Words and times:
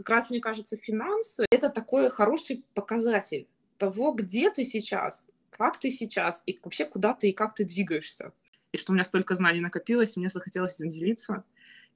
как 0.00 0.08
раз, 0.10 0.30
мне 0.30 0.40
кажется, 0.40 0.76
финансы— 0.76 1.46
это 1.50 1.68
такой 1.68 2.10
хороший 2.10 2.64
показатель 2.74 3.46
того, 3.76 4.12
где 4.12 4.50
ты 4.50 4.64
сейчас, 4.64 5.26
как 5.50 5.78
ты 5.78 5.90
сейчас, 5.90 6.42
и 6.46 6.58
вообще 6.62 6.84
куда 6.84 7.14
ты 7.14 7.30
и 7.30 7.32
как 7.32 7.54
ты 7.54 7.64
двигаешься. 7.64 8.32
И 8.72 8.78
что 8.78 8.92
у 8.92 8.94
меня 8.94 9.04
столько 9.04 9.34
знаний 9.34 9.60
накопилось, 9.60 10.16
мне 10.16 10.28
захотелось 10.28 10.80
этим 10.80 10.88
делиться. 10.88 11.44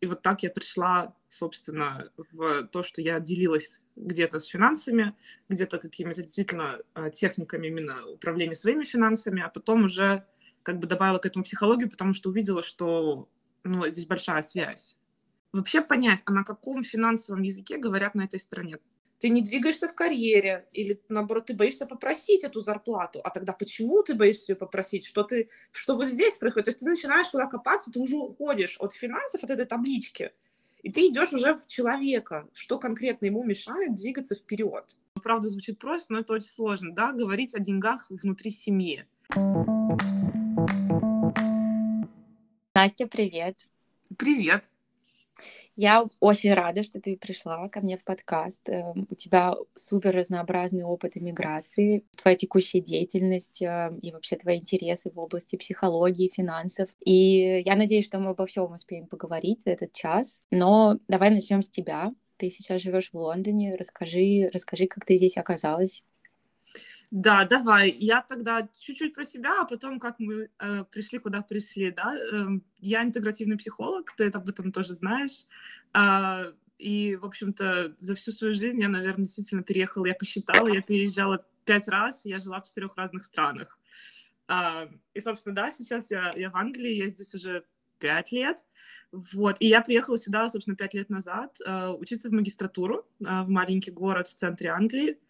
И 0.00 0.06
вот 0.06 0.22
так 0.22 0.42
я 0.42 0.50
пришла, 0.50 1.14
собственно, 1.28 2.10
в 2.16 2.64
то, 2.64 2.82
что 2.82 3.00
я 3.00 3.20
делилась 3.20 3.82
где-то 3.96 4.40
с 4.40 4.46
финансами, 4.46 5.14
где-то 5.48 5.78
какими-то 5.78 6.22
действительно 6.22 6.80
а, 6.94 7.10
техниками 7.10 7.68
именно 7.68 8.06
управления 8.06 8.54
своими 8.54 8.84
финансами, 8.84 9.42
а 9.42 9.48
потом 9.48 9.84
уже 9.84 10.26
как 10.62 10.78
бы 10.78 10.86
добавила 10.86 11.18
к 11.18 11.26
этому 11.26 11.44
психологию, 11.44 11.90
потому 11.90 12.12
что 12.12 12.30
увидела, 12.30 12.62
что 12.62 13.28
ну, 13.62 13.88
здесь 13.88 14.06
большая 14.06 14.42
связь. 14.42 14.98
Вообще 15.54 15.82
понять, 15.82 16.20
а 16.24 16.32
на 16.32 16.42
каком 16.42 16.82
финансовом 16.82 17.42
языке 17.42 17.76
говорят 17.76 18.16
на 18.16 18.22
этой 18.22 18.40
стране. 18.40 18.78
Ты 19.20 19.28
не 19.28 19.40
двигаешься 19.40 19.86
в 19.86 19.94
карьере, 19.94 20.66
или 20.72 21.00
наоборот, 21.08 21.46
ты 21.46 21.54
боишься 21.54 21.86
попросить 21.86 22.42
эту 22.42 22.60
зарплату. 22.60 23.20
А 23.22 23.30
тогда 23.30 23.52
почему 23.52 24.02
ты 24.02 24.14
боишься 24.14 24.50
ее 24.50 24.56
попросить? 24.56 25.06
Что, 25.06 25.22
ты, 25.22 25.48
что 25.70 25.94
вот 25.94 26.08
здесь 26.08 26.34
происходит? 26.38 26.64
То 26.64 26.70
есть 26.70 26.80
ты 26.80 26.88
начинаешь 26.88 27.28
туда 27.28 27.46
копаться, 27.46 27.92
ты 27.92 28.00
уже 28.00 28.16
уходишь 28.16 28.78
от 28.80 28.94
финансов, 28.94 29.44
от 29.44 29.50
этой 29.52 29.64
таблички, 29.64 30.32
и 30.82 30.90
ты 30.90 31.06
идешь 31.06 31.32
уже 31.32 31.54
в 31.54 31.68
человека, 31.68 32.48
что 32.52 32.80
конкретно 32.80 33.26
ему 33.26 33.44
мешает 33.44 33.94
двигаться 33.94 34.34
вперед. 34.34 34.96
Правда, 35.22 35.48
звучит 35.48 35.78
просто, 35.78 36.14
но 36.14 36.18
это 36.18 36.32
очень 36.32 36.48
сложно, 36.48 36.92
да, 36.92 37.12
говорить 37.12 37.54
о 37.54 37.60
деньгах 37.60 38.06
внутри 38.10 38.50
семьи. 38.50 39.06
Настя, 42.74 43.06
привет. 43.06 43.70
Привет. 44.18 44.68
Я 45.76 46.04
очень 46.20 46.54
рада, 46.54 46.84
что 46.84 47.00
ты 47.00 47.16
пришла 47.16 47.68
ко 47.68 47.80
мне 47.80 47.98
в 47.98 48.04
подкаст. 48.04 48.60
Эм, 48.68 49.08
у 49.10 49.14
тебя 49.16 49.54
супер 49.74 50.14
разнообразный 50.14 50.84
опыт 50.84 51.16
иммиграции, 51.16 52.04
твоя 52.16 52.36
текущая 52.36 52.80
деятельность 52.80 53.60
э, 53.60 53.92
и 54.00 54.12
вообще 54.12 54.36
твои 54.36 54.58
интересы 54.58 55.10
в 55.10 55.18
области 55.18 55.56
психологии, 55.56 56.30
финансов. 56.32 56.88
И 57.04 57.62
я 57.66 57.74
надеюсь, 57.74 58.06
что 58.06 58.20
мы 58.20 58.30
обо 58.30 58.46
всем 58.46 58.72
успеем 58.72 59.06
поговорить 59.08 59.62
за 59.64 59.70
этот 59.70 59.92
час. 59.92 60.42
Но 60.52 60.98
давай 61.08 61.30
начнем 61.30 61.60
с 61.60 61.68
тебя. 61.68 62.12
Ты 62.36 62.50
сейчас 62.50 62.80
живешь 62.80 63.10
в 63.12 63.16
Лондоне. 63.18 63.74
Расскажи, 63.76 64.48
расскажи, 64.52 64.86
как 64.86 65.04
ты 65.04 65.16
здесь 65.16 65.36
оказалась. 65.36 66.04
Да, 67.14 67.44
давай. 67.44 67.92
Я 67.92 68.22
тогда 68.22 68.68
чуть-чуть 68.76 69.14
про 69.14 69.24
себя, 69.24 69.60
а 69.60 69.64
потом 69.66 70.00
как 70.00 70.18
мы 70.18 70.48
э, 70.58 70.84
пришли, 70.90 71.20
куда 71.20 71.42
пришли, 71.42 71.92
да. 71.92 72.12
Э, 72.12 72.46
я 72.80 73.04
интегративный 73.04 73.56
психолог, 73.56 74.10
ты 74.16 74.24
это 74.24 74.38
об 74.38 74.48
этом 74.48 74.72
тоже 74.72 74.94
знаешь. 74.94 75.46
Э, 75.96 76.52
и, 76.76 77.14
в 77.14 77.24
общем-то, 77.24 77.94
за 77.98 78.16
всю 78.16 78.32
свою 78.32 78.52
жизнь 78.54 78.80
я, 78.80 78.88
наверное, 78.88 79.26
действительно 79.26 79.62
переехала, 79.62 80.06
я 80.06 80.14
посчитала, 80.14 80.66
я 80.66 80.82
переезжала 80.82 81.46
пять 81.64 81.86
раз, 81.86 82.24
я 82.24 82.40
жила 82.40 82.60
в 82.60 82.66
четырех 82.66 82.96
разных 82.96 83.22
странах. 83.22 83.78
Э, 84.48 84.88
и, 85.14 85.20
собственно, 85.20 85.54
да, 85.54 85.70
сейчас 85.70 86.10
я, 86.10 86.32
я 86.34 86.50
в 86.50 86.56
Англии, 86.56 86.94
я 86.94 87.06
здесь 87.06 87.32
уже 87.32 87.64
пять 88.00 88.32
лет. 88.32 88.58
Вот. 89.12 89.58
И 89.60 89.68
я 89.68 89.82
приехала 89.82 90.18
сюда, 90.18 90.48
собственно, 90.48 90.74
пять 90.74 90.94
лет 90.94 91.10
назад 91.10 91.58
э, 91.64 91.90
учиться 91.90 92.28
в 92.28 92.32
магистратуру 92.32 93.06
э, 93.20 93.42
в 93.42 93.48
маленький 93.50 93.92
город 93.92 94.26
в 94.26 94.34
центре 94.34 94.70
Англии. 94.70 95.20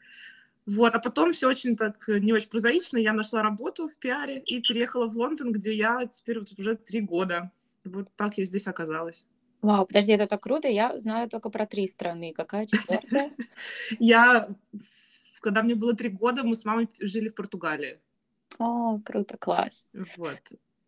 Вот, 0.66 0.94
а 0.94 0.98
потом 0.98 1.32
все 1.32 1.48
очень 1.48 1.76
так 1.76 2.08
э, 2.08 2.18
не 2.18 2.32
очень 2.32 2.48
прозаично. 2.48 2.96
Я 2.96 3.12
нашла 3.12 3.42
работу 3.42 3.86
в 3.86 3.96
пиаре 3.96 4.38
и 4.38 4.60
переехала 4.60 5.06
в 5.06 5.16
Лондон, 5.16 5.52
где 5.52 5.74
я 5.74 6.06
теперь 6.06 6.38
вот 6.38 6.52
уже 6.58 6.76
три 6.76 7.00
года. 7.00 7.50
Вот 7.84 8.08
так 8.16 8.38
я 8.38 8.44
здесь 8.44 8.66
оказалась. 8.66 9.26
Вау, 9.60 9.86
подожди, 9.86 10.12
это 10.12 10.26
так 10.26 10.42
круто. 10.42 10.68
Я 10.68 10.98
знаю 10.98 11.28
только 11.28 11.50
про 11.50 11.66
три 11.66 11.86
страны. 11.86 12.32
Какая 12.34 12.66
четвертая? 12.66 13.30
Я, 13.98 14.48
когда 15.40 15.62
мне 15.62 15.74
было 15.74 15.94
три 15.94 16.10
года, 16.10 16.42
мы 16.42 16.54
с 16.54 16.66
мамой 16.66 16.88
жили 17.00 17.28
в 17.28 17.34
Португалии. 17.34 17.98
О, 18.58 18.98
круто, 19.04 19.38
класс. 19.38 19.86
Вот. 20.16 20.38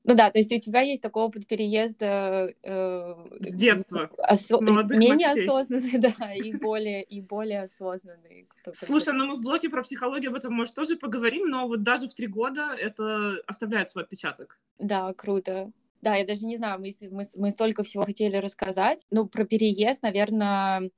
Ну 0.06 0.14
да, 0.14 0.30
то 0.30 0.38
есть 0.38 0.52
у 0.52 0.60
тебя 0.60 0.82
есть 0.82 1.02
такой 1.02 1.24
опыт 1.24 1.48
переезда 1.48 2.54
э, 2.62 3.14
с 3.40 3.54
детства, 3.54 4.08
осо... 4.18 4.58
с 4.58 4.60
менее 4.60 5.26
ногтей. 5.26 5.44
осознанный, 5.44 5.98
да, 6.18 6.32
и 6.32 6.56
более 6.56 7.02
и 7.02 7.20
более 7.20 7.62
осознанный. 7.64 8.48
Слушай, 8.72 9.14
ну 9.14 9.26
мы 9.26 9.36
в 9.36 9.40
блоке 9.40 9.68
про 9.68 9.82
психологию 9.82 10.30
об 10.30 10.36
этом, 10.36 10.54
может, 10.54 10.74
тоже 10.74 10.94
поговорим, 10.94 11.48
но 11.48 11.66
вот 11.66 11.82
даже 11.82 12.08
в 12.08 12.14
три 12.14 12.28
года 12.28 12.72
это 12.78 13.36
оставляет 13.48 13.88
свой 13.88 14.04
отпечаток. 14.04 14.60
Да, 14.78 15.12
круто. 15.12 15.72
Да, 16.02 16.14
я 16.14 16.24
даже 16.24 16.46
не 16.46 16.56
знаю, 16.56 16.78
мы, 16.78 16.92
мы, 17.10 17.24
мы 17.34 17.50
столько 17.50 17.82
всего 17.82 18.04
хотели 18.04 18.36
рассказать. 18.36 19.04
Ну, 19.10 19.26
про 19.26 19.44
переезд, 19.44 20.02
наверное, 20.02 20.90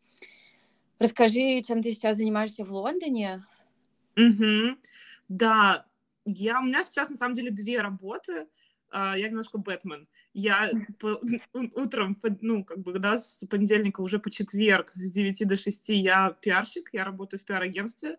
расскажи, 0.98 1.62
чем 1.62 1.82
ты 1.82 1.92
сейчас 1.92 2.18
занимаешься 2.18 2.62
в 2.62 2.70
Лондоне. 2.70 3.42
Угу. 4.18 4.76
Да, 5.30 5.86
я, 6.26 6.60
у 6.60 6.64
меня 6.64 6.84
сейчас 6.84 7.08
на 7.08 7.16
самом 7.16 7.32
деле 7.32 7.50
две 7.50 7.80
работы. 7.80 8.48
Uh, 8.90 9.18
я 9.18 9.28
немножко 9.28 9.58
Бэтмен. 9.58 10.08
Я 10.32 10.70
по, 10.98 11.20
утром, 11.52 12.16
ну, 12.40 12.64
как 12.64 12.78
бы, 12.78 12.98
да, 12.98 13.18
с 13.18 13.44
понедельника 13.46 14.00
уже 14.00 14.18
по 14.18 14.30
четверг 14.30 14.92
с 14.94 15.10
9 15.10 15.46
до 15.46 15.56
6 15.56 15.88
я 15.90 16.30
пиарщик, 16.30 16.88
я 16.92 17.04
работаю 17.04 17.40
в 17.40 17.44
пиар-агентстве. 17.44 18.18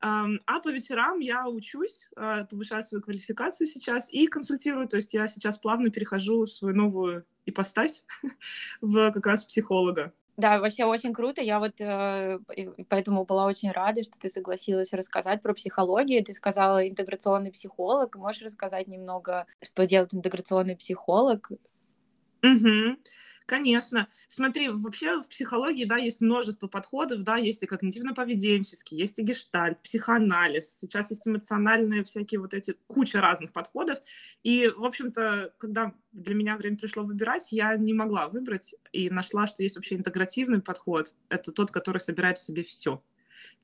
А 0.00 0.60
по 0.64 0.68
вечерам 0.70 1.20
я 1.20 1.46
учусь, 1.48 2.08
uh, 2.16 2.46
повышаю 2.48 2.82
свою 2.82 3.02
квалификацию 3.02 3.68
сейчас 3.68 4.10
и 4.10 4.26
консультирую. 4.26 4.88
То 4.88 4.96
есть 4.96 5.14
я 5.14 5.26
сейчас 5.28 5.58
плавно 5.58 5.90
перехожу 5.90 6.44
в 6.44 6.50
свою 6.50 6.74
новую 6.74 7.24
ипостась 7.46 8.04
в 8.80 9.12
как 9.12 9.26
раз 9.26 9.44
психолога. 9.44 10.12
Да, 10.42 10.58
вообще 10.58 10.84
очень 10.84 11.12
круто. 11.14 11.40
Я 11.40 11.60
вот 11.60 11.80
э, 11.80 12.40
поэтому 12.88 13.24
была 13.24 13.46
очень 13.46 13.70
рада, 13.70 14.02
что 14.02 14.18
ты 14.18 14.28
согласилась 14.28 14.92
рассказать 14.92 15.40
про 15.40 15.54
психологию. 15.54 16.24
Ты 16.24 16.34
сказала 16.34 16.88
интеграционный 16.88 17.52
психолог. 17.52 18.16
Можешь 18.16 18.42
рассказать 18.42 18.88
немного, 18.88 19.46
что 19.62 19.86
делает 19.86 20.12
интеграционный 20.12 20.74
психолог? 20.74 21.48
Угу. 22.42 22.96
Конечно. 23.46 24.08
Смотри, 24.28 24.68
вообще 24.68 25.20
в 25.20 25.28
психологии, 25.28 25.84
да, 25.84 25.96
есть 25.96 26.20
множество 26.20 26.68
подходов, 26.68 27.22
да, 27.22 27.36
есть 27.36 27.62
и 27.62 27.66
когнитивно-поведенческий, 27.66 28.96
есть 28.96 29.18
и 29.18 29.22
гештальт, 29.22 29.80
психоанализ, 29.82 30.78
сейчас 30.78 31.10
есть 31.10 31.26
эмоциональные 31.26 32.04
всякие 32.04 32.40
вот 32.40 32.54
эти, 32.54 32.76
куча 32.86 33.20
разных 33.20 33.52
подходов. 33.52 33.98
И, 34.42 34.68
в 34.76 34.84
общем-то, 34.84 35.52
когда 35.58 35.92
для 36.12 36.34
меня 36.34 36.56
время 36.56 36.76
пришло 36.78 37.02
выбирать, 37.02 37.52
я 37.52 37.76
не 37.76 37.92
могла 37.94 38.28
выбрать 38.28 38.74
и 38.92 39.10
нашла, 39.10 39.46
что 39.46 39.62
есть 39.62 39.76
вообще 39.76 39.96
интегративный 39.96 40.60
подход. 40.62 41.14
Это 41.28 41.52
тот, 41.52 41.70
который 41.70 41.98
собирает 41.98 42.38
в 42.38 42.42
себе 42.44 42.62
все. 42.62 43.02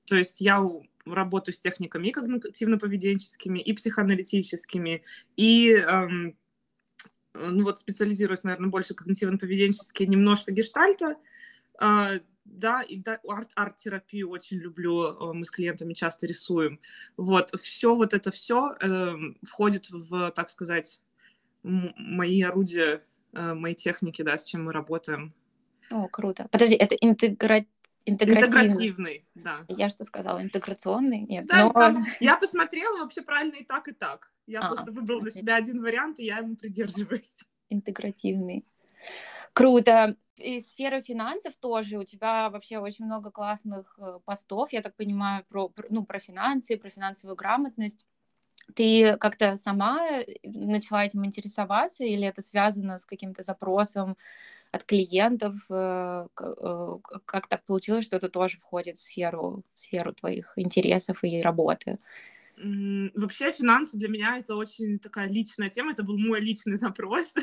То 0.06 0.17
есть 0.17 0.41
я 0.41 0.65
работаю 1.06 1.55
с 1.55 1.61
техниками 1.61 2.09
и 2.09 2.12
когнитивно-поведенческими, 2.12 3.59
и 3.61 3.72
психоаналитическими, 3.75 5.03
и 5.37 5.72
эм, 5.75 6.37
ну 7.38 7.65
вот 7.65 7.78
специализируюсь, 7.78 8.43
наверное, 8.43 8.71
больше 8.71 8.94
когнитивно-поведенчески, 8.94 10.04
немножко 10.06 10.53
гештальта, 10.53 11.16
а, 11.78 12.12
да, 12.44 12.82
и 12.82 12.97
да, 12.97 13.21
арт, 13.28 13.50
арт-терапию 13.54 14.31
очень 14.31 14.59
люблю, 14.59 15.04
э, 15.04 15.32
мы 15.32 15.44
с 15.44 15.50
клиентами 15.50 15.94
часто 15.94 16.26
рисуем. 16.26 16.81
Вот, 17.16 17.50
все 17.60 17.94
вот 17.94 18.15
это 18.15 18.31
все 18.31 18.75
э, 18.81 18.87
эм, 18.87 19.38
входит 19.43 19.91
в, 19.91 20.31
так 20.32 20.50
сказать, 20.50 21.00
мои 21.62 22.43
орудия, 22.43 23.04
э, 23.32 23.55
мои 23.55 23.75
техники, 23.75 24.22
да, 24.22 24.38
с 24.38 24.44
чем 24.44 24.65
мы 24.65 24.72
работаем. 24.72 25.34
О, 25.91 26.09
круто. 26.09 26.49
Подожди, 26.50 26.75
это 26.75 26.94
интегра... 26.94 27.65
интегративный. 28.05 28.66
Интегративный, 28.66 29.26
да. 29.34 29.65
Я 29.69 29.88
что 29.88 30.05
сказала, 30.05 30.43
интеграционный? 30.43 31.20
Нет. 31.20 31.47
Да, 31.47 31.65
но... 31.65 31.72
там, 31.72 32.05
я 32.20 32.37
посмотрела 32.37 32.99
вообще 32.99 33.22
правильно 33.22 33.56
и 33.56 33.65
так, 33.65 33.88
и 33.88 33.93
так. 33.93 34.32
Я 34.49 34.61
а, 34.61 34.69
просто 34.69 34.91
выбрала 34.91 35.21
для 35.21 35.31
себя 35.31 35.57
один 35.57 35.83
вариант, 35.83 36.19
и 36.19 36.25
я 36.25 36.39
ему 36.39 36.57
придерживаюсь. 36.57 37.45
Интегративный. 37.69 38.65
Круто. 39.53 40.17
Из 40.37 40.71
сферы 40.71 41.03
финансов 41.03 41.55
тоже 41.56 41.99
у 41.99 42.05
тебя 42.05 42.49
вообще 42.49 42.79
очень 42.79 43.05
много 43.05 43.31
классных 43.31 43.99
э, 43.99 44.21
постов, 44.25 44.73
я 44.73 44.81
так 44.81 44.95
понимаю, 44.97 45.45
про, 45.49 45.71
ну, 45.91 46.05
про 46.05 46.19
финансы, 46.19 46.79
про 46.79 46.89
финансовую 46.89 47.37
грамотность. 47.37 48.06
Ты 48.75 49.17
как-то 49.19 49.56
сама 49.56 50.06
э, 50.09 50.25
начала 50.45 51.05
этим 51.05 51.27
интересоваться, 51.27 52.05
или 52.05 52.27
это 52.27 52.41
связано 52.41 52.97
с 52.97 53.05
каким-то 53.05 53.43
запросом 53.43 54.17
от 54.71 54.85
клиентов? 54.85 55.56
Э, 55.69 56.29
как 56.35 57.49
так 57.49 57.65
получилось, 57.67 58.06
что 58.06 58.17
это 58.17 58.31
тоже 58.31 58.59
входит 58.59 58.97
в 58.97 59.03
сферу, 59.03 59.65
в 59.75 59.81
сферу 59.81 60.15
твоих 60.15 60.55
интересов 60.56 61.23
и 61.23 61.43
работы? 61.43 61.99
Вообще 62.60 63.52
финансы 63.52 63.96
для 63.96 64.08
меня 64.08 64.38
это 64.38 64.56
очень 64.56 64.99
такая 64.99 65.28
личная 65.28 65.70
тема, 65.70 65.93
это 65.93 66.02
был 66.02 66.19
мой 66.19 66.40
личный 66.40 66.76
запрос, 66.78 67.34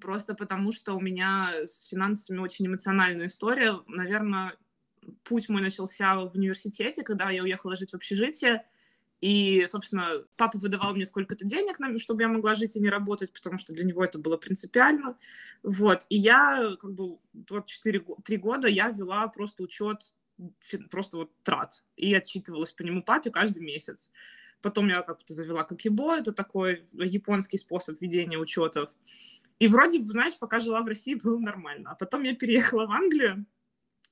просто 0.00 0.34
потому 0.34 0.72
что 0.72 0.94
у 0.94 1.00
меня 1.00 1.64
с 1.64 1.86
финансами 1.88 2.38
очень 2.38 2.66
эмоциональная 2.66 3.26
история. 3.26 3.80
Наверное, 3.86 4.56
путь 5.24 5.48
мой 5.48 5.62
начался 5.62 6.16
в 6.16 6.34
университете, 6.34 7.02
когда 7.04 7.30
я 7.30 7.42
уехала 7.42 7.76
жить 7.76 7.92
в 7.92 7.94
общежитие, 7.94 8.64
И, 9.20 9.66
собственно, 9.68 10.24
папа 10.36 10.58
выдавал 10.58 10.94
мне 10.94 11.04
сколько-то 11.06 11.44
денег, 11.44 11.76
чтобы 12.00 12.22
я 12.22 12.28
могла 12.28 12.54
жить 12.54 12.76
и 12.76 12.80
не 12.80 12.88
работать, 12.88 13.32
потому 13.32 13.58
что 13.58 13.72
для 13.74 13.84
него 13.84 14.02
это 14.02 14.18
было 14.18 14.36
принципиально. 14.38 15.16
Вот. 15.62 16.06
И 16.08 16.16
я, 16.16 16.76
как 16.80 16.94
бы, 16.94 17.18
вот 17.50 17.66
4, 17.66 18.04
3 18.24 18.36
года 18.38 18.68
я 18.68 18.88
вела 18.90 19.28
просто 19.28 19.62
учет 19.62 20.14
просто 20.90 21.18
вот 21.18 21.30
трат. 21.42 21.84
И 21.96 22.14
отчитывалась 22.14 22.72
по 22.72 22.82
нему 22.82 23.02
папе 23.02 23.30
каждый 23.30 23.62
месяц. 23.62 24.10
Потом 24.62 24.88
я 24.88 25.02
как-то 25.02 25.32
завела 25.32 25.64
Какибо, 25.64 26.16
это 26.16 26.32
такой 26.32 26.84
японский 26.92 27.58
способ 27.58 28.00
ведения 28.00 28.38
учетов. 28.38 28.90
И 29.58 29.68
вроде, 29.68 30.02
знаешь, 30.04 30.38
пока 30.38 30.60
жила 30.60 30.80
в 30.82 30.86
России, 30.86 31.14
было 31.14 31.38
нормально. 31.38 31.90
А 31.90 31.94
потом 31.94 32.22
я 32.22 32.34
переехала 32.34 32.86
в 32.86 32.90
Англию, 32.90 33.46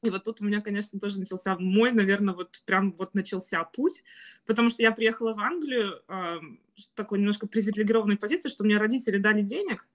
и 0.02 0.10
вот 0.10 0.24
тут 0.24 0.40
у 0.40 0.44
меня, 0.44 0.60
конечно, 0.60 1.00
тоже 1.00 1.18
начался 1.18 1.56
мой, 1.58 1.90
наверное, 1.90 2.34
вот 2.34 2.62
прям 2.64 2.92
вот 2.92 3.14
начался 3.14 3.64
путь, 3.64 4.04
потому 4.46 4.70
что 4.70 4.82
я 4.82 4.92
приехала 4.92 5.34
в 5.34 5.40
Англию 5.40 6.02
э, 6.06 6.38
с 6.76 6.88
такой 6.90 7.18
немножко 7.18 7.48
привилегированной 7.48 8.16
позиции, 8.16 8.48
что 8.48 8.62
мне 8.62 8.78
родители 8.78 9.18
дали 9.18 9.42
денег, 9.42 9.88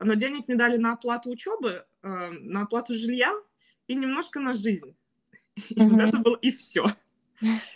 но 0.00 0.14
денег 0.14 0.48
мне 0.48 0.56
дали 0.56 0.78
на 0.78 0.92
оплату 0.92 1.28
учебы, 1.28 1.84
э, 2.02 2.30
на 2.30 2.62
оплату 2.62 2.94
жилья 2.94 3.34
и 3.88 3.94
немножко 3.94 4.40
на 4.40 4.54
жизнь. 4.54 4.96
И 5.68 5.74
mm-hmm. 5.74 5.88
вот 5.88 6.00
это 6.00 6.18
было 6.18 6.36
и 6.36 6.50
все. 6.50 6.86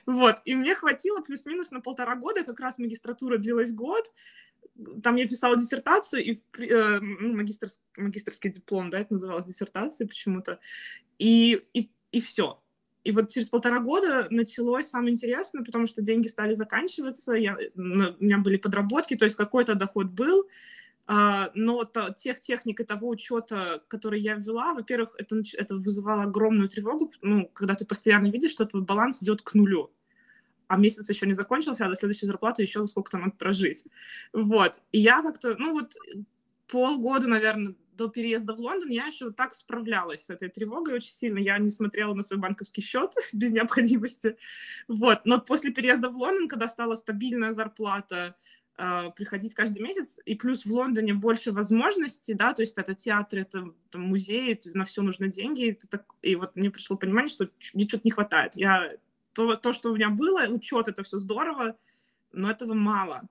Вот, 0.06 0.36
и 0.44 0.54
мне 0.54 0.74
хватило 0.74 1.20
плюс-минус 1.20 1.70
на 1.70 1.80
полтора 1.80 2.16
года, 2.16 2.44
как 2.44 2.60
раз 2.60 2.78
магистратура 2.78 3.38
длилась 3.38 3.72
год, 3.72 4.12
там 5.02 5.16
я 5.16 5.26
писала 5.26 5.56
диссертацию, 5.56 6.24
и 6.24 6.42
э, 6.58 6.98
ну, 7.00 7.34
магистрс, 7.34 7.80
магистрский 7.96 8.50
диплом, 8.50 8.90
да, 8.90 9.00
это 9.00 9.14
называлось 9.14 9.46
диссертацией 9.46 10.08
почему-то, 10.08 10.60
и, 11.18 11.62
и, 11.72 11.90
и 12.12 12.20
все. 12.20 12.58
И 13.04 13.12
вот 13.12 13.30
через 13.30 13.48
полтора 13.48 13.78
года 13.78 14.26
началось 14.30 14.88
самое 14.88 15.12
интересное, 15.12 15.64
потому 15.64 15.86
что 15.86 16.02
деньги 16.02 16.26
стали 16.26 16.54
заканчиваться, 16.54 17.34
я, 17.34 17.56
у 17.74 17.80
меня 17.80 18.38
были 18.38 18.56
подработки, 18.56 19.16
то 19.16 19.24
есть 19.24 19.36
какой-то 19.36 19.76
доход 19.76 20.08
был, 20.08 20.48
но 21.08 21.85
то, 21.85 22.12
тех 22.12 22.41
техник 22.41 22.81
и 22.81 22.85
того 22.85 23.08
учета, 23.08 23.82
который 23.88 24.20
я 24.20 24.35
ввела, 24.35 24.75
во-первых, 24.75 25.14
это, 25.19 25.41
это 25.56 25.76
вызывало 25.76 26.25
огромную 26.25 26.69
тревогу, 26.69 27.12
ну, 27.23 27.49
когда 27.53 27.75
ты 27.75 27.85
постоянно 27.85 28.26
видишь, 28.26 28.50
что 28.50 28.67
твой 28.67 28.82
баланс 28.82 29.23
идет 29.23 29.43
к 29.43 29.55
нулю 29.55 29.93
а 30.69 30.76
месяц 30.76 31.08
еще 31.08 31.26
не 31.26 31.32
закончился, 31.32 31.87
а 31.87 31.88
до 31.88 31.94
следующей 31.94 32.26
зарплаты 32.26 32.62
еще 32.62 32.87
сколько 32.87 33.11
там 33.11 33.23
надо 33.23 33.37
прожить. 33.37 33.85
Вот. 34.32 34.81
И 34.93 34.99
я 34.99 35.23
как-то, 35.23 35.55
ну 35.56 35.73
вот 35.73 35.97
полгода, 36.67 37.29
наверное, 37.29 37.75
до 37.97 38.09
переезда 38.09 38.55
в 38.55 38.61
Лондон 38.61 38.91
я 38.91 39.06
еще 39.06 39.31
так 39.31 39.55
справлялась 39.55 40.26
с 40.26 40.31
этой 40.31 40.49
тревогой 40.49 40.94
очень 40.94 41.12
сильно. 41.12 41.38
Я 41.38 41.59
не 41.59 41.69
смотрела 41.69 42.14
на 42.14 42.23
свой 42.23 42.38
банковский 42.38 42.82
счет 42.82 43.14
без 43.32 43.52
необходимости. 43.52 44.37
Вот. 44.88 45.20
Но 45.25 45.41
после 45.41 45.73
переезда 45.73 46.11
в 46.11 46.17
Лондон, 46.17 46.49
когда 46.49 46.69
стала 46.69 46.94
стабильная 46.94 47.52
зарплата, 47.52 48.37
приходить 48.76 49.55
каждый 49.55 49.82
месяц, 49.82 50.19
и 50.26 50.34
плюс 50.34 50.67
в 50.67 50.73
Лондоне 50.73 51.14
больше 51.14 51.50
возможностей, 51.50 52.34
да, 52.34 52.52
то 52.52 52.61
есть 52.61 52.76
это 52.76 52.94
театр, 52.94 53.38
это, 53.38 53.73
это 53.88 53.99
музей, 53.99 54.52
это 54.52 54.76
на 54.76 54.84
все 54.84 55.00
нужны 55.00 55.28
деньги, 55.28 55.70
это 55.70 55.88
так... 55.88 56.05
и 56.20 56.37
вот 56.37 56.56
мне 56.56 56.70
пришло 56.70 56.96
понимание, 56.96 57.31
что 57.31 57.49
мне 57.73 57.88
что-то 57.88 58.02
не 58.05 58.11
хватает. 58.11 58.55
Я 58.55 58.93
то, 59.32 59.55
то, 59.55 59.73
что 59.73 59.90
у 59.90 59.94
меня 59.94 60.11
было, 60.11 60.46
учет, 60.49 60.88
это 60.88 61.02
все 61.05 61.19
здорово, 61.19 61.78
но 62.32 62.50
этого 62.50 62.75
мало. 62.75 63.23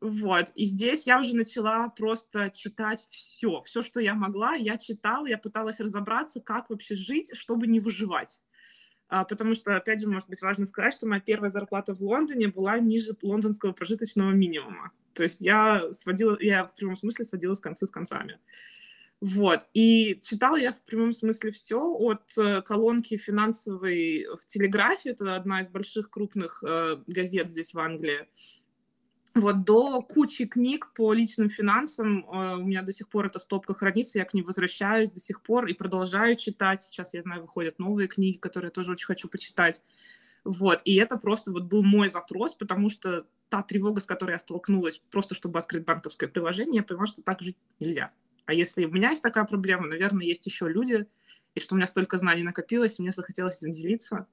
Вот, 0.00 0.52
и 0.54 0.66
здесь 0.66 1.06
я 1.06 1.20
уже 1.20 1.34
начала 1.34 1.88
просто 1.88 2.50
читать 2.50 3.06
все, 3.08 3.60
все, 3.62 3.80
что 3.82 3.98
я 3.98 4.14
могла, 4.14 4.54
я 4.54 4.76
читала, 4.76 5.26
я 5.26 5.38
пыталась 5.38 5.80
разобраться, 5.80 6.40
как 6.40 6.68
вообще 6.68 6.96
жить, 6.96 7.34
чтобы 7.34 7.66
не 7.66 7.80
выживать. 7.80 8.42
А, 9.08 9.24
потому 9.24 9.54
что, 9.54 9.76
опять 9.76 10.00
же, 10.00 10.08
может 10.08 10.28
быть 10.28 10.42
важно 10.42 10.66
сказать, 10.66 10.94
что 10.94 11.06
моя 11.06 11.20
первая 11.20 11.50
зарплата 11.50 11.94
в 11.94 12.00
Лондоне 12.00 12.48
была 12.48 12.78
ниже 12.78 13.16
лондонского 13.22 13.72
прожиточного 13.72 14.30
минимума. 14.32 14.90
То 15.12 15.22
есть 15.22 15.40
я 15.40 15.92
сводила, 15.92 16.36
я 16.40 16.64
в 16.64 16.74
прямом 16.74 16.96
смысле 16.96 17.24
сводила 17.24 17.54
с 17.54 17.60
концы 17.60 17.86
с 17.86 17.90
концами. 17.90 18.40
Вот. 19.20 19.66
И 19.72 20.20
читала 20.22 20.56
я 20.56 20.72
в 20.72 20.82
прямом 20.82 21.12
смысле 21.12 21.50
все 21.50 21.80
от 21.80 22.36
э, 22.36 22.60
колонки 22.62 23.16
финансовой 23.16 24.26
в 24.38 24.44
Телеграфе, 24.46 25.10
это 25.10 25.36
одна 25.36 25.62
из 25.62 25.68
больших 25.68 26.10
крупных 26.10 26.62
э, 26.66 26.98
газет 27.06 27.48
здесь 27.48 27.72
в 27.72 27.78
Англии, 27.78 28.28
вот 29.36 29.64
до 29.64 30.02
кучи 30.02 30.46
книг 30.46 30.92
по 30.94 31.12
личным 31.12 31.50
финансам. 31.50 32.24
Э, 32.30 32.56
у 32.56 32.64
меня 32.64 32.82
до 32.82 32.92
сих 32.92 33.08
пор 33.08 33.26
эта 33.26 33.38
стопка 33.38 33.74
хранится, 33.74 34.18
я 34.18 34.24
к 34.24 34.34
ним 34.34 34.44
возвращаюсь 34.44 35.10
до 35.10 35.20
сих 35.20 35.42
пор 35.42 35.66
и 35.66 35.74
продолжаю 35.74 36.36
читать. 36.36 36.82
Сейчас, 36.82 37.14
я 37.14 37.22
знаю, 37.22 37.42
выходят 37.42 37.78
новые 37.78 38.08
книги, 38.08 38.38
которые 38.38 38.68
я 38.68 38.72
тоже 38.72 38.92
очень 38.92 39.06
хочу 39.06 39.28
почитать. 39.28 39.82
Вот, 40.44 40.80
и 40.84 40.94
это 40.96 41.16
просто 41.18 41.50
вот 41.50 41.64
был 41.64 41.82
мой 41.82 42.08
запрос, 42.08 42.54
потому 42.54 42.88
что 42.88 43.26
та 43.48 43.62
тревога, 43.62 44.00
с 44.00 44.06
которой 44.06 44.32
я 44.32 44.38
столкнулась, 44.38 45.02
просто 45.10 45.34
чтобы 45.34 45.58
открыть 45.58 45.84
банковское 45.84 46.28
приложение, 46.28 46.76
я 46.76 46.82
поняла, 46.82 47.06
что 47.06 47.22
так 47.22 47.40
жить 47.40 47.56
нельзя. 47.80 48.12
А 48.44 48.54
если 48.54 48.84
у 48.84 48.90
меня 48.90 49.10
есть 49.10 49.22
такая 49.22 49.44
проблема, 49.44 49.86
наверное, 49.88 50.24
есть 50.24 50.46
еще 50.46 50.68
люди, 50.68 51.06
и 51.54 51.60
что 51.60 51.74
у 51.74 51.76
меня 51.76 51.86
столько 51.86 52.16
знаний 52.16 52.42
накопилось, 52.42 52.98
и 52.98 53.02
мне 53.02 53.12
захотелось 53.12 53.62
этим 53.62 53.72
делиться. 53.72 54.26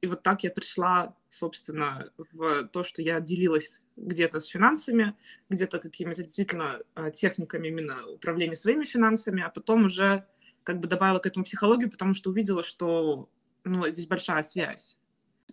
И 0.00 0.06
вот 0.06 0.22
так 0.22 0.44
я 0.44 0.50
пришла, 0.50 1.16
собственно, 1.28 2.10
в 2.16 2.68
то, 2.68 2.84
что 2.84 3.02
я 3.02 3.20
делилась 3.20 3.82
где-то 3.96 4.38
с 4.40 4.46
финансами, 4.46 5.16
где-то 5.50 5.80
какими-то 5.80 6.22
действительно 6.22 6.80
а, 6.94 7.10
техниками 7.10 7.68
именно 7.68 8.06
управления 8.06 8.54
своими 8.54 8.84
финансами, 8.84 9.42
а 9.42 9.48
потом 9.48 9.86
уже 9.86 10.26
как 10.62 10.78
бы 10.78 10.86
добавила 10.86 11.18
к 11.18 11.26
этому 11.26 11.44
психологию, 11.44 11.90
потому 11.90 12.14
что 12.14 12.30
увидела, 12.30 12.62
что 12.62 13.28
ну, 13.64 13.88
здесь 13.88 14.06
большая 14.06 14.42
связь 14.42 14.98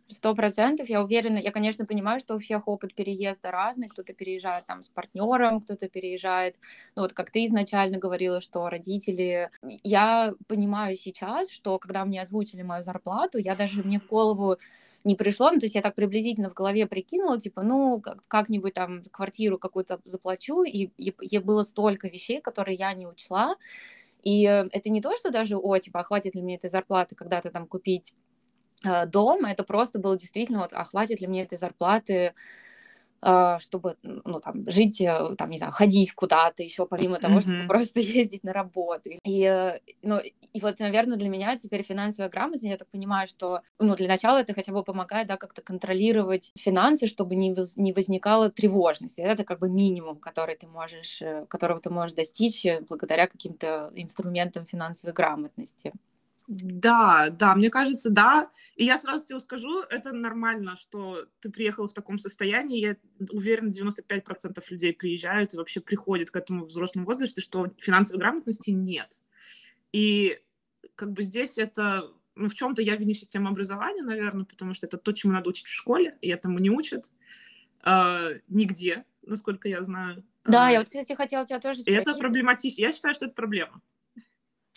Сто 0.07 0.35
процентов, 0.35 0.87
я 0.87 1.01
уверена. 1.03 1.39
Я, 1.39 1.51
конечно, 1.51 1.85
понимаю, 1.85 2.19
что 2.19 2.35
у 2.35 2.39
всех 2.39 2.67
опыт 2.67 2.93
переезда 2.93 3.49
разный. 3.49 3.87
Кто-то 3.87 4.13
переезжает 4.13 4.67
там 4.67 4.83
с 4.83 4.89
партнером, 4.89 5.61
кто-то 5.61 5.89
переезжает, 5.89 6.59
ну 6.95 7.01
вот 7.01 7.13
как 7.13 7.31
ты 7.31 7.45
изначально 7.45 7.97
говорила, 7.97 8.39
что 8.39 8.69
родители. 8.69 9.49
Я 9.83 10.35
понимаю 10.47 10.95
сейчас, 10.95 11.49
что 11.49 11.79
когда 11.79 12.05
мне 12.05 12.21
озвучили 12.21 12.61
мою 12.61 12.83
зарплату, 12.83 13.39
я 13.39 13.55
даже 13.55 13.81
мне 13.81 13.99
в 13.99 14.05
голову 14.07 14.57
не 15.03 15.15
пришло, 15.15 15.51
ну, 15.51 15.59
то 15.59 15.65
есть 15.65 15.75
я 15.75 15.81
так 15.81 15.93
приблизительно 15.95 16.49
в 16.49 16.53
голове 16.53 16.87
прикинула, 16.87 17.39
типа, 17.39 17.61
ну, 17.61 18.01
как-нибудь 18.27 18.73
там 18.73 19.03
квартиру 19.11 19.59
какую-то 19.59 19.99
заплачу, 20.03 20.63
и, 20.63 20.89
и, 20.97 21.13
и 21.21 21.37
было 21.37 21.61
столько 21.61 22.07
вещей, 22.07 22.41
которые 22.41 22.75
я 22.75 22.91
не 22.93 23.05
учла, 23.05 23.55
и 24.23 24.41
это 24.43 24.89
не 24.89 25.01
то, 25.01 25.15
что 25.15 25.29
даже, 25.29 25.57
о, 25.57 25.77
типа, 25.77 25.99
а 25.99 26.03
хватит 26.03 26.33
ли 26.33 26.41
мне 26.41 26.55
этой 26.55 26.69
зарплаты 26.71 27.13
когда-то 27.15 27.51
там 27.51 27.67
купить 27.67 28.15
Э, 28.85 29.05
дом, 29.05 29.45
это 29.45 29.63
просто 29.63 29.99
было 29.99 30.17
действительно, 30.17 30.59
вот, 30.59 30.73
а 30.73 30.83
хватит 30.83 31.21
ли 31.21 31.27
мне 31.27 31.43
этой 31.43 31.57
зарплаты, 31.57 32.33
э, 33.21 33.57
чтобы, 33.59 33.97
ну, 34.03 34.39
там, 34.39 34.69
жить, 34.69 35.01
э, 35.01 35.35
там, 35.37 35.49
не 35.49 35.57
знаю, 35.57 35.73
ходить 35.73 36.13
куда-то 36.13 36.61
еще, 36.61 36.85
помимо 36.85 37.17
того, 37.17 37.37
mm-hmm. 37.37 37.41
чтобы 37.41 37.67
просто 37.67 37.99
ездить 38.21 38.43
на 38.43 38.53
работу. 38.53 39.09
И, 39.23 39.79
ну, 40.03 40.19
и 40.19 40.59
вот, 40.61 40.79
наверное, 40.79 41.17
для 41.17 41.29
меня 41.29 41.57
теперь 41.57 41.81
финансовая 41.83 42.29
грамотность, 42.29 42.65
я 42.65 42.77
так 42.77 42.87
понимаю, 42.89 43.27
что, 43.27 43.61
ну, 43.79 43.95
для 43.95 44.07
начала 44.07 44.37
это 44.37 44.53
хотя 44.53 44.71
бы 44.71 44.83
помогает, 44.83 45.27
да, 45.27 45.37
как-то 45.37 45.61
контролировать 45.61 46.51
финансы, 46.57 47.07
чтобы 47.07 47.35
не, 47.35 47.53
воз, 47.53 47.77
не 47.77 47.93
возникала 47.93 48.51
тревожности. 48.51 49.21
Это 49.21 49.43
как 49.43 49.59
бы 49.59 49.69
минимум, 49.69 50.17
который 50.19 50.55
ты 50.55 50.67
можешь, 50.67 51.23
которого 51.47 51.79
ты 51.79 51.89
можешь 51.89 52.13
достичь 52.13 52.65
благодаря 52.87 53.27
каким-то 53.27 53.91
инструментам 53.95 54.65
финансовой 54.65 55.13
грамотности. 55.13 55.91
Да, 56.47 57.29
да, 57.29 57.55
мне 57.55 57.69
кажется, 57.69 58.09
да. 58.09 58.49
И 58.75 58.85
я 58.85 58.97
сразу 58.97 59.25
тебе 59.25 59.39
скажу, 59.39 59.81
это 59.89 60.11
нормально, 60.11 60.75
что 60.77 61.25
ты 61.39 61.49
приехала 61.49 61.87
в 61.87 61.93
таком 61.93 62.19
состоянии. 62.19 62.79
Я 62.79 62.97
уверена, 63.31 63.69
95% 63.69 64.63
людей 64.69 64.93
приезжают 64.93 65.53
и 65.53 65.57
вообще 65.57 65.81
приходят 65.81 66.29
к 66.29 66.35
этому 66.35 66.65
взрослому 66.65 67.07
возрасте, 67.07 67.41
что 67.41 67.73
финансовой 67.79 68.19
грамотности 68.19 68.69
нет. 68.69 69.19
И 69.91 70.39
как 70.95 71.11
бы 71.13 71.23
здесь 71.23 71.57
это, 71.57 72.11
ну, 72.35 72.47
в 72.47 72.53
чем-то 72.53 72.81
я 72.81 72.95
виню 72.95 73.13
систему 73.13 73.49
образования, 73.49 74.03
наверное, 74.03 74.45
потому 74.45 74.73
что 74.73 74.85
это 74.85 74.97
то, 74.97 75.11
чему 75.13 75.33
надо 75.33 75.49
учить 75.49 75.67
в 75.67 75.73
школе, 75.73 76.17
и 76.21 76.29
этому 76.29 76.59
не 76.59 76.69
учат 76.69 77.09
э, 77.83 78.39
нигде, 78.47 79.05
насколько 79.23 79.67
я 79.67 79.81
знаю. 79.81 80.23
Да, 80.43 80.69
я 80.69 80.79
вот, 80.79 80.89
кстати, 80.89 81.13
хотела 81.13 81.45
тебя 81.45 81.59
тоже 81.59 81.79
спросить. 81.79 81.97
И 81.97 82.01
это 82.01 82.15
проблематично. 82.17 82.81
Я 82.81 82.91
считаю, 82.91 83.15
что 83.15 83.25
это 83.25 83.33
проблема. 83.33 83.81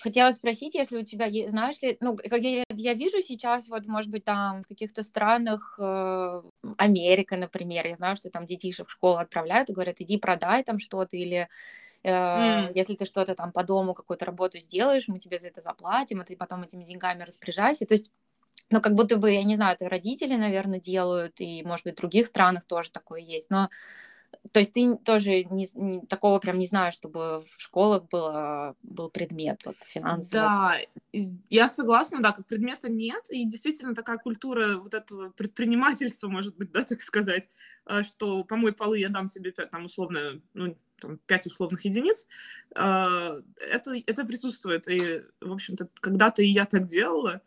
Хотела 0.00 0.30
спросить, 0.30 0.74
если 0.74 0.96
у 0.96 1.04
тебя 1.04 1.26
есть, 1.26 1.50
знаешь 1.50 1.82
ли, 1.82 1.96
ну, 2.00 2.16
как 2.16 2.40
я, 2.40 2.64
я 2.70 2.94
вижу 2.94 3.20
сейчас, 3.20 3.68
вот, 3.68 3.86
может 3.86 4.10
быть, 4.10 4.24
там 4.24 4.62
в 4.62 4.68
каких-то 4.68 5.02
странах, 5.02 5.76
э, 5.80 6.42
Америка, 6.76 7.36
например, 7.36 7.86
я 7.86 7.96
знаю, 7.96 8.16
что 8.16 8.30
там 8.30 8.46
детишек 8.46 8.88
в 8.88 8.92
школу 8.92 9.16
отправляют 9.16 9.70
и 9.70 9.72
говорят, 9.72 9.96
иди 9.98 10.16
продай 10.16 10.62
там 10.62 10.78
что-то, 10.78 11.16
или 11.16 11.48
э, 12.04 12.10
mm. 12.10 12.72
если 12.76 12.94
ты 12.94 13.06
что-то 13.06 13.34
там 13.34 13.50
по 13.50 13.64
дому, 13.64 13.94
какую-то 13.94 14.24
работу 14.24 14.60
сделаешь, 14.60 15.08
мы 15.08 15.18
тебе 15.18 15.38
за 15.40 15.48
это 15.48 15.60
заплатим, 15.62 16.20
а 16.20 16.24
ты 16.24 16.36
потом 16.36 16.62
этими 16.62 16.84
деньгами 16.84 17.24
распоряжайся. 17.24 17.84
То 17.84 17.94
есть 17.94 18.12
ну, 18.70 18.80
как 18.80 18.94
будто 18.94 19.16
бы, 19.16 19.32
я 19.32 19.44
не 19.44 19.56
знаю, 19.56 19.74
это 19.74 19.88
родители, 19.88 20.36
наверное, 20.36 20.78
делают, 20.78 21.40
и, 21.40 21.62
может 21.64 21.84
быть, 21.84 21.94
в 21.94 22.00
других 22.00 22.26
странах 22.26 22.64
тоже 22.64 22.90
такое 22.90 23.20
есть, 23.20 23.50
но 23.50 23.70
То 24.52 24.61
есть 24.61 24.73
ты 24.73 24.97
тоже 24.97 25.44
не, 25.44 25.68
не, 25.75 26.00
такого 26.06 26.38
прям 26.38 26.58
не 26.58 26.66
знаю, 26.66 26.92
чтобы 26.92 27.40
в 27.40 27.54
школах 27.58 28.08
было, 28.08 28.76
был 28.82 29.11
предмет 29.11 29.62
вот, 29.64 29.76
финансовый. 29.85 30.40
Да, 30.40 30.76
я 31.49 31.68
согласна, 31.68 32.23
да, 32.23 32.32
как 32.32 32.47
предмета 32.47 32.90
нет, 32.90 33.26
и 33.30 33.44
действительно 33.44 33.94
такая 33.94 34.18
культура 34.18 34.76
вот 34.78 34.94
этого 34.94 35.30
предпринимательства, 35.30 36.28
может 36.28 36.56
быть, 36.56 36.73
да, 36.73 36.82
так 36.88 37.00
сказать, 37.02 37.49
а, 37.85 38.02
что 38.02 38.44
помой 38.44 38.73
полы 38.73 38.99
я 38.99 39.08
дам 39.08 39.28
себе 39.28 39.52
там 39.52 39.85
условно, 39.85 40.40
ну, 40.54 40.76
там, 41.00 41.18
5 41.26 41.47
условных 41.47 41.85
единиц, 41.85 42.26
а, 42.75 43.37
это, 43.56 43.92
это 44.06 44.25
присутствует. 44.25 44.88
И, 44.88 45.23
в 45.40 45.52
общем-то, 45.52 45.88
когда-то 46.00 46.42
и 46.42 46.49
я 46.49 46.64
так 46.64 46.87
делала, 46.87 47.42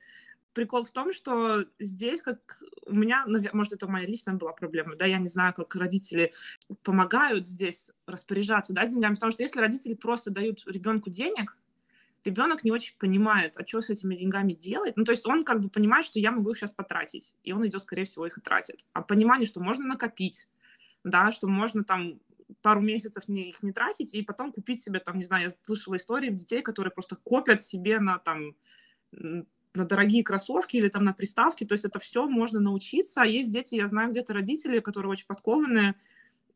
прикол 0.54 0.84
в 0.84 0.92
том, 0.92 1.14
что 1.14 1.66
здесь, 1.80 2.22
как 2.22 2.64
у 2.86 2.94
меня, 2.94 3.26
может, 3.54 3.74
это 3.74 3.88
моя 3.88 4.06
личная 4.06 4.36
была 4.36 4.54
проблема, 4.54 4.96
да, 4.96 5.06
я 5.06 5.18
не 5.18 5.28
знаю, 5.28 5.54
как 5.54 5.76
родители 5.76 6.34
помогают 6.84 7.48
здесь 7.48 7.92
распоряжаться, 8.06 8.74
да, 8.74 8.86
с 8.86 8.90
деньгами, 8.90 9.16
потому 9.16 9.32
что 9.32 9.44
если 9.44 9.60
родители 9.60 9.94
просто 9.94 10.32
дают 10.32 10.64
ребенку 10.66 11.10
денег, 11.10 11.58
ребенок 12.24 12.64
не 12.64 12.72
очень 12.72 12.96
понимает, 12.98 13.58
а 13.58 13.66
что 13.66 13.82
с 13.82 13.90
этими 13.90 14.16
деньгами 14.16 14.54
делать. 14.54 14.96
Ну, 14.96 15.06
то 15.06 15.12
есть 15.12 15.26
он 15.26 15.44
как 15.44 15.60
бы 15.62 15.70
понимает, 15.70 16.06
что 16.06 16.20
я 16.20 16.32
могу 16.32 16.52
их 16.52 16.58
сейчас 16.58 16.72
потратить, 16.72 17.36
и 17.44 17.52
он 17.52 17.66
идет, 17.66 17.82
скорее 17.82 18.06
всего, 18.06 18.28
их 18.28 18.38
и 18.38 18.42
тратит. 18.42 18.86
А 18.94 19.02
понимание, 19.02 19.48
что 19.48 19.60
можно 19.60 19.86
накопить, 19.86 20.48
да, 21.04 21.32
что 21.32 21.48
можно 21.48 21.84
там 21.84 22.20
пару 22.62 22.82
месяцев 22.82 23.28
не, 23.28 23.50
их 23.50 23.64
не 23.64 23.72
тратить, 23.72 24.14
и 24.14 24.22
потом 24.22 24.52
купить 24.52 24.82
себе, 24.82 25.00
там, 25.00 25.18
не 25.18 25.24
знаю, 25.24 25.44
я 25.46 25.50
слышала 25.66 25.96
истории 25.96 26.30
детей, 26.30 26.62
которые 26.62 26.92
просто 26.92 27.16
копят 27.16 27.62
себе 27.62 28.00
на 28.00 28.20
там 28.20 28.56
на 29.74 29.86
дорогие 29.86 30.24
кроссовки 30.24 30.78
или 30.78 30.88
там 30.90 31.04
на 31.04 31.14
приставки, 31.14 31.66
то 31.66 31.74
есть 31.74 31.86
это 31.86 32.00
все 32.00 32.28
можно 32.28 32.60
научиться. 32.60 33.22
А 33.22 33.26
есть 33.26 33.52
дети, 33.52 33.76
я 33.76 33.88
знаю 33.88 34.12
где-то 34.12 34.34
родители, 34.34 34.80
которые 34.80 35.12
очень 35.12 35.26
подкованные, 35.28 35.96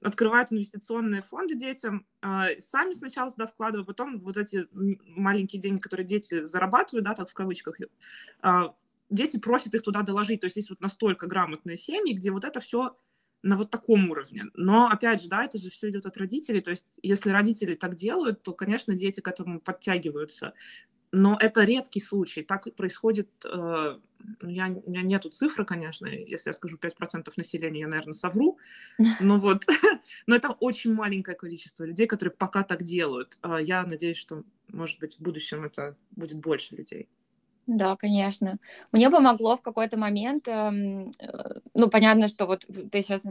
открывают 0.01 0.51
инвестиционные 0.51 1.22
фонды 1.22 1.55
детям, 1.55 2.05
а, 2.22 2.48
сами 2.60 2.93
сначала 2.93 3.31
туда 3.31 3.48
вкладывают, 3.48 3.88
потом 3.88 4.19
вот 4.19 4.38
эти 4.38 4.67
маленькие 4.72 5.62
деньги, 5.62 5.79
которые 5.79 6.05
дети 6.05 6.45
зарабатывают, 6.45 7.05
да, 7.05 7.15
так 7.15 7.29
в 7.29 7.34
кавычках, 7.34 7.77
а, 8.41 8.75
дети 9.10 9.38
просят 9.38 9.74
их 9.74 9.81
туда 9.84 10.01
доложить. 10.01 10.41
То 10.41 10.45
есть 10.45 10.57
есть 10.57 10.69
вот 10.69 10.81
настолько 10.81 11.27
грамотные 11.27 11.77
семьи, 11.77 12.13
где 12.13 12.31
вот 12.31 12.43
это 12.43 12.60
все 12.60 12.98
на 13.43 13.57
вот 13.57 13.69
таком 13.69 14.10
уровне. 14.10 14.45
Но, 14.55 14.88
опять 14.88 15.22
же, 15.22 15.29
да, 15.29 15.43
это 15.43 15.60
же 15.60 15.69
все 15.69 15.89
идет 15.89 16.05
от 16.07 16.17
родителей. 16.17 16.62
То 16.62 16.72
есть, 16.72 17.00
если 17.03 17.29
родители 17.29 17.75
так 17.75 17.95
делают, 17.95 18.41
то, 18.41 18.53
конечно, 18.53 18.95
дети 18.95 19.19
к 19.22 19.27
этому 19.27 19.62
подтягиваются 19.62 20.53
но 21.15 21.38
это 21.39 21.63
редкий 21.63 22.01
случай. 22.01 22.43
Так 22.43 22.67
происходит, 22.75 23.29
э, 23.45 23.98
ну, 24.41 24.50
я, 24.50 24.67
у 24.67 24.89
меня 24.89 25.01
нету 25.01 25.29
цифры, 25.29 25.65
конечно, 25.65 26.07
если 26.07 26.50
я 26.50 26.53
скажу 26.53 26.77
5% 26.77 27.31
населения, 27.38 27.81
я, 27.81 27.88
наверное, 27.88 28.13
совру, 28.13 28.60
но 29.19 29.39
вот, 29.39 29.63
но 30.27 30.36
это 30.36 30.50
очень 30.60 30.93
маленькое 30.93 31.38
количество 31.38 31.86
людей, 31.86 32.07
которые 32.07 32.34
пока 32.34 32.63
так 32.63 32.84
делают. 32.84 33.38
А 33.41 33.60
я 33.60 33.84
надеюсь, 33.84 34.17
что, 34.17 34.43
может 34.67 35.00
быть, 35.00 35.15
в 35.15 35.22
будущем 35.22 35.63
это 35.63 35.95
будет 36.12 36.38
больше 36.38 36.75
людей. 36.75 37.07
Да, 37.67 37.95
конечно. 37.95 38.53
Мне 38.91 39.10
помогло 39.10 39.57
в 39.57 39.62
какой-то 39.62 39.98
момент, 39.98 40.48
эм, 40.48 41.12
э, 41.19 41.60
ну, 41.74 41.89
понятно, 41.89 42.27
что 42.27 42.45
вот 42.45 42.63
ты 42.91 43.01
сейчас 43.01 43.24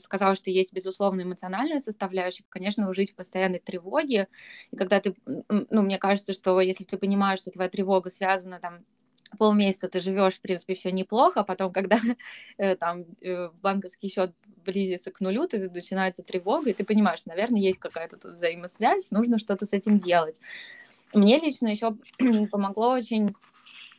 сказала, 0.00 0.36
что 0.36 0.50
есть, 0.50 0.72
безусловно, 0.72 1.22
эмоциональная 1.22 1.80
составляющая, 1.80 2.44
конечно, 2.50 2.92
жить 2.94 3.10
в 3.12 3.16
постоянной 3.16 3.58
тревоге, 3.58 4.28
и 4.70 4.76
когда 4.76 5.00
ты, 5.00 5.14
ну, 5.48 5.82
мне 5.82 5.98
кажется, 5.98 6.32
что 6.32 6.60
если 6.60 6.84
ты 6.84 6.96
понимаешь, 6.98 7.40
что 7.40 7.50
твоя 7.50 7.68
тревога 7.68 8.10
связана 8.10 8.60
там 8.60 8.84
полмесяца 9.38 9.88
ты 9.88 10.00
живешь, 10.00 10.34
в 10.34 10.40
принципе, 10.40 10.74
все 10.74 10.92
неплохо, 10.92 11.40
а 11.40 11.44
потом, 11.44 11.72
когда 11.72 11.98
э, 12.58 12.76
там 12.76 13.04
э, 13.22 13.48
банковский 13.60 14.08
счет 14.08 14.32
близится 14.64 15.10
к 15.10 15.20
нулю, 15.20 15.48
ты 15.48 15.68
начинается 15.68 16.22
тревога, 16.22 16.70
и 16.70 16.72
ты 16.74 16.84
понимаешь, 16.84 17.24
наверное, 17.26 17.60
есть 17.60 17.80
какая-то 17.80 18.18
тут 18.18 18.34
взаимосвязь, 18.34 19.10
нужно 19.10 19.38
что-то 19.38 19.66
с 19.66 19.72
этим 19.72 19.98
делать. 19.98 20.38
Мне 21.14 21.38
лично 21.38 21.68
еще 21.68 21.96
помогло 22.50 22.90
очень 22.92 23.34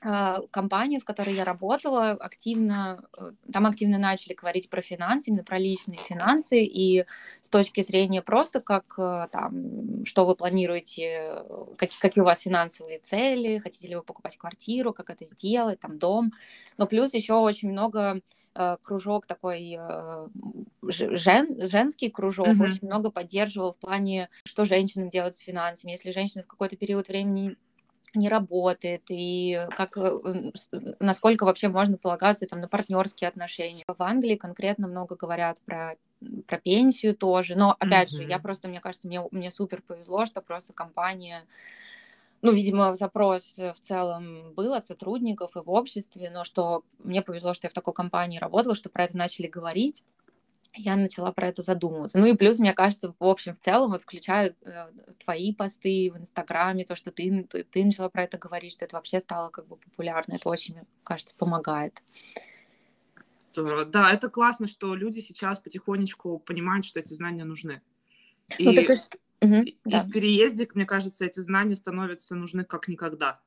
а, 0.07 0.41
компания, 0.51 0.99
в 0.99 1.03
которой 1.03 1.33
я 1.33 1.43
работала, 1.43 2.11
активно, 2.11 3.03
э, 3.17 3.31
там 3.51 3.65
активно 3.65 3.97
начали 3.97 4.35
говорить 4.35 4.69
про 4.69 4.83
финансы, 4.83 5.31
именно 5.31 5.43
про 5.43 5.57
личные 5.57 5.97
финансы, 5.97 6.63
и 6.63 7.05
с 7.41 7.49
точки 7.49 7.81
зрения 7.81 8.21
просто 8.21 8.61
как 8.61 8.93
э, 8.99 9.27
там, 9.31 10.05
что 10.05 10.27
вы 10.27 10.35
планируете, 10.35 11.43
как, 11.75 11.89
какие 11.99 12.21
у 12.21 12.25
вас 12.25 12.41
финансовые 12.41 12.99
цели, 12.99 13.57
хотите 13.57 13.87
ли 13.87 13.95
вы 13.95 14.03
покупать 14.03 14.37
квартиру, 14.37 14.93
как 14.93 15.09
это 15.09 15.25
сделать, 15.25 15.79
там 15.79 15.97
дом, 15.97 16.33
но 16.77 16.85
плюс 16.85 17.15
еще 17.15 17.33
очень 17.33 17.71
много 17.71 18.21
э, 18.53 18.77
кружок 18.83 19.25
такой 19.25 19.79
жен, 20.83 21.65
женский 21.65 22.11
кружок 22.11 22.49
mm-hmm. 22.49 22.63
очень 22.63 22.85
много 22.85 23.09
поддерживал 23.09 23.71
в 23.71 23.79
плане, 23.79 24.29
что 24.43 24.65
женщинам 24.65 25.09
делать 25.09 25.35
с 25.35 25.39
финансами. 25.39 25.93
Если 25.93 26.11
женщина 26.11 26.43
в 26.43 26.47
какой-то 26.47 26.77
период 26.77 27.07
времени 27.07 27.57
не 28.15 28.29
работает, 28.29 29.03
и 29.09 29.59
как, 29.75 29.97
э, 29.97 30.51
насколько 30.99 31.45
вообще 31.45 31.67
можно 31.67 31.97
полагаться 31.97 32.45
там, 32.47 32.61
на 32.61 32.67
партнерские 32.67 33.27
отношения. 33.27 33.83
В 33.87 34.01
Англии 34.01 34.35
конкретно 34.35 34.87
много 34.87 35.15
говорят 35.15 35.59
про 35.65 35.95
про 36.47 36.57
пенсию 36.57 37.15
тоже, 37.15 37.55
но 37.55 37.75
опять 37.77 38.11
mm-hmm. 38.11 38.23
же, 38.23 38.23
я 38.23 38.39
просто, 38.39 38.67
мне 38.67 38.79
кажется, 38.79 39.07
мне, 39.07 39.21
мне 39.31 39.51
супер 39.51 39.81
повезло, 39.81 40.25
что 40.25 40.41
просто 40.41 40.73
компания 40.73 41.43
ну, 42.41 42.51
видимо, 42.51 42.93
запрос 42.93 43.57
в 43.57 43.79
целом 43.81 44.53
был 44.53 44.73
от 44.75 44.85
сотрудников 44.85 45.55
и 45.57 45.61
в 45.61 45.69
обществе, 45.69 46.29
но 46.29 46.43
что 46.43 46.83
мне 46.99 47.23
повезло, 47.23 47.55
что 47.55 47.65
я 47.65 47.71
в 47.71 47.73
такой 47.73 47.93
компании 47.93 48.37
работала, 48.37 48.75
что 48.75 48.89
про 48.89 49.05
это 49.05 49.17
начали 49.17 49.47
говорить 49.47 50.03
я 50.75 50.95
начала 50.95 51.31
про 51.31 51.47
это 51.47 51.61
задумываться. 51.61 52.17
Ну 52.17 52.25
и 52.25 52.35
плюс, 52.35 52.59
мне 52.59 52.73
кажется, 52.73 53.13
в 53.17 53.25
общем, 53.25 53.53
в 53.53 53.59
целом, 53.59 53.91
вот 53.91 54.01
включая 54.01 54.55
э, 54.61 54.91
твои 55.23 55.53
посты 55.53 56.11
в 56.13 56.17
Инстаграме, 56.17 56.85
то, 56.85 56.95
что 56.95 57.11
ты, 57.11 57.43
ты, 57.43 57.63
ты 57.63 57.85
начала 57.85 58.09
про 58.09 58.23
это 58.23 58.37
говорить, 58.37 58.73
что 58.73 58.85
это 58.85 58.95
вообще 58.95 59.19
стало 59.19 59.49
как 59.49 59.67
бы 59.67 59.77
популярно, 59.77 60.33
это 60.33 60.49
очень, 60.49 60.75
мне 60.75 60.85
кажется, 61.03 61.35
помогает. 61.37 62.01
Здорово. 63.51 63.85
Да, 63.85 64.11
это 64.11 64.29
классно, 64.29 64.67
что 64.67 64.95
люди 64.95 65.21
сейчас 65.21 65.59
потихонечку 65.59 66.39
понимают, 66.39 66.85
что 66.85 66.99
эти 66.99 67.13
знания 67.13 67.45
нужны. 67.45 67.81
И, 68.57 68.65
ну, 68.65 68.73
так 68.73 68.89
и, 68.89 69.45
угу, 69.45 69.55
и 69.63 69.77
да. 69.85 70.01
в 70.01 70.11
переезде, 70.11 70.67
мне 70.73 70.85
кажется, 70.85 71.25
эти 71.25 71.39
знания 71.39 71.75
становятся 71.75 72.35
нужны 72.35 72.65
как 72.65 72.87
никогда. 72.87 73.39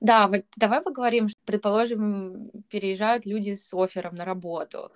Да, 0.00 0.28
вот 0.28 0.44
давай 0.56 0.82
поговорим, 0.82 1.28
предположим, 1.44 2.50
переезжают 2.68 3.26
люди 3.26 3.54
с 3.54 3.72
оффером 3.74 4.14
на 4.14 4.24
работу 4.24 4.90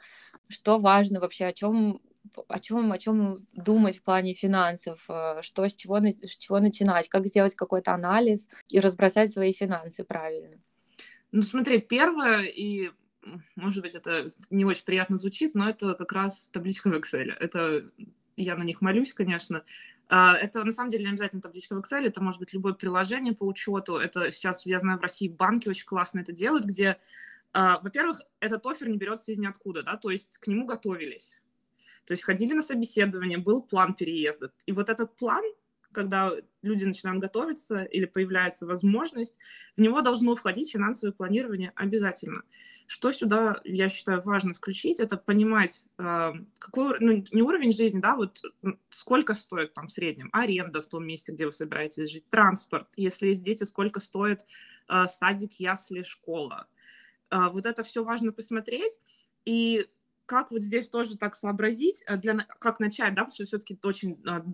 что 0.48 0.78
важно 0.78 1.20
вообще, 1.20 1.46
о 1.46 1.52
чем 1.52 2.00
о 2.48 2.58
чем, 2.58 2.90
о 2.92 2.98
чем 2.98 3.46
думать 3.52 3.98
в 3.98 4.02
плане 4.02 4.34
финансов, 4.34 5.04
э, 5.08 5.42
что 5.42 5.66
с 5.66 5.74
чего, 5.76 6.00
с 6.00 6.36
чего 6.36 6.58
начинать, 6.58 7.08
как 7.08 7.26
сделать 7.26 7.54
какой-то 7.54 7.92
анализ 7.92 8.48
и 8.68 8.80
разбросать 8.80 9.30
свои 9.30 9.52
финансы 9.52 10.02
правильно. 10.02 10.56
Ну, 11.30 11.42
смотри, 11.42 11.80
первое, 11.80 12.42
и, 12.42 12.90
может 13.54 13.80
быть, 13.80 13.94
это 13.94 14.26
не 14.50 14.64
очень 14.64 14.84
приятно 14.84 15.18
звучит, 15.18 15.54
но 15.54 15.68
это 15.70 15.94
как 15.94 16.12
раз 16.12 16.48
табличка 16.52 16.88
в 16.88 16.94
Excel. 16.94 17.30
Это 17.38 17.88
я 18.36 18.56
на 18.56 18.64
них 18.64 18.80
молюсь, 18.80 19.12
конечно. 19.12 19.64
А, 20.08 20.36
это 20.36 20.62
на 20.64 20.72
самом 20.72 20.90
деле 20.90 21.04
не 21.04 21.10
обязательно 21.10 21.42
табличка 21.42 21.74
в 21.74 21.80
Excel, 21.80 22.06
это 22.06 22.22
может 22.22 22.38
быть 22.38 22.52
любое 22.52 22.74
приложение 22.74 23.34
по 23.34 23.44
учету. 23.44 23.96
Это 23.96 24.30
сейчас, 24.30 24.64
я 24.66 24.78
знаю, 24.78 24.98
в 24.98 25.02
России 25.02 25.28
банки 25.28 25.68
очень 25.68 25.86
классно 25.86 26.20
это 26.20 26.32
делают, 26.32 26.64
где 26.64 26.98
а, 27.52 27.78
во-первых, 27.80 28.20
этот 28.40 28.66
офер 28.66 28.88
не 28.88 28.98
берется 28.98 29.32
из 29.32 29.38
ниоткуда, 29.38 29.82
да, 29.82 29.96
то 29.96 30.10
есть 30.10 30.36
к 30.36 30.46
нему 30.46 30.66
готовились. 30.66 31.40
То 32.04 32.12
есть 32.12 32.22
ходили 32.22 32.52
на 32.52 32.62
собеседование, 32.62 33.38
был 33.38 33.62
план 33.62 33.94
переезда. 33.94 34.52
И 34.66 34.72
вот 34.72 34.90
этот 34.90 35.16
план, 35.16 35.42
когда 35.96 36.30
люди 36.60 36.84
начинают 36.84 37.22
готовиться 37.22 37.84
или 37.84 38.04
появляется 38.04 38.66
возможность, 38.66 39.38
в 39.78 39.80
него 39.80 40.02
должно 40.02 40.36
входить 40.36 40.70
финансовое 40.70 41.14
планирование 41.14 41.72
обязательно. 41.74 42.42
Что 42.86 43.12
сюда, 43.12 43.62
я 43.64 43.88
считаю, 43.88 44.20
важно 44.20 44.52
включить, 44.52 45.00
это 45.00 45.16
понимать, 45.16 45.86
а, 45.96 46.34
какой, 46.58 46.98
ну, 47.00 47.24
не 47.32 47.40
уровень 47.40 47.72
жизни, 47.72 47.98
да, 47.98 48.14
вот 48.14 48.42
сколько 48.90 49.32
стоит 49.32 49.72
там 49.72 49.86
в 49.86 49.92
среднем 49.92 50.28
аренда 50.32 50.82
в 50.82 50.86
том 50.86 51.06
месте, 51.06 51.32
где 51.32 51.46
вы 51.46 51.52
собираетесь 51.52 52.10
жить, 52.10 52.28
транспорт, 52.28 52.88
если 52.96 53.28
есть 53.28 53.42
дети, 53.42 53.64
сколько 53.64 53.98
стоит 53.98 54.44
а, 54.86 55.08
садик, 55.08 55.54
ясли, 55.54 56.02
школа, 56.02 56.66
а, 57.30 57.48
вот 57.48 57.64
это 57.64 57.82
все 57.84 58.04
важно 58.04 58.32
посмотреть. 58.32 59.00
И 59.46 59.86
как 60.26 60.50
вот 60.50 60.62
здесь 60.62 60.88
тоже 60.88 61.16
так 61.16 61.34
сообразить, 61.34 62.02
а, 62.06 62.16
для, 62.16 62.46
как 62.58 62.80
начать, 62.80 63.14
да, 63.14 63.22
потому 63.22 63.34
что 63.34 63.44
все-таки 63.44 63.78
очень 63.82 64.20
а, 64.26 64.44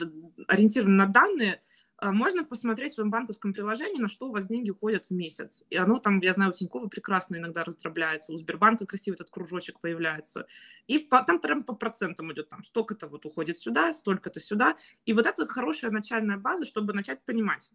ориентировано 0.47 1.07
на 1.07 1.07
данные, 1.07 1.61
можно 2.05 2.45
посмотреть 2.45 2.93
в 2.93 2.95
своем 2.97 3.11
банковском 3.11 3.53
приложении, 3.53 4.01
на 4.01 4.09
что 4.09 4.29
у 4.29 4.33
вас 4.33 4.47
деньги 4.47 4.71
уходят 4.71 5.05
в 5.05 5.13
месяц. 5.13 5.63
И 5.71 5.77
оно 5.77 6.01
там, 6.01 6.19
я 6.19 6.33
знаю, 6.33 6.51
у 6.51 6.53
Тинькова 6.53 6.89
прекрасно 6.89 7.37
иногда 7.37 7.63
раздробляется, 7.63 8.33
у 8.33 8.37
Сбербанка 8.37 8.87
красивый 8.87 9.15
этот 9.15 9.31
кружочек 9.31 9.79
появляется. 9.79 10.49
И 10.89 10.99
по, 10.99 11.23
там 11.23 11.39
прям 11.39 11.63
по 11.63 11.77
процентам 11.77 12.33
идет, 12.33 12.49
там 12.49 12.65
столько-то 12.65 13.07
вот 13.07 13.25
уходит 13.25 13.57
сюда, 13.57 13.95
столько-то 13.95 14.41
сюда. 14.41 14.77
И 15.05 15.13
вот 15.13 15.27
это 15.27 15.47
хорошая 15.47 15.93
начальная 15.93 16.39
база, 16.39 16.65
чтобы 16.65 16.93
начать 16.93 17.25
понимать. 17.25 17.71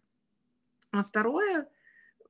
А 0.90 1.02
второе, 1.02 1.68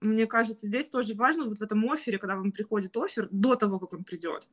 мне 0.00 0.26
кажется, 0.26 0.66
здесь 0.66 0.88
тоже 0.88 1.14
важно 1.14 1.44
вот 1.44 1.58
в 1.58 1.62
этом 1.62 1.84
офере, 1.90 2.18
когда 2.18 2.36
вам 2.36 2.52
приходит 2.52 2.96
офер, 2.96 3.28
до 3.30 3.56
того, 3.56 3.78
как 3.80 3.92
он 3.94 4.04
придет, 4.04 4.48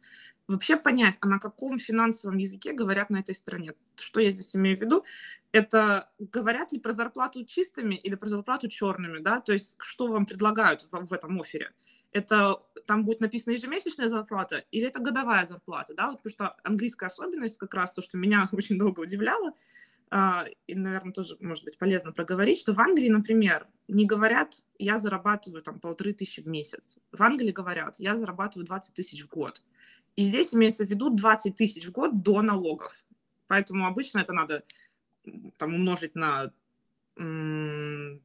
вообще 0.47 0.75
понять, 0.75 1.17
а 1.21 1.27
на 1.27 1.39
каком 1.39 1.77
финансовом 1.77 2.37
языке 2.37 2.73
говорят 2.73 3.09
на 3.09 3.17
этой 3.17 3.35
стране. 3.35 3.73
Что 3.95 4.19
я 4.19 4.31
здесь 4.31 4.55
имею 4.55 4.75
в 4.75 4.81
виду? 4.81 5.03
Это 5.51 6.09
говорят 6.17 6.71
ли 6.71 6.79
про 6.79 6.93
зарплату 6.93 7.45
чистыми 7.45 7.95
или 7.95 8.15
про 8.15 8.27
зарплату 8.27 8.67
черными, 8.67 9.19
да? 9.19 9.39
То 9.39 9.53
есть 9.53 9.75
что 9.79 10.07
вам 10.07 10.25
предлагают 10.25 10.87
в, 10.91 11.13
этом 11.13 11.39
офере? 11.39 11.71
Это 12.11 12.57
там 12.87 13.05
будет 13.05 13.21
написано 13.21 13.53
ежемесячная 13.53 14.09
зарплата 14.09 14.65
или 14.71 14.87
это 14.87 14.99
годовая 14.99 15.45
зарплата, 15.45 15.93
да? 15.93 16.11
Вот 16.11 16.23
потому 16.23 16.31
что 16.31 16.55
английская 16.63 17.07
особенность 17.07 17.57
как 17.57 17.73
раз 17.73 17.93
то, 17.93 18.01
что 18.01 18.17
меня 18.17 18.49
очень 18.51 18.79
долго 18.79 19.01
удивляло, 19.01 19.53
а, 20.09 20.45
и, 20.67 20.75
наверное, 20.75 21.13
тоже, 21.13 21.35
может 21.39 21.63
быть, 21.65 21.77
полезно 21.77 22.11
проговорить, 22.11 22.59
что 22.59 22.73
в 22.73 22.79
Англии, 22.79 23.09
например, 23.09 23.67
не 23.87 24.05
говорят, 24.05 24.63
я 24.77 24.99
зарабатываю 24.99 25.61
там 25.61 25.79
полторы 25.79 26.13
тысячи 26.13 26.41
в 26.41 26.47
месяц. 26.47 26.97
В 27.11 27.21
Англии 27.23 27.51
говорят, 27.51 27.95
я 27.99 28.15
зарабатываю 28.15 28.65
20 28.65 28.93
тысяч 28.93 29.23
в 29.23 29.29
год. 29.29 29.61
И 30.15 30.23
здесь 30.23 30.53
имеется 30.53 30.85
в 30.85 30.89
виду 30.89 31.09
20 31.09 31.55
тысяч 31.55 31.85
в 31.85 31.91
год 31.91 32.21
до 32.21 32.41
налогов. 32.41 33.05
Поэтому 33.47 33.87
обычно 33.87 34.19
это 34.19 34.33
надо 34.33 34.63
там 35.57 35.73
умножить 35.73 36.15
на 36.15 36.51
30%, 37.17 38.19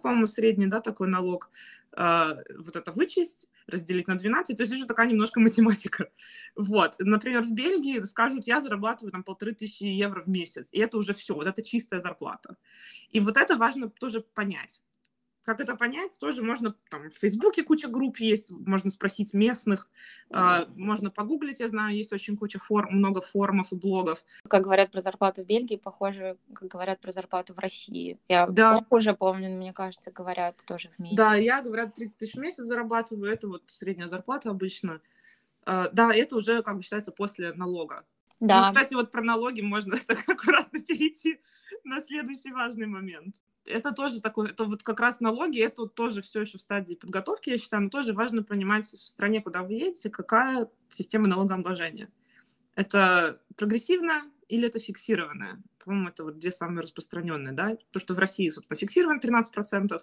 по-моему, 0.00 0.26
средний, 0.26 0.66
да, 0.66 0.80
такой 0.80 1.08
налог, 1.08 1.50
э, 1.96 2.34
вот 2.58 2.76
это 2.76 2.92
вычесть, 2.92 3.48
разделить 3.66 4.08
на 4.08 4.16
12, 4.16 4.56
то 4.56 4.62
есть 4.62 4.74
уже 4.74 4.86
такая 4.86 5.08
немножко 5.08 5.40
математика. 5.40 6.10
Вот, 6.54 6.96
например, 6.98 7.42
в 7.42 7.52
Бельгии 7.52 8.02
скажут, 8.02 8.46
я 8.46 8.60
зарабатываю 8.60 9.12
там 9.12 9.24
полторы 9.24 9.54
тысячи 9.54 9.84
евро 9.84 10.20
в 10.20 10.28
месяц, 10.28 10.68
и 10.72 10.80
это 10.80 10.98
уже 10.98 11.14
все, 11.14 11.34
вот 11.34 11.46
это 11.46 11.62
чистая 11.62 12.00
зарплата. 12.00 12.56
И 13.10 13.20
вот 13.20 13.36
это 13.36 13.56
важно 13.56 13.88
тоже 13.88 14.20
понять. 14.20 14.82
Как 15.44 15.60
это 15.60 15.74
понять, 15.74 16.16
тоже 16.18 16.40
можно, 16.42 16.74
там, 16.88 17.10
в 17.10 17.18
Фейсбуке 17.18 17.64
куча 17.64 17.88
групп 17.88 18.18
есть, 18.18 18.50
можно 18.50 18.90
спросить 18.90 19.34
местных, 19.34 19.90
э, 20.30 20.66
можно 20.76 21.10
погуглить, 21.10 21.58
я 21.58 21.66
знаю, 21.66 21.96
есть 21.96 22.12
очень 22.12 22.36
куча 22.36 22.60
форм, 22.60 22.96
много 22.96 23.20
форумов 23.20 23.72
и 23.72 23.76
блогов. 23.76 24.24
Как 24.48 24.62
говорят 24.62 24.92
про 24.92 25.00
зарплату 25.00 25.42
в 25.42 25.46
Бельгии, 25.46 25.76
похоже, 25.76 26.36
как 26.54 26.68
говорят 26.68 27.00
про 27.00 27.10
зарплату 27.10 27.54
в 27.54 27.58
России. 27.58 28.20
Я 28.28 28.46
да. 28.46 28.86
уже 28.88 29.14
помню, 29.14 29.50
мне 29.50 29.72
кажется, 29.72 30.12
говорят 30.12 30.64
тоже 30.64 30.90
в 30.96 31.00
месяц. 31.00 31.16
Да, 31.16 31.34
я, 31.34 31.60
говорят, 31.60 31.94
30 31.94 32.18
тысяч 32.18 32.34
в 32.34 32.38
месяц 32.38 32.62
зарабатываю, 32.62 33.32
это 33.32 33.48
вот 33.48 33.64
средняя 33.66 34.06
зарплата 34.06 34.48
обычно. 34.48 35.00
Э, 35.66 35.88
да, 35.92 36.14
это 36.14 36.36
уже, 36.36 36.62
как 36.62 36.76
бы, 36.76 36.82
считается 36.82 37.10
после 37.10 37.52
налога. 37.52 38.04
Да. 38.38 38.60
Ну, 38.60 38.66
кстати, 38.68 38.94
вот 38.94 39.10
про 39.10 39.22
налоги 39.22 39.60
можно 39.60 39.96
так 40.06 40.28
аккуратно 40.28 40.80
перейти 40.80 41.40
на 41.82 42.00
следующий 42.00 42.52
важный 42.52 42.86
момент 42.86 43.34
это 43.64 43.92
тоже 43.92 44.20
такое, 44.20 44.50
это 44.50 44.64
вот 44.64 44.82
как 44.82 45.00
раз 45.00 45.20
налоги, 45.20 45.60
это 45.60 45.86
тоже 45.86 46.22
все 46.22 46.40
еще 46.42 46.58
в 46.58 46.62
стадии 46.62 46.94
подготовки, 46.94 47.50
я 47.50 47.58
считаю, 47.58 47.84
но 47.84 47.90
тоже 47.90 48.12
важно 48.12 48.42
понимать 48.42 48.84
в 48.84 49.00
стране, 49.00 49.40
куда 49.40 49.62
вы 49.62 49.74
едете, 49.74 50.10
какая 50.10 50.68
система 50.88 51.28
налогообложения. 51.28 52.10
Это 52.74 53.40
прогрессивная 53.56 54.22
или 54.48 54.66
это 54.66 54.78
фиксированная? 54.78 55.62
По-моему, 55.84 56.08
это 56.08 56.24
вот 56.24 56.38
две 56.38 56.50
самые 56.50 56.82
распространенные, 56.82 57.52
да? 57.52 57.76
То, 57.90 57.98
что 57.98 58.14
в 58.14 58.18
России, 58.18 58.48
собственно, 58.50 58.78
фиксировано 58.78 59.20
13%, 59.20 60.00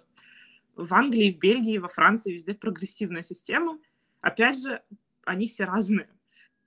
в 0.76 0.94
Англии, 0.94 1.32
в 1.32 1.38
Бельгии, 1.38 1.78
во 1.78 1.88
Франции 1.88 2.32
везде 2.32 2.54
прогрессивная 2.54 3.22
система. 3.22 3.78
Опять 4.20 4.62
же, 4.62 4.82
они 5.24 5.48
все 5.48 5.64
разные. 5.64 6.08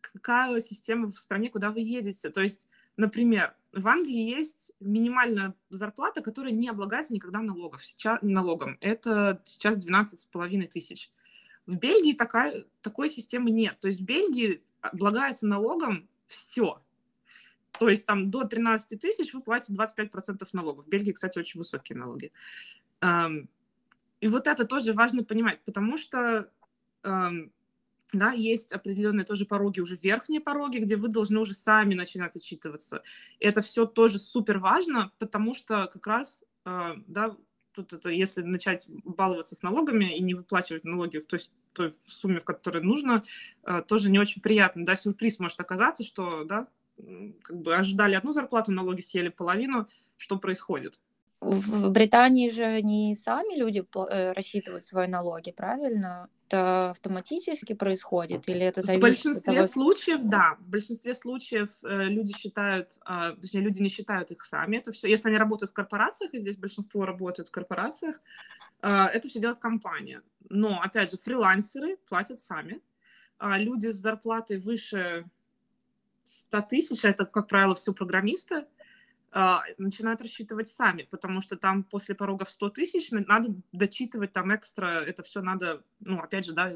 Какая 0.01 0.59
система 0.59 1.11
в 1.11 1.17
стране, 1.17 1.49
куда 1.49 1.71
вы 1.71 1.79
едете? 1.79 2.29
То 2.29 2.41
есть 2.41 2.67
Например, 2.97 3.55
в 3.73 3.87
Англии 3.87 4.23
есть 4.23 4.71
минимальная 4.79 5.55
зарплата, 5.69 6.21
которая 6.21 6.53
не 6.53 6.69
облагается 6.69 7.13
никогда 7.13 7.41
налогов, 7.41 7.83
сейчас, 7.83 8.19
налогом. 8.21 8.77
Это 8.81 9.41
сейчас 9.43 9.83
12,5 9.83 10.67
тысяч. 10.67 11.11
В 11.65 11.77
Бельгии 11.77 12.13
такая, 12.13 12.65
такой 12.81 13.09
системы 13.09 13.49
нет. 13.49 13.79
То 13.79 13.87
есть 13.87 14.01
в 14.01 14.05
Бельгии 14.05 14.63
облагается 14.81 15.47
налогом 15.47 16.07
все. 16.27 16.81
То 17.79 17.89
есть 17.89 18.05
там 18.05 18.29
до 18.29 18.43
13 18.43 18.99
тысяч 18.99 19.33
вы 19.33 19.41
платите 19.41 19.73
25% 19.73 20.47
налогов. 20.53 20.85
В 20.85 20.89
Бельгии, 20.89 21.11
кстати, 21.11 21.39
очень 21.39 21.57
высокие 21.57 21.97
налоги. 21.97 22.31
И 23.01 24.27
вот 24.27 24.47
это 24.47 24.65
тоже 24.65 24.93
важно 24.93 25.23
понимать, 25.23 25.63
потому 25.63 25.97
что 25.97 26.51
да, 28.13 28.31
есть 28.31 28.71
определенные 28.71 29.25
тоже 29.25 29.45
пороги, 29.45 29.79
уже 29.79 29.97
верхние 29.97 30.39
пороги, 30.39 30.77
где 30.77 30.95
вы 30.95 31.07
должны 31.07 31.39
уже 31.39 31.53
сами 31.53 31.95
начинать 31.95 32.35
отчитываться. 32.35 33.03
Это 33.39 33.61
все 33.61 33.85
тоже 33.85 34.19
супер 34.19 34.59
важно, 34.59 35.11
потому 35.17 35.53
что 35.53 35.89
как 35.91 36.05
раз, 36.07 36.43
э, 36.65 36.93
да, 37.07 37.35
тут 37.73 37.91
это, 37.93 38.09
если 38.09 38.41
начать 38.43 38.85
баловаться 38.87 39.55
с 39.55 39.63
налогами 39.63 40.15
и 40.15 40.21
не 40.21 40.35
выплачивать 40.35 40.83
налоги 40.83 41.17
в 41.17 41.25
той, 41.25 41.39
той 41.73 41.93
сумме, 42.07 42.39
в 42.39 42.45
которой 42.45 42.83
нужно, 42.83 43.23
э, 43.63 43.81
тоже 43.87 44.11
не 44.11 44.19
очень 44.19 44.41
приятно, 44.41 44.85
да, 44.85 44.95
сюрприз 44.95 45.39
может 45.39 45.59
оказаться, 45.59 46.03
что, 46.03 46.43
да, 46.43 46.67
как 47.41 47.57
бы 47.57 47.75
ожидали 47.75 48.13
одну 48.13 48.31
зарплату, 48.31 48.71
налоги 48.71 49.01
съели 49.01 49.29
половину, 49.29 49.87
что 50.17 50.37
происходит? 50.37 51.01
В 51.41 51.89
Британии 51.89 52.49
же 52.49 52.81
не 52.81 53.15
сами 53.15 53.57
люди 53.57 53.83
э, 54.09 54.31
рассчитывают 54.31 54.85
свои 54.85 55.07
налоги, 55.07 55.51
правильно? 55.51 56.29
Это 56.53 56.91
автоматически 56.91 57.73
происходит 57.73 58.47
или 58.47 58.61
это 58.61 58.83
зависит? 58.83 58.99
В 58.99 59.01
большинстве 59.01 59.53
от 59.53 59.57
того... 59.57 59.67
случаев, 59.67 60.19
да. 60.21 60.55
В 60.59 60.69
большинстве 60.69 61.15
случаев 61.15 61.69
э, 61.83 62.03
люди 62.03 62.31
считают, 62.37 62.91
э, 63.09 63.35
точнее, 63.41 63.61
люди 63.61 63.81
не 63.81 63.89
считают 63.89 64.29
их 64.29 64.43
сами. 64.43 64.77
Это 64.77 64.91
все, 64.91 65.09
если 65.09 65.29
они 65.29 65.39
работают 65.39 65.71
в 65.71 65.73
корпорациях, 65.73 66.35
и 66.35 66.39
здесь 66.39 66.55
большинство 66.55 67.05
работают 67.05 67.47
в 67.47 67.51
корпорациях, 67.51 68.21
э, 68.83 68.87
это 68.87 69.27
все 69.29 69.39
делает 69.39 69.57
компания. 69.57 70.21
Но, 70.47 70.79
опять 70.79 71.09
же, 71.09 71.17
фрилансеры 71.17 71.97
платят 72.07 72.39
сами. 72.39 72.81
А 73.39 73.57
люди 73.57 73.87
с 73.87 73.95
зарплатой 73.95 74.59
выше 74.59 75.25
100 76.23 76.61
тысяч, 76.69 77.03
это, 77.03 77.25
как 77.25 77.47
правило, 77.47 77.73
все 77.73 77.93
программисты, 77.93 78.55
а, 78.55 78.65
начинают 79.77 80.21
рассчитывать 80.21 80.67
сами, 80.67 81.07
потому 81.09 81.41
что 81.41 81.55
там 81.55 81.83
после 81.83 82.13
порога 82.13 82.45
в 82.45 82.51
100 82.51 82.69
тысяч 82.69 83.11
надо 83.11 83.55
дочитывать 83.71 84.31
там 84.31 84.55
экстра, 84.55 84.85
это 84.85 85.23
все 85.23 85.41
надо, 85.41 85.83
ну, 85.99 86.19
опять 86.19 86.45
же, 86.45 86.53
да, 86.53 86.73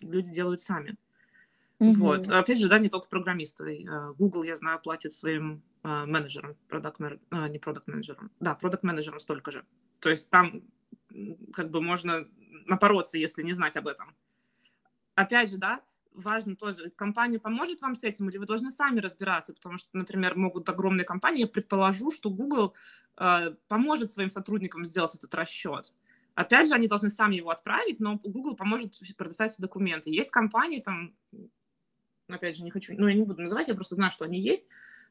люди 0.00 0.30
делают 0.30 0.60
сами. 0.60 0.96
Mm-hmm. 1.80 1.94
Вот. 1.94 2.28
Опять 2.28 2.60
же, 2.60 2.68
да, 2.68 2.78
не 2.78 2.88
только 2.88 3.08
программисты. 3.08 3.86
А, 3.90 4.12
Google, 4.12 4.44
я 4.44 4.54
знаю, 4.54 4.80
платит 4.80 5.12
своим 5.12 5.62
uh, 5.82 6.06
менеджерам, 6.06 6.56
продукт 6.68 7.00
uh, 7.00 7.48
не 7.48 7.58
продукт 7.58 7.88
менеджерам, 7.88 8.30
да, 8.38 8.54
продукт 8.54 8.84
менеджерам 8.84 9.18
столько 9.18 9.50
же. 9.50 9.64
То 9.98 10.10
есть 10.10 10.30
там 10.30 10.62
как 11.52 11.70
бы 11.70 11.80
можно 11.80 12.28
напороться, 12.66 13.18
если 13.18 13.42
не 13.42 13.52
знать 13.52 13.76
об 13.76 13.88
этом. 13.88 14.14
Опять 15.14 15.50
же, 15.50 15.58
да, 15.58 15.80
важно 16.14 16.56
тоже, 16.56 16.90
компания 16.90 17.38
поможет 17.38 17.80
вам 17.80 17.94
с 17.94 18.04
этим, 18.04 18.28
или 18.28 18.38
вы 18.38 18.46
должны 18.46 18.70
сами 18.70 19.00
разбираться, 19.00 19.54
потому 19.54 19.78
что, 19.78 19.88
например, 19.92 20.36
могут 20.36 20.68
огромные 20.68 21.04
компании, 21.04 21.40
я 21.40 21.46
предположу, 21.46 22.10
что 22.10 22.30
Google 22.30 22.74
э, 23.16 23.54
поможет 23.68 24.12
своим 24.12 24.30
сотрудникам 24.30 24.84
сделать 24.84 25.14
этот 25.14 25.34
расчет. 25.34 25.94
Опять 26.34 26.68
же, 26.68 26.74
они 26.74 26.88
должны 26.88 27.10
сами 27.10 27.36
его 27.36 27.50
отправить, 27.50 28.00
но 28.00 28.18
Google 28.22 28.56
поможет 28.56 28.98
предоставить 29.16 29.58
документы. 29.58 30.10
Есть 30.10 30.30
компании, 30.30 30.80
там, 30.80 31.14
опять 32.28 32.56
же, 32.56 32.64
не 32.64 32.70
хочу, 32.70 32.94
ну, 32.96 33.06
я 33.06 33.14
не 33.14 33.24
буду 33.24 33.42
называть, 33.42 33.68
я 33.68 33.74
просто 33.74 33.96
знаю, 33.96 34.10
что 34.10 34.24
они 34.24 34.40
есть, 34.40 34.68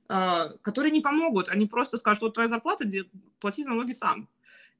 э, 0.10 0.50
которые 0.62 0.92
не 0.92 1.02
помогут, 1.02 1.50
они 1.50 1.68
просто 1.68 1.98
скажут, 1.98 2.24
вот 2.24 2.34
твоя 2.34 2.50
зарплата, 2.50 2.86
плати 3.40 3.64
налоги 3.66 3.92
сам. 3.92 4.30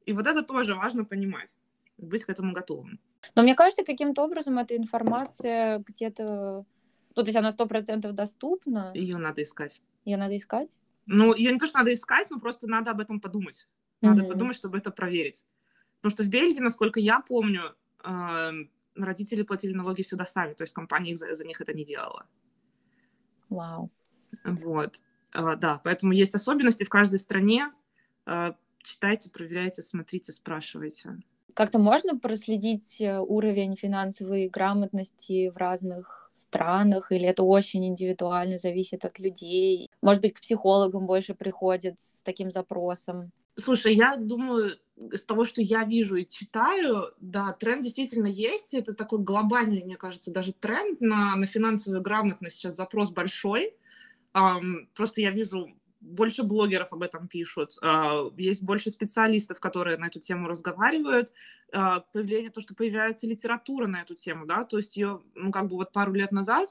И 0.06 0.14
вот 0.14 0.26
это 0.26 0.42
тоже 0.42 0.74
важно 0.76 1.06
понимать, 1.06 1.60
быть 1.98 2.26
к 2.26 2.30
этому 2.30 2.54
готовым. 2.54 3.00
Но 3.36 3.44
мне 3.44 3.56
кажется, 3.56 3.84
каким-то 3.84 4.24
образом 4.24 4.58
эта 4.58 4.76
информация 4.76 5.80
где-то... 5.80 6.66
Ну, 7.16 7.24
то 7.24 7.28
есть 7.28 7.36
она 7.36 7.52
сто 7.52 7.66
процентов 7.66 8.14
доступна. 8.14 8.92
Ее 8.94 9.18
надо 9.18 9.44
искать. 9.44 9.82
Ее 10.06 10.18
надо 10.18 10.36
искать? 10.38 10.78
Ну, 11.06 11.34
ее 11.36 11.52
не 11.52 11.60
то, 11.60 11.68
что 11.68 11.80
надо 11.80 11.94
искать, 11.94 12.30
но 12.30 12.40
просто 12.40 12.68
надо 12.68 12.92
об 12.92 13.00
этом 13.00 13.20
подумать. 13.20 13.68
Надо 14.02 14.24
mm-hmm. 14.24 14.28
подумать, 14.28 14.56
чтобы 14.56 14.78
это 14.78 14.92
проверить. 14.92 15.46
Потому 15.98 16.12
что 16.12 16.24
в 16.24 16.28
Бельгии, 16.28 16.60
насколько 16.60 17.00
я 17.00 17.20
помню, 17.20 17.76
э, 18.04 18.52
родители 18.96 19.44
платили 19.44 19.74
налоги 19.74 20.02
всегда 20.02 20.26
сами, 20.26 20.54
то 20.54 20.64
есть 20.64 20.74
компания 20.74 21.16
за, 21.16 21.34
за 21.34 21.46
них 21.46 21.62
это 21.62 21.74
не 21.74 21.86
делала. 21.86 22.28
Вау. 23.50 23.92
Вот. 24.44 25.02
Э, 25.34 25.56
да, 25.56 25.80
поэтому 25.84 26.14
есть 26.14 26.34
особенности 26.34 26.84
в 26.84 26.90
каждой 26.90 27.20
стране. 27.20 27.72
Э, 28.26 28.54
читайте, 28.82 29.30
проверяйте, 29.30 29.82
смотрите, 29.82 30.32
спрашивайте. 30.32 31.18
Как-то 31.54 31.80
можно 31.80 32.18
проследить 32.18 33.02
э, 33.02 33.20
уровень 33.20 33.76
финансовой 33.76 34.48
грамотности 34.48 35.50
в 35.50 35.58
разных 35.58 36.30
странах, 36.34 37.12
или 37.12 37.26
это 37.26 37.44
очень 37.44 37.86
индивидуально, 37.86 38.58
зависит 38.58 39.06
от 39.06 39.20
людей? 39.20 39.90
Может 40.02 40.22
быть, 40.22 40.34
к 40.34 40.42
психологам 40.42 41.08
больше 41.08 41.34
приходят 41.34 42.00
с 42.00 42.22
таким 42.24 42.52
запросом? 42.52 43.32
Слушай, 43.58 43.96
я 43.96 44.16
думаю, 44.16 44.78
из 44.96 45.26
того, 45.26 45.46
что 45.46 45.62
я 45.62 45.84
вижу 45.84 46.16
и 46.16 46.28
читаю, 46.28 47.14
да, 47.20 47.54
тренд 47.54 47.84
действительно 47.84 48.28
есть. 48.28 48.74
Это 48.74 48.94
такой 48.94 49.20
глобальный, 49.20 49.84
мне 49.84 49.98
кажется, 49.98 50.32
даже 50.32 50.54
тренд 50.54 51.02
на, 51.02 51.36
на 51.36 51.46
финансовую 51.46 52.02
грамотность. 52.02 52.58
Сейчас 52.58 52.76
запрос 52.76 53.10
большой. 53.10 53.76
Um, 54.34 54.88
просто 54.96 55.20
я 55.20 55.32
вижу 55.32 55.70
больше 56.02 56.44
блогеров 56.44 56.92
об 56.92 57.04
этом 57.04 57.28
пишут, 57.28 57.78
а, 57.82 58.30
есть 58.38 58.64
больше 58.64 58.90
специалистов, 58.92 59.60
которые 59.60 59.98
на 59.98 60.08
эту 60.08 60.20
тему 60.20 60.48
разговаривают, 60.48 61.32
а, 61.72 62.02
появление, 62.02 62.50
то, 62.50 62.60
что 62.60 62.76
появляется 62.76 63.28
литература 63.28 63.88
на 63.88 64.02
эту 64.02 64.16
тему, 64.16 64.46
да, 64.46 64.66
то 64.66 64.78
есть 64.78 64.98
ее, 64.98 65.22
ну, 65.36 65.52
как 65.52 65.68
бы 65.68 65.76
вот 65.76 65.92
пару 65.92 66.12
лет 66.14 66.32
назад 66.32 66.68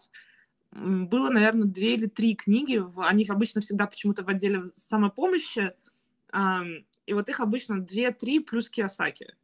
было, 0.73 1.31
наверное, 1.31 1.67
две 1.67 1.95
или 1.95 2.07
три 2.07 2.35
книги, 2.37 2.83
они 2.99 3.25
обычно 3.29 3.61
всегда 3.61 3.87
почему-то 3.87 4.23
в 4.23 4.29
отделе 4.29 4.71
самопомощи, 4.75 5.73
и 7.07 7.13
вот 7.13 7.29
их 7.29 7.41
обычно 7.41 7.81
две-три 7.81 8.39
плюс 8.39 8.69
Киосаки, 8.69 9.35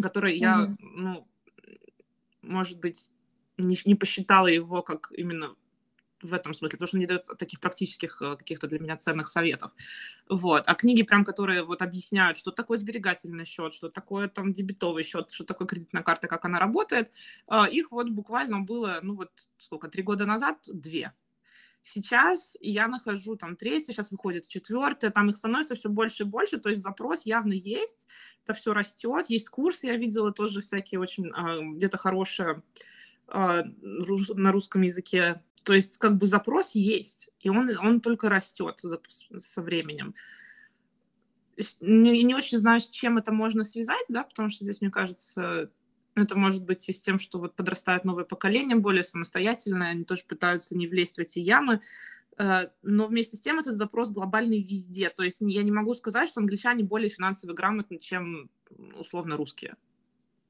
которые 0.00 0.38
я, 0.38 0.64
mm-hmm. 0.64 0.76
ну, 0.80 1.28
может 2.40 2.78
быть, 2.78 3.10
не, 3.58 3.78
не 3.84 3.94
посчитала 3.94 4.46
его 4.46 4.82
как 4.82 5.12
именно 5.14 5.54
в 6.22 6.34
этом 6.34 6.54
смысле, 6.54 6.76
потому 6.76 6.88
что 6.88 6.96
он 6.96 7.00
не 7.00 7.06
дает 7.06 7.26
таких 7.38 7.60
практических 7.60 8.20
э, 8.22 8.36
каких-то 8.36 8.66
для 8.66 8.78
меня 8.78 8.96
ценных 8.96 9.28
советов. 9.28 9.72
Вот. 10.28 10.64
А 10.66 10.74
книги, 10.74 11.02
прям, 11.02 11.24
которые 11.24 11.64
вот 11.64 11.82
объясняют, 11.82 12.36
что 12.38 12.50
такое 12.50 12.78
сберегательный 12.78 13.44
счет, 13.44 13.72
что 13.72 13.88
такое 13.88 14.28
там 14.28 14.52
дебетовый 14.52 15.04
счет, 15.04 15.30
что 15.32 15.44
такое 15.44 15.66
кредитная 15.68 16.02
карта, 16.02 16.28
как 16.28 16.44
она 16.44 16.58
работает, 16.58 17.12
а, 17.46 17.66
их 17.68 17.90
вот 17.90 18.10
буквально 18.10 18.60
было, 18.60 19.00
ну 19.02 19.14
вот 19.14 19.30
сколько, 19.58 19.88
три 19.88 20.02
года 20.02 20.26
назад, 20.26 20.58
две. 20.66 21.12
Сейчас 21.82 22.56
я 22.60 22.88
нахожу 22.88 23.36
там 23.36 23.56
третье, 23.56 23.92
сейчас 23.92 24.10
выходит 24.10 24.48
четвертое, 24.48 25.10
там 25.10 25.30
их 25.30 25.36
становится 25.36 25.76
все 25.76 25.88
больше 25.88 26.24
и 26.24 26.26
больше, 26.26 26.58
то 26.58 26.68
есть 26.68 26.82
запрос 26.82 27.24
явно 27.24 27.52
есть, 27.52 28.08
это 28.44 28.54
все 28.54 28.74
растет, 28.74 29.26
есть 29.28 29.48
курсы, 29.48 29.86
я 29.86 29.96
видела 29.96 30.32
тоже 30.32 30.60
всякие 30.60 31.00
очень 31.00 31.30
а, 31.32 31.60
где-то 31.60 31.96
хорошие 31.96 32.62
на 33.30 34.52
русском 34.52 34.80
языке 34.80 35.42
то 35.64 35.74
есть 35.74 35.98
как 35.98 36.16
бы 36.16 36.26
запрос 36.26 36.72
есть, 36.74 37.30
и 37.40 37.48
он, 37.48 37.70
он 37.78 38.00
только 38.00 38.28
растет 38.28 38.82
со 39.38 39.62
временем. 39.62 40.14
Не, 41.80 42.22
не 42.22 42.34
очень 42.34 42.58
знаю, 42.58 42.80
с 42.80 42.88
чем 42.88 43.18
это 43.18 43.32
можно 43.32 43.64
связать, 43.64 44.04
да, 44.08 44.22
потому 44.22 44.48
что 44.48 44.64
здесь, 44.64 44.80
мне 44.80 44.90
кажется, 44.90 45.70
это 46.14 46.38
может 46.38 46.64
быть 46.64 46.88
и 46.88 46.92
с 46.92 47.00
тем, 47.00 47.18
что 47.18 47.38
вот 47.38 47.56
подрастает 47.56 48.04
новое 48.04 48.24
поколение, 48.24 48.76
более 48.76 49.02
самостоятельное, 49.02 49.90
они 49.90 50.04
тоже 50.04 50.22
пытаются 50.26 50.76
не 50.76 50.86
влезть 50.86 51.16
в 51.16 51.20
эти 51.20 51.40
ямы, 51.40 51.80
э, 52.36 52.68
но 52.82 53.06
вместе 53.06 53.36
с 53.36 53.40
тем 53.40 53.58
этот 53.58 53.76
запрос 53.76 54.10
глобальный 54.10 54.60
везде. 54.60 55.10
То 55.10 55.22
есть 55.24 55.38
я 55.40 55.62
не 55.62 55.72
могу 55.72 55.94
сказать, 55.94 56.28
что 56.28 56.40
англичане 56.40 56.84
более 56.84 57.10
финансово 57.10 57.52
грамотны, 57.54 57.98
чем 57.98 58.50
условно 58.96 59.36
русские 59.36 59.74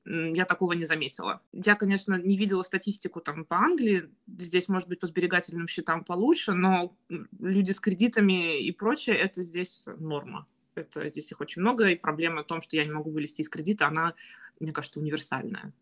я 0.08 0.44
такого 0.44 0.72
не 0.72 0.84
заметила. 0.84 1.42
Я, 1.52 1.74
конечно, 1.74 2.14
не 2.14 2.36
видела 2.36 2.62
статистику 2.62 3.20
там 3.20 3.44
по 3.44 3.56
Англии, 3.56 4.08
здесь, 4.26 4.68
может 4.68 4.88
быть, 4.88 5.00
по 5.00 5.06
сберегательным 5.06 5.68
счетам 5.68 6.02
получше, 6.02 6.52
но 6.52 6.92
люди 7.38 7.72
с 7.72 7.80
кредитами 7.80 8.60
и 8.60 8.72
прочее, 8.72 9.16
это 9.16 9.42
здесь 9.42 9.86
норма. 9.98 10.46
Это 10.74 11.10
здесь 11.10 11.30
их 11.30 11.40
очень 11.40 11.60
много, 11.60 11.88
и 11.88 11.96
проблема 11.96 12.42
в 12.42 12.46
том, 12.46 12.62
что 12.62 12.76
я 12.76 12.84
не 12.84 12.92
могу 12.92 13.10
вылезти 13.10 13.42
из 13.42 13.48
кредита, 13.48 13.86
она, 13.86 14.14
мне 14.60 14.72
кажется, 14.72 15.00
универсальная. 15.00 15.72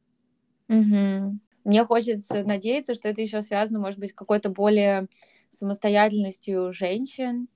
Угу. 0.69 1.39
Мне 1.65 1.85
хочется 1.85 2.43
надеяться, 2.43 2.95
что 2.95 3.09
это 3.09 3.21
еще 3.21 3.43
связано, 3.43 3.79
может 3.79 4.01
быть, 4.01 4.13
какой-то 4.13 4.51
более 4.51 5.07
самостоятельностью 5.51 6.73
женщин, 6.73 7.49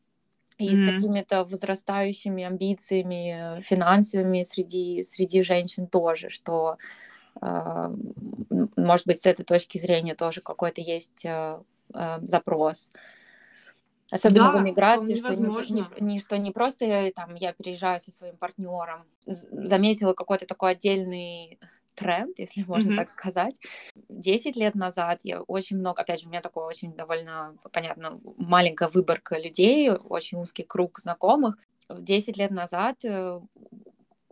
и 0.60 0.68
mm-hmm. 0.68 0.88
с 0.88 0.92
какими-то 0.92 1.44
возрастающими 1.44 2.44
амбициями 2.44 3.62
финансовыми 3.62 4.42
среди, 4.42 5.02
среди 5.02 5.42
женщин 5.42 5.86
тоже, 5.86 6.28
что, 6.28 6.76
э, 7.40 7.94
может 8.76 9.06
быть, 9.06 9.20
с 9.22 9.26
этой 9.26 9.44
точки 9.44 9.78
зрения 9.78 10.14
тоже 10.14 10.42
какой-то 10.42 10.82
есть 10.82 11.24
э, 11.24 11.60
э, 11.94 12.18
запрос. 12.22 12.92
Особенно 14.10 14.52
да, 14.52 14.58
в 14.58 14.62
эмиграции, 14.62 15.14
что 15.14 15.34
не, 15.34 15.72
не, 15.72 15.86
не, 16.00 16.20
что 16.20 16.36
не 16.36 16.50
просто 16.50 17.10
там, 17.14 17.34
я 17.36 17.52
переезжаю 17.52 18.00
со 18.00 18.10
своим 18.10 18.36
партнером, 18.36 19.04
заметила 19.24 20.12
какой-то 20.12 20.46
такой 20.46 20.72
отдельный 20.72 21.58
тренд, 22.00 22.38
если 22.38 22.64
можно 22.66 22.92
mm-hmm. 22.92 22.96
так 22.96 23.08
сказать. 23.08 23.54
Десять 24.08 24.56
лет 24.56 24.74
назад 24.74 25.20
я 25.22 25.42
очень 25.42 25.76
много, 25.76 26.02
опять 26.02 26.20
же, 26.20 26.26
у 26.26 26.30
меня 26.30 26.40
такой 26.40 26.64
очень 26.64 26.94
довольно, 26.94 27.56
понятно, 27.72 28.20
маленькая 28.36 28.88
выборка 28.88 29.38
людей, 29.38 29.90
очень 29.90 30.38
узкий 30.38 30.64
круг 30.64 30.98
знакомых. 30.98 31.56
Десять 31.88 32.36
лет 32.36 32.50
назад 32.50 33.04
э, 33.04 33.40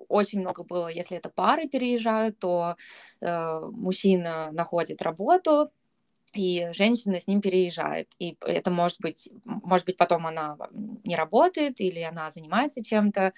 очень 0.09 0.41
много 0.41 0.65
было, 0.65 0.89
если 0.89 1.17
это 1.17 1.29
пары 1.29 1.69
переезжают, 1.69 2.39
то 2.39 2.77
э, 3.21 3.61
мужчина 3.73 4.51
находит 4.53 5.03
работу, 5.03 5.71
и 6.35 6.69
женщина 6.73 7.21
с 7.21 7.27
ним 7.27 7.41
переезжает. 7.41 8.09
И 8.19 8.37
это 8.43 8.71
может 8.71 9.01
быть, 9.01 9.31
может 9.45 9.87
быть, 9.87 9.97
потом 9.97 10.27
она 10.27 10.57
не 11.05 11.17
работает 11.17 11.81
или 11.81 12.01
она 12.01 12.31
занимается 12.31 12.85
чем-то. 12.85 13.33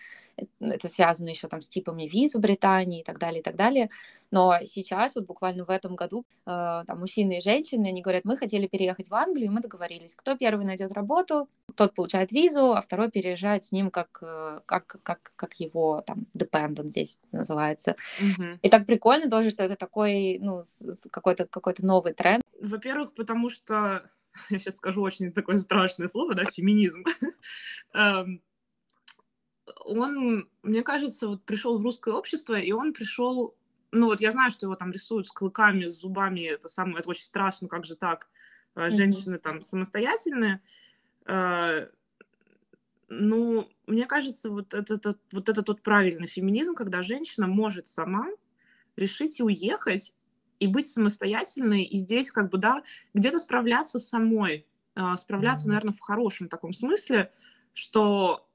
Это 0.61 0.89
связано 0.89 1.29
еще 1.29 1.49
там 1.49 1.63
с 1.63 1.69
типами 1.69 2.05
виз 2.05 2.35
в 2.35 2.41
Британии 2.41 3.01
и 3.01 3.05
так 3.05 3.19
далее, 3.19 3.41
и 3.41 3.43
так 3.43 3.57
далее. 3.57 3.91
Но 4.31 4.59
сейчас, 4.65 5.15
вот 5.17 5.27
буквально 5.27 5.65
в 5.65 5.71
этом 5.71 5.97
году, 5.97 6.25
э, 6.47 6.85
там 6.87 7.01
мужчины 7.01 7.39
и 7.39 7.41
женщины, 7.41 7.89
они 7.89 8.01
говорят, 8.01 8.25
мы 8.25 8.37
хотели 8.37 8.67
переехать 8.67 9.11
в 9.11 9.15
Англию, 9.15 9.47
и 9.47 9.51
мы 9.51 9.61
договорились, 9.61 10.15
кто 10.15 10.37
первый 10.37 10.65
найдет 10.65 10.93
работу, 10.93 11.49
тот 11.75 11.95
получает 11.95 12.31
визу, 12.31 12.73
а 12.73 12.81
второй 12.81 13.11
переезжает 13.11 13.65
с 13.65 13.73
ним 13.73 13.91
как, 13.91 14.19
э, 14.23 14.61
как, 14.67 14.99
как, 15.03 15.33
как 15.35 15.55
его 15.55 16.03
там 16.07 16.27
dependent 16.37 16.89
здесь 16.89 17.19
называется. 17.33 17.97
Mm-hmm. 18.21 18.59
И 18.63 18.69
так 18.69 18.87
прикольно 18.87 19.29
тоже, 19.29 19.51
что 19.51 19.65
это 19.65 19.77
такой, 19.77 20.39
ну, 20.41 20.63
какой-то 21.11 21.47
какой 21.47 21.75
новый 21.81 22.13
тренд. 22.13 22.43
Во-первых, 22.61 23.15
потому 23.15 23.51
что 23.51 24.05
я 24.51 24.59
сейчас 24.59 24.77
скажу 24.77 25.03
очень 25.03 25.33
такое 25.33 25.59
страшное 25.59 26.09
слово, 26.09 26.35
да, 26.35 26.45
феминизм. 26.45 27.05
Он, 29.85 30.49
мне 30.63 30.83
кажется, 30.83 31.29
вот 31.29 31.45
пришел 31.45 31.79
в 31.79 31.83
русское 31.83 32.15
общество, 32.15 32.59
и 32.59 32.73
он 32.73 32.93
пришел 32.93 33.55
ну 33.93 34.07
вот 34.07 34.21
я 34.21 34.31
знаю, 34.31 34.51
что 34.51 34.67
его 34.67 34.77
там 34.77 34.93
рисуют 34.93 35.27
с 35.27 35.33
клыками, 35.33 35.87
с 35.87 36.01
зубами, 36.01 36.41
это 36.43 36.69
самое, 36.69 36.99
это 36.99 37.11
очень 37.11 37.25
страшно, 37.25 37.69
как 37.69 37.85
же 37.85 37.97
так, 37.97 38.29
а, 38.75 38.91
женщины 38.91 39.37
mm-hmm. 39.37 39.39
там 39.39 39.63
самостоятельные. 39.63 40.63
А, 41.27 41.89
ну, 43.09 43.69
мне 43.87 44.07
кажется, 44.07 44.51
вот 44.51 44.75
это, 44.75 44.95
это, 44.95 45.17
вот 45.33 45.49
это 45.49 45.63
тот 45.63 45.83
правильный 45.83 46.29
феминизм, 46.29 46.75
когда 46.75 47.03
женщина 47.03 47.47
может 47.47 47.87
сама 47.87 48.27
решить 48.97 49.41
и 49.41 49.43
уехать, 49.43 50.15
и 50.61 50.67
быть 50.67 50.89
самостоятельной, 50.89 51.83
и 51.83 51.99
здесь 51.99 52.31
как 52.31 52.51
бы, 52.51 52.59
да, 52.59 52.83
где-то 53.15 53.41
справляться 53.41 53.99
самой, 53.99 54.67
а, 54.95 55.17
справляться, 55.17 55.65
mm-hmm. 55.65 55.69
наверное, 55.69 55.95
в 55.95 56.01
хорошем 56.01 56.49
таком 56.49 56.73
смысле, 56.73 57.33
что 57.73 58.49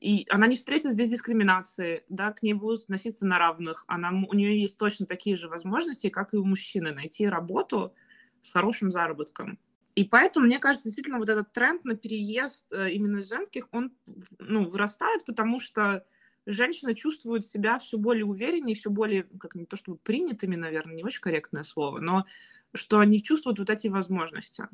и 0.00 0.26
она 0.30 0.46
не 0.46 0.56
встретит 0.56 0.92
здесь 0.92 1.10
дискриминации, 1.10 2.04
да, 2.08 2.32
к 2.32 2.42
ней 2.42 2.54
будут 2.54 2.84
относиться 2.84 3.26
на 3.26 3.38
равных, 3.38 3.84
она, 3.86 4.10
у 4.10 4.34
нее 4.34 4.58
есть 4.58 4.78
точно 4.78 5.06
такие 5.06 5.36
же 5.36 5.48
возможности, 5.48 6.08
как 6.08 6.32
и 6.32 6.38
у 6.38 6.44
мужчины, 6.44 6.92
найти 6.92 7.28
работу 7.28 7.94
с 8.40 8.50
хорошим 8.50 8.90
заработком. 8.90 9.58
И 9.94 10.04
поэтому, 10.04 10.46
мне 10.46 10.58
кажется, 10.58 10.88
действительно, 10.88 11.18
вот 11.18 11.28
этот 11.28 11.52
тренд 11.52 11.84
на 11.84 11.96
переезд 11.96 12.72
э, 12.72 12.90
именно 12.92 13.22
женских, 13.22 13.68
он 13.72 13.92
ну, 14.38 14.64
вырастает, 14.64 15.26
потому 15.26 15.60
что 15.60 16.06
женщины 16.46 16.94
чувствуют 16.94 17.46
себя 17.46 17.78
все 17.78 17.98
более 17.98 18.24
увереннее, 18.24 18.76
все 18.76 18.88
более, 18.88 19.24
как 19.38 19.54
не 19.54 19.66
то 19.66 19.76
чтобы 19.76 19.98
принятыми, 19.98 20.56
наверное, 20.56 20.94
не 20.94 21.04
очень 21.04 21.20
корректное 21.20 21.64
слово, 21.64 21.98
но 22.00 22.24
что 22.72 23.00
они 23.00 23.22
чувствуют 23.22 23.58
вот 23.58 23.68
эти 23.68 23.88
возможности, 23.88 24.68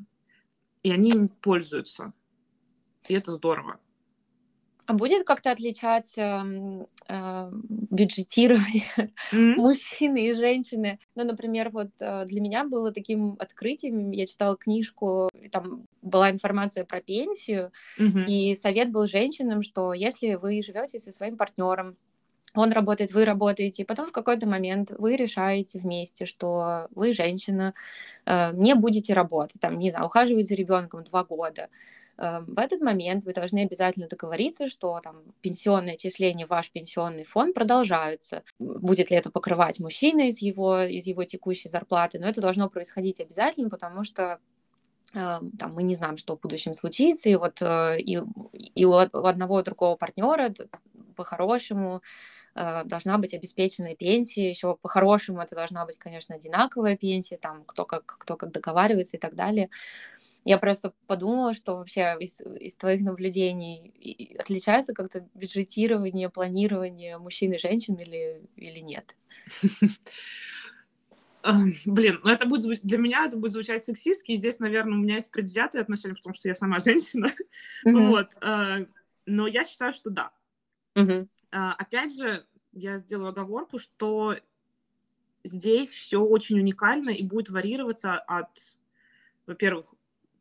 и 0.83 0.91
они 0.91 1.09
им 1.11 1.27
пользуются. 1.27 2.13
И 3.09 3.13
это 3.13 3.31
здорово. 3.31 3.79
А 4.87 4.93
будет 4.93 5.25
как-то 5.25 5.51
отличаться 5.51 6.45
э, 7.09 7.51
бюджетирование 7.51 8.85
mm-hmm. 9.31 9.55
мужчины 9.55 10.29
и 10.29 10.33
женщины? 10.33 10.99
Ну, 11.13 11.25
например, 11.25 11.71
вот 11.71 11.89
э, 11.99 12.23
для 12.25 12.39
меня 12.39 12.63
было 12.63 12.93
таким 12.93 13.35
открытием, 13.37 14.11
я 14.11 14.25
читала 14.25 14.55
книжку, 14.55 15.29
там 15.51 15.85
была 16.01 16.31
информация 16.31 16.85
про 16.85 17.01
пенсию, 17.01 17.73
mm-hmm. 17.99 18.25
и 18.27 18.55
совет 18.55 18.89
был 18.89 19.07
женщинам, 19.07 19.61
что 19.61 19.91
если 19.91 20.35
вы 20.35 20.61
живете 20.63 20.99
со 20.99 21.11
своим 21.11 21.35
партнером, 21.35 21.97
он 22.53 22.71
работает, 22.71 23.11
вы 23.11 23.25
работаете, 23.25 23.83
и 23.83 23.85
потом 23.85 24.07
в 24.07 24.13
какой-то 24.13 24.47
момент 24.47 24.91
вы 24.97 25.17
решаете 25.17 25.79
вместе, 25.79 26.25
что 26.25 26.87
вы, 26.91 27.11
женщина, 27.11 27.73
э, 28.25 28.51
не 28.53 28.73
будете 28.73 29.13
работать, 29.13 29.59
там, 29.59 29.77
не 29.79 29.91
знаю, 29.91 30.05
ухаживать 30.05 30.47
за 30.47 30.55
ребенком 30.55 31.03
два 31.03 31.25
года, 31.25 31.67
в 32.17 32.59
этот 32.59 32.81
момент 32.81 33.25
вы 33.25 33.33
должны 33.33 33.59
обязательно 33.59 34.07
договориться, 34.07 34.69
что 34.69 34.99
там 35.03 35.21
пенсионные 35.41 35.93
отчисления 35.93 36.47
в 36.47 36.49
ваш 36.49 36.71
пенсионный 36.71 37.23
фонд 37.23 37.53
продолжаются. 37.53 38.43
Будет 38.57 39.11
ли 39.11 39.17
это 39.17 39.29
покрывать 39.29 39.79
мужчина 39.79 40.27
из 40.27 40.39
его, 40.39 40.81
из 40.81 41.05
его 41.05 41.23
текущей 41.25 41.69
зарплаты, 41.69 42.19
но 42.19 42.27
это 42.27 42.41
должно 42.41 42.69
происходить 42.69 43.19
обязательно, 43.19 43.69
потому 43.69 44.03
что 44.03 44.39
эм, 45.13 45.51
там, 45.51 45.73
мы 45.73 45.83
не 45.83 45.95
знаем, 45.95 46.17
что 46.17 46.35
в 46.35 46.39
будущем 46.39 46.73
случится, 46.73 47.29
и 47.29 47.35
вот 47.35 47.61
э, 47.61 47.99
и, 47.99 48.19
и 48.73 48.85
у 48.85 48.93
одного 48.93 49.59
и 49.59 49.63
другого 49.63 49.95
партнера 49.95 50.51
по-хорошему 51.15 52.01
э, 52.55 52.83
должна 52.85 53.17
быть 53.19 53.35
обеспеченная 53.35 53.95
пенсия, 53.95 54.49
еще 54.49 54.75
по-хорошему 54.75 55.41
это 55.41 55.55
должна 55.55 55.85
быть, 55.85 55.97
конечно, 55.97 56.33
одинаковая 56.35 56.97
пенсия, 56.97 57.37
там, 57.37 57.63
кто 57.65 57.85
как, 57.85 58.05
кто 58.05 58.37
как 58.37 58.51
договаривается 58.51 59.17
и 59.17 59.19
так 59.19 59.35
далее. 59.35 59.69
Я 60.47 60.57
просто 60.57 60.93
подумала, 61.07 61.53
что 61.53 61.75
вообще 61.75 62.15
из, 62.21 62.39
из 62.39 62.77
твоих 62.77 63.01
наблюдений 63.01 64.33
отличается 64.39 64.93
как-то 64.93 65.27
бюджетирование, 65.33 66.29
планирование 66.29 67.17
мужчин 67.17 67.51
и 67.51 67.57
женщин 67.57 67.95
или, 67.95 68.47
или 68.55 68.79
нет? 68.79 69.17
Блин, 71.85 72.21
ну 72.23 72.31
это 72.31 72.45
будет 72.45 72.81
для 72.81 72.97
меня 72.97 73.25
это 73.25 73.35
будет 73.35 73.51
звучать 73.51 73.83
сексистски, 73.83 74.31
и 74.31 74.37
здесь, 74.37 74.59
наверное, 74.59 74.93
у 74.93 75.01
меня 75.01 75.15
есть 75.15 75.31
предвзятые 75.31 75.81
отношения, 75.81 76.15
потому 76.15 76.33
что 76.33 76.47
я 76.47 76.55
сама 76.55 76.79
женщина. 76.85 77.27
Mm-hmm. 77.85 78.07
Вот. 78.07 78.37
А, 78.39 78.85
но 79.25 79.47
я 79.47 79.65
считаю, 79.65 79.91
что 79.91 80.09
да. 80.09 80.31
Mm-hmm. 80.95 81.27
Опять 81.51 82.15
же, 82.15 82.45
я 82.71 82.97
сделаю 82.99 83.31
оговорку, 83.31 83.79
что 83.79 84.37
здесь 85.43 85.89
все 85.89 86.21
очень 86.21 86.57
уникально 86.57 87.09
и 87.09 87.21
будет 87.21 87.49
варьироваться 87.49 88.17
от, 88.17 88.77
во-первых, 89.45 89.93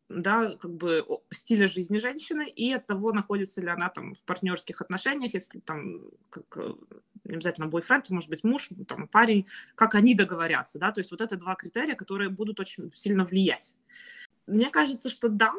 да, 0.09 0.57
как 0.57 0.73
бы 0.73 1.05
стиля 1.31 1.67
жизни 1.67 1.99
женщины 1.99 2.49
и 2.49 2.73
от 2.73 2.87
того, 2.87 3.13
находится 3.13 3.61
ли 3.61 3.69
она 3.69 3.89
там 3.89 4.15
в 4.15 4.23
партнерских 4.25 4.81
отношениях, 4.81 5.35
если 5.35 5.59
там 5.59 6.01
как, 6.31 6.45
э, 6.57 6.75
не 7.25 7.35
обязательно 7.35 7.67
бойфренд, 7.67 8.09
может 8.11 8.31
быть 8.31 8.45
муж, 8.45 8.69
там 8.87 9.09
парень, 9.09 9.47
как 9.75 9.95
они 9.95 10.15
договорятся, 10.15 10.79
да, 10.79 10.93
то 10.93 11.01
есть 11.01 11.11
вот 11.11 11.21
это 11.21 11.37
два 11.37 11.55
критерия, 11.57 11.97
которые 11.97 12.31
будут 12.31 12.61
очень 12.61 12.93
сильно 12.95 13.25
влиять. 13.25 13.75
Мне 14.47 14.71
кажется, 14.71 15.09
что 15.09 15.29
да, 15.29 15.53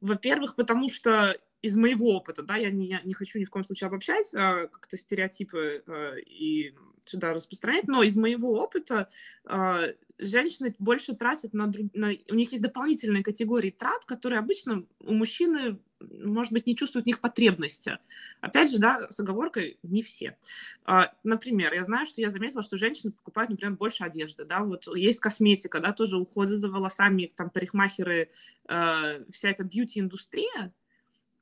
во-первых, 0.00 0.56
потому 0.56 0.88
что 0.88 1.38
из 1.64 1.76
моего 1.76 2.14
опыта, 2.14 2.42
да, 2.42 2.56
я 2.56 2.70
не, 2.70 2.86
я 2.86 3.00
не 3.04 3.14
хочу 3.14 3.38
ни 3.38 3.44
в 3.44 3.50
коем 3.50 3.64
случае 3.64 3.88
обобщать, 3.88 4.34
а, 4.34 4.66
как-то 4.66 4.98
стереотипы 4.98 5.82
а, 5.86 6.14
и 6.16 6.74
сюда 7.06 7.32
распространять, 7.32 7.86
но 7.88 8.02
из 8.02 8.16
моего 8.16 8.52
опыта 8.62 9.08
а, 9.46 9.86
женщины 10.18 10.74
больше 10.78 11.14
тратят 11.14 11.54
на, 11.54 11.66
друг, 11.66 11.86
на... 11.94 12.12
У 12.30 12.34
них 12.34 12.52
есть 12.52 12.62
дополнительные 12.62 13.22
категории 13.22 13.70
трат, 13.70 14.04
которые 14.04 14.40
обычно 14.40 14.84
у 15.00 15.14
мужчины, 15.14 15.78
может 16.00 16.52
быть, 16.52 16.66
не 16.66 16.76
чувствуют 16.76 17.04
в 17.04 17.06
них 17.06 17.20
потребности. 17.20 17.98
Опять 18.42 18.70
же, 18.70 18.78
да, 18.78 19.08
с 19.08 19.18
оговоркой 19.18 19.78
не 19.82 20.02
все. 20.02 20.36
А, 20.84 21.14
например, 21.22 21.72
я 21.72 21.82
знаю, 21.82 22.06
что 22.06 22.20
я 22.20 22.28
заметила, 22.28 22.62
что 22.62 22.76
женщины 22.76 23.10
покупают, 23.10 23.50
например, 23.50 23.74
больше 23.74 24.04
одежды, 24.04 24.44
да, 24.44 24.64
вот 24.64 24.86
есть 24.94 25.20
косметика, 25.20 25.80
да, 25.80 25.94
тоже 25.94 26.18
уходы 26.18 26.58
за 26.58 26.68
волосами, 26.68 27.32
там, 27.34 27.48
парикмахеры, 27.48 28.28
э, 28.68 29.24
вся 29.30 29.50
эта 29.50 29.64
бьюти-индустрия, 29.64 30.74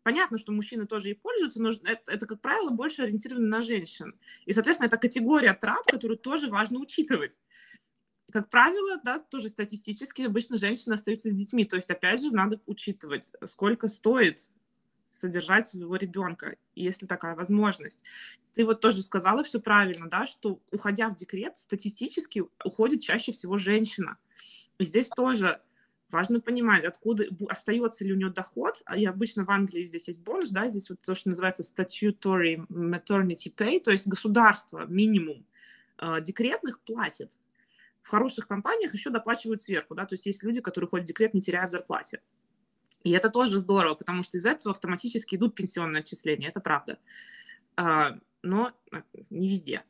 Понятно, 0.03 0.37
что 0.37 0.53
мужчины 0.53 0.87
тоже 0.87 1.11
и 1.11 1.15
пользуются, 1.15 1.62
но 1.62 1.71
это, 1.71 2.11
это, 2.11 2.27
как 2.27 2.41
правило, 2.41 2.71
больше 2.71 3.03
ориентировано 3.03 3.47
на 3.47 3.62
женщин. 3.62 4.19
И, 4.47 4.53
соответственно, 4.53 4.88
это 4.88 4.97
категория 4.97 5.55
трат, 5.55 5.85
которую 5.87 6.19
тоже 6.19 6.49
важно 6.49 6.81
учитывать. 6.81 7.38
Как 8.33 8.49
правило, 8.49 9.01
да, 9.05 9.19
тоже 9.21 9.49
статистически 9.49 10.23
обычно 10.23 10.57
женщины 10.57 10.95
остаются 10.95 11.31
с 11.31 11.35
детьми. 11.35 11.65
То 11.65 11.77
есть, 11.77 11.91
опять 11.91 12.21
же, 12.21 12.33
надо 12.33 12.61
учитывать, 12.67 13.33
сколько 13.45 13.88
стоит 13.88 14.51
содержать 15.09 15.69
своего 15.69 15.95
ребенка, 15.97 16.57
если 16.75 17.07
такая 17.07 17.37
возможность. 17.37 18.01
Ты 18.55 18.65
вот 18.65 18.81
тоже 18.81 19.03
сказала 19.03 19.45
все 19.45 19.61
правильно, 19.61 20.09
да, 20.09 20.27
что 20.27 20.61
уходя 20.73 21.11
в 21.11 21.15
декрет, 21.15 21.59
статистически 21.59 22.45
уходит 22.65 23.03
чаще 23.03 23.33
всего 23.33 23.59
женщина. 23.59 24.17
Здесь 24.79 25.09
тоже 25.09 25.61
важно 26.12 26.40
понимать, 26.40 26.85
откуда 26.85 27.27
остается 27.48 28.05
ли 28.05 28.12
у 28.12 28.16
нее 28.16 28.31
доход. 28.31 28.83
А 28.85 28.96
И 28.96 29.05
обычно 29.05 29.44
в 29.44 29.51
Англии 29.51 29.85
здесь 29.85 30.09
есть 30.09 30.20
бонус, 30.20 30.51
да, 30.51 30.68
здесь 30.68 30.90
вот 30.90 31.01
то, 31.01 31.14
что 31.14 31.31
называется 31.31 31.62
statutory 31.62 32.66
maternity 32.68 33.55
pay, 33.55 33.81
то 33.81 33.90
есть 33.90 34.07
государство 34.07 34.87
минимум 34.87 35.44
э, 35.98 36.20
декретных 36.20 36.81
платит. 36.81 37.37
В 38.03 38.09
хороших 38.09 38.48
компаниях 38.48 38.94
еще 38.94 39.11
доплачивают 39.11 39.62
сверху, 39.62 39.94
да, 39.94 40.07
то 40.07 40.14
есть 40.14 40.27
есть 40.27 40.42
люди, 40.42 40.61
которые 40.61 40.88
ходят 40.88 41.07
в 41.07 41.09
декрет, 41.09 41.35
не 41.35 41.40
теряя 41.40 41.66
зарплате. 41.66 42.20
И 43.05 43.11
это 43.11 43.31
тоже 43.31 43.59
здорово, 43.59 43.94
потому 43.94 44.22
что 44.22 44.38
из 44.38 44.46
этого 44.46 44.75
автоматически 44.75 45.37
идут 45.37 45.55
пенсионные 45.55 46.01
отчисления, 46.01 46.48
это 46.48 46.61
правда. 46.61 46.98
А, 47.77 48.18
но 48.42 48.72
а, 48.90 49.03
не 49.31 49.48
везде. 49.48 49.85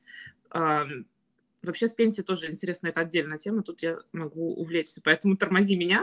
Вообще 1.63 1.87
с 1.87 1.93
пенсией 1.93 2.25
тоже 2.25 2.51
интересно, 2.51 2.89
это 2.89 3.01
отдельная 3.01 3.39
тема, 3.39 3.63
тут 3.63 3.83
я 3.83 3.99
могу 4.13 4.55
увлечься, 4.55 5.01
поэтому 5.03 5.37
тормози 5.37 5.77
меня. 5.77 6.03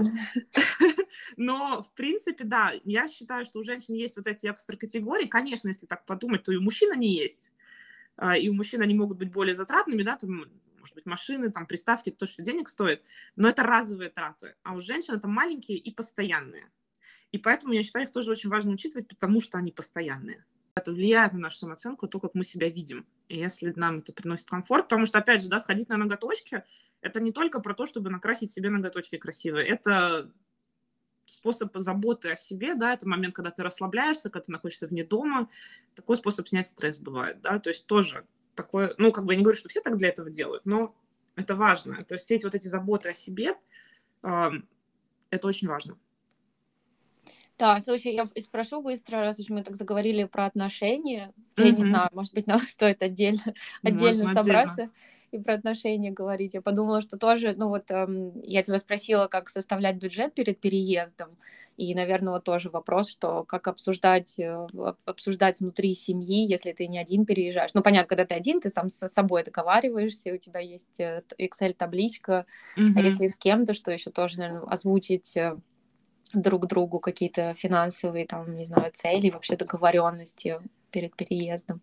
Но, 1.37 1.81
в 1.81 1.93
принципе, 1.93 2.45
да, 2.45 2.73
я 2.85 3.09
считаю, 3.09 3.43
что 3.43 3.59
у 3.59 3.63
женщин 3.63 3.93
есть 3.93 4.15
вот 4.15 4.27
эти 4.27 4.47
экстра 4.47 4.77
категории. 4.77 5.25
Конечно, 5.25 5.67
если 5.67 5.85
так 5.85 6.05
подумать, 6.05 6.43
то 6.43 6.53
и 6.53 6.55
у 6.55 6.61
мужчин 6.61 6.91
они 6.93 7.13
есть. 7.13 7.51
А, 8.15 8.37
и 8.37 8.47
у 8.47 8.53
мужчин 8.53 8.81
они 8.81 8.93
могут 8.93 9.17
быть 9.17 9.31
более 9.31 9.53
затратными, 9.53 10.03
да, 10.03 10.15
там, 10.15 10.45
может 10.77 10.95
быть, 10.95 11.05
машины, 11.05 11.51
там, 11.51 11.65
приставки, 11.65 12.09
то, 12.09 12.25
что 12.25 12.41
денег 12.41 12.69
стоит, 12.69 13.03
но 13.35 13.49
это 13.49 13.63
разовые 13.63 14.09
траты. 14.09 14.55
А 14.63 14.75
у 14.75 14.79
женщин 14.81 15.15
это 15.15 15.27
маленькие 15.27 15.77
и 15.77 15.91
постоянные. 15.91 16.69
И 17.33 17.37
поэтому 17.37 17.73
я 17.73 17.83
считаю, 17.83 18.05
их 18.05 18.11
тоже 18.13 18.31
очень 18.31 18.49
важно 18.49 18.71
учитывать, 18.71 19.09
потому 19.09 19.41
что 19.41 19.57
они 19.57 19.71
постоянные 19.71 20.45
это 20.75 20.91
влияет 20.91 21.33
на 21.33 21.39
нашу 21.39 21.57
самооценку, 21.57 22.07
то, 22.07 22.19
как 22.19 22.35
мы 22.35 22.43
себя 22.43 22.69
видим. 22.69 23.05
И 23.27 23.37
если 23.37 23.73
нам 23.75 23.99
это 23.99 24.13
приносит 24.13 24.47
комфорт, 24.47 24.85
потому 24.85 25.05
что, 25.05 25.19
опять 25.19 25.41
же, 25.41 25.49
да, 25.49 25.59
сходить 25.59 25.89
на 25.89 25.97
ноготочки, 25.97 26.63
это 27.01 27.19
не 27.19 27.31
только 27.31 27.59
про 27.59 27.73
то, 27.73 27.85
чтобы 27.85 28.09
накрасить 28.09 28.51
себе 28.51 28.69
ноготочки 28.69 29.17
красивые, 29.17 29.67
это 29.67 30.31
способ 31.25 31.75
заботы 31.77 32.31
о 32.31 32.35
себе, 32.35 32.75
да, 32.75 32.93
это 32.93 33.07
момент, 33.07 33.35
когда 33.35 33.51
ты 33.51 33.63
расслабляешься, 33.63 34.29
когда 34.29 34.45
ты 34.45 34.51
находишься 34.51 34.87
вне 34.87 35.03
дома, 35.03 35.49
такой 35.95 36.17
способ 36.17 36.47
снять 36.47 36.67
стресс 36.67 36.97
бывает, 36.97 37.41
да, 37.41 37.59
то 37.59 37.69
есть 37.69 37.85
тоже 37.85 38.25
такое, 38.55 38.95
ну, 38.97 39.11
как 39.11 39.25
бы 39.25 39.33
я 39.33 39.37
не 39.37 39.43
говорю, 39.43 39.57
что 39.57 39.69
все 39.69 39.81
так 39.81 39.97
для 39.97 40.09
этого 40.09 40.29
делают, 40.29 40.65
но 40.65 40.95
это 41.35 41.55
важно, 41.55 42.01
то 42.03 42.15
есть 42.15 42.25
все 42.25 42.35
эти 42.35 42.45
вот 42.45 42.55
эти 42.55 42.67
заботы 42.67 43.09
о 43.09 43.13
себе, 43.13 43.53
э, 44.23 44.49
это 45.29 45.47
очень 45.47 45.67
важно. 45.67 45.97
Да, 47.59 47.77
слушай, 47.81 48.13
я 48.13 48.25
спрошу 48.25 48.81
быстро, 48.81 49.19
раз 49.19 49.37
уж 49.37 49.49
мы 49.49 49.63
так 49.63 49.75
заговорили 49.75 50.23
про 50.23 50.45
отношения. 50.45 51.33
Mm-hmm. 51.57 51.65
Я 51.65 51.71
не 51.71 51.85
знаю, 51.85 52.09
может 52.13 52.33
быть, 52.33 52.47
нам 52.47 52.59
стоит 52.69 53.03
отдельно, 53.03 53.53
отдельно 53.83 54.23
Можно 54.23 54.41
собраться 54.41 54.73
отдельно. 54.83 54.93
и 55.31 55.39
про 55.39 55.55
отношения 55.55 56.11
говорить. 56.11 56.53
Я 56.53 56.61
подумала, 56.61 57.01
что 57.01 57.17
тоже, 57.17 57.53
ну 57.57 57.67
вот 57.67 57.91
эм, 57.91 58.31
я 58.43 58.63
тебя 58.63 58.77
спросила, 58.77 59.27
как 59.27 59.49
составлять 59.49 59.97
бюджет 59.97 60.33
перед 60.33 60.61
переездом. 60.61 61.37
И, 61.75 61.93
наверное, 61.95 62.33
вот 62.33 62.45
тоже 62.45 62.69
вопрос, 62.69 63.09
что 63.09 63.43
как 63.43 63.67
обсуждать, 63.67 64.39
э, 64.39 64.67
обсуждать 65.05 65.59
внутри 65.59 65.93
семьи, 65.93 66.45
если 66.45 66.71
ты 66.71 66.87
не 66.87 66.97
один 66.97 67.25
переезжаешь. 67.25 67.73
Ну, 67.73 67.81
понятно, 67.81 68.07
когда 68.07 68.25
ты 68.25 68.35
один, 68.35 68.61
ты 68.61 68.69
сам 68.69 68.87
с 68.87 69.07
собой 69.07 69.43
договариваешься, 69.43 70.33
у 70.33 70.37
тебя 70.37 70.61
есть 70.61 70.99
э, 70.99 71.23
Excel-табличка. 71.37 72.45
Mm-hmm. 72.77 72.93
А 72.95 72.99
если 73.01 73.27
с 73.27 73.35
кем-то, 73.35 73.73
что 73.73 73.91
еще 73.91 74.11
тоже, 74.11 74.39
наверное, 74.39 74.63
озвучить 74.63 75.35
э, 75.37 75.57
друг 76.33 76.67
другу 76.67 76.99
какие-то 76.99 77.53
финансовые, 77.55 78.25
там, 78.25 78.55
не 78.55 78.65
знаю, 78.65 78.91
цели, 78.93 79.29
вообще 79.29 79.55
договоренности 79.55 80.59
перед 80.91 81.15
переездом. 81.15 81.81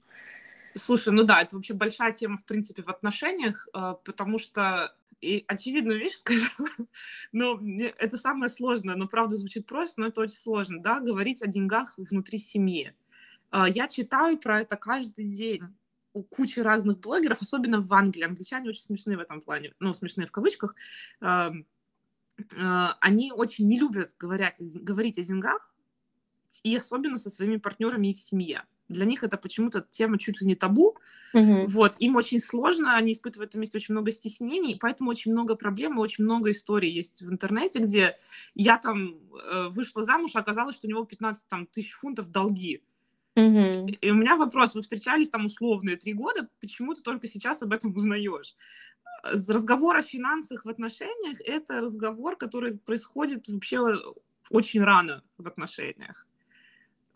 Слушай, 0.75 1.13
ну 1.13 1.25
да, 1.25 1.41
это 1.41 1.57
вообще 1.57 1.75
большая 1.75 2.13
тема, 2.13 2.37
в 2.37 2.45
принципе, 2.45 2.83
в 2.83 2.89
отношениях, 2.89 3.69
а, 3.73 3.95
потому 3.95 4.39
что 4.39 4.95
и 5.21 5.45
очевидную 5.49 5.99
вещь 5.99 6.15
скажу, 6.17 6.51
но 7.33 7.61
это 7.99 8.19
самое 8.19 8.51
сложное, 8.51 8.97
но 8.97 9.09
правда 9.09 9.37
звучит 9.37 9.67
просто, 9.67 10.01
но 10.01 10.09
это 10.09 10.21
очень 10.21 10.37
сложно, 10.37 10.81
да, 10.81 11.01
говорить 11.01 11.43
о 11.43 11.47
деньгах 11.47 11.95
внутри 11.97 12.39
семьи. 12.39 12.95
А, 13.51 13.69
я 13.69 13.89
читаю 13.89 14.39
про 14.39 14.61
это 14.61 14.77
каждый 14.77 15.25
день 15.25 15.63
у 16.13 16.23
кучи 16.23 16.61
разных 16.61 17.01
блогеров, 17.01 17.43
особенно 17.43 17.79
в 17.79 17.93
Англии. 17.93 18.25
Англичане 18.25 18.71
очень 18.71 18.83
смешные 18.83 19.19
в 19.19 19.21
этом 19.21 19.43
плане, 19.43 19.75
ну, 19.81 19.93
смешные 19.93 20.27
в 20.27 20.33
кавычках. 20.33 20.75
А, 22.59 22.97
они 23.01 23.33
очень 23.33 23.69
не 23.69 23.79
любят 23.79 24.15
говорить, 24.19 24.83
говорить 24.83 25.19
о 25.19 25.23
деньгах, 25.23 25.73
и 26.63 26.77
особенно 26.77 27.19
со 27.19 27.31
своими 27.31 27.57
партнерами 27.57 28.09
и 28.09 28.15
в 28.15 28.21
семье. 28.21 28.65
Для 28.89 29.05
них 29.05 29.25
это 29.25 29.37
почему-то 29.37 29.85
тема 29.91 30.19
чуть 30.19 30.41
ли 30.41 30.47
не 30.47 30.55
табу. 30.55 30.97
Mm-hmm. 31.35 31.67
Вот, 31.67 31.97
им 31.99 32.17
очень 32.17 32.41
сложно, 32.41 32.97
они 32.97 33.13
испытывают 33.13 33.51
в 33.51 33.51
этом 33.51 33.61
месте 33.61 33.79
очень 33.79 33.95
много 33.95 34.13
стеснений, 34.13 34.79
поэтому 34.81 35.11
очень 35.11 35.33
много 35.33 35.57
проблем 35.57 35.97
и 35.97 36.01
очень 36.01 36.25
много 36.25 36.53
историй 36.53 36.91
есть 36.91 37.21
в 37.21 37.31
интернете, 37.31 37.81
где 37.81 38.17
я 38.55 38.79
там 38.79 39.17
э, 39.35 39.69
вышла 39.71 40.05
замуж, 40.05 40.31
а 40.35 40.39
оказалось, 40.39 40.77
что 40.77 40.87
у 40.87 40.91
него 40.91 41.05
15 41.05 41.49
там, 41.49 41.67
тысяч 41.67 41.93
фунтов 41.93 42.31
долги. 42.31 42.81
Mm-hmm. 43.35 43.99
И 44.01 44.11
у 44.11 44.15
меня 44.15 44.37
вопрос, 44.37 44.75
вы 44.75 44.83
встречались 44.83 45.29
там 45.29 45.45
условные 45.45 45.97
три 45.97 46.15
года, 46.15 46.49
почему 46.61 46.95
ты 46.95 47.03
только 47.03 47.27
сейчас 47.27 47.63
об 47.63 47.73
этом 47.73 47.95
узнаешь? 47.95 48.55
Разговор 49.23 49.97
о 49.97 50.03
финансах 50.03 50.65
в 50.65 50.69
отношениях– 50.69 51.41
это 51.45 51.81
разговор, 51.81 52.37
который 52.37 52.79
происходит 52.79 53.49
вообще 53.49 53.81
очень 54.51 54.83
рано 54.83 55.23
в 55.39 55.47
отношениях. 55.47 56.27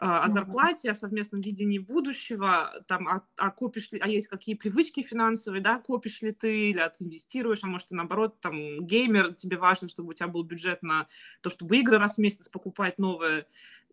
А, 0.02 0.24
о 0.24 0.28
зарплате, 0.28 0.90
о 0.90 0.94
совместном 0.94 1.42
видении 1.42 1.78
будущего, 1.78 2.72
там, 2.88 3.06
а, 3.06 3.22
а 3.36 3.50
копишь 3.50 3.92
ли, 3.92 3.98
а 4.02 4.08
есть 4.08 4.28
какие 4.28 4.54
привычки 4.54 5.02
финансовые, 5.02 5.60
да, 5.60 5.78
копишь 5.78 6.22
ли 6.22 6.32
ты, 6.32 6.70
или 6.70 6.78
а 6.78 6.88
ты 6.88 7.04
инвестируешь, 7.04 7.62
а 7.62 7.66
может 7.66 7.88
ты 7.88 7.94
наоборот, 7.94 8.40
там, 8.40 8.86
геймер, 8.86 9.34
тебе 9.34 9.58
важно, 9.58 9.90
чтобы 9.90 10.10
у 10.10 10.12
тебя 10.14 10.28
был 10.28 10.42
бюджет 10.42 10.82
на 10.82 11.06
то, 11.42 11.50
чтобы 11.50 11.76
игры 11.76 11.98
раз 11.98 12.14
в 12.14 12.18
месяц 12.18 12.48
покупать 12.48 12.98
новые, 12.98 13.46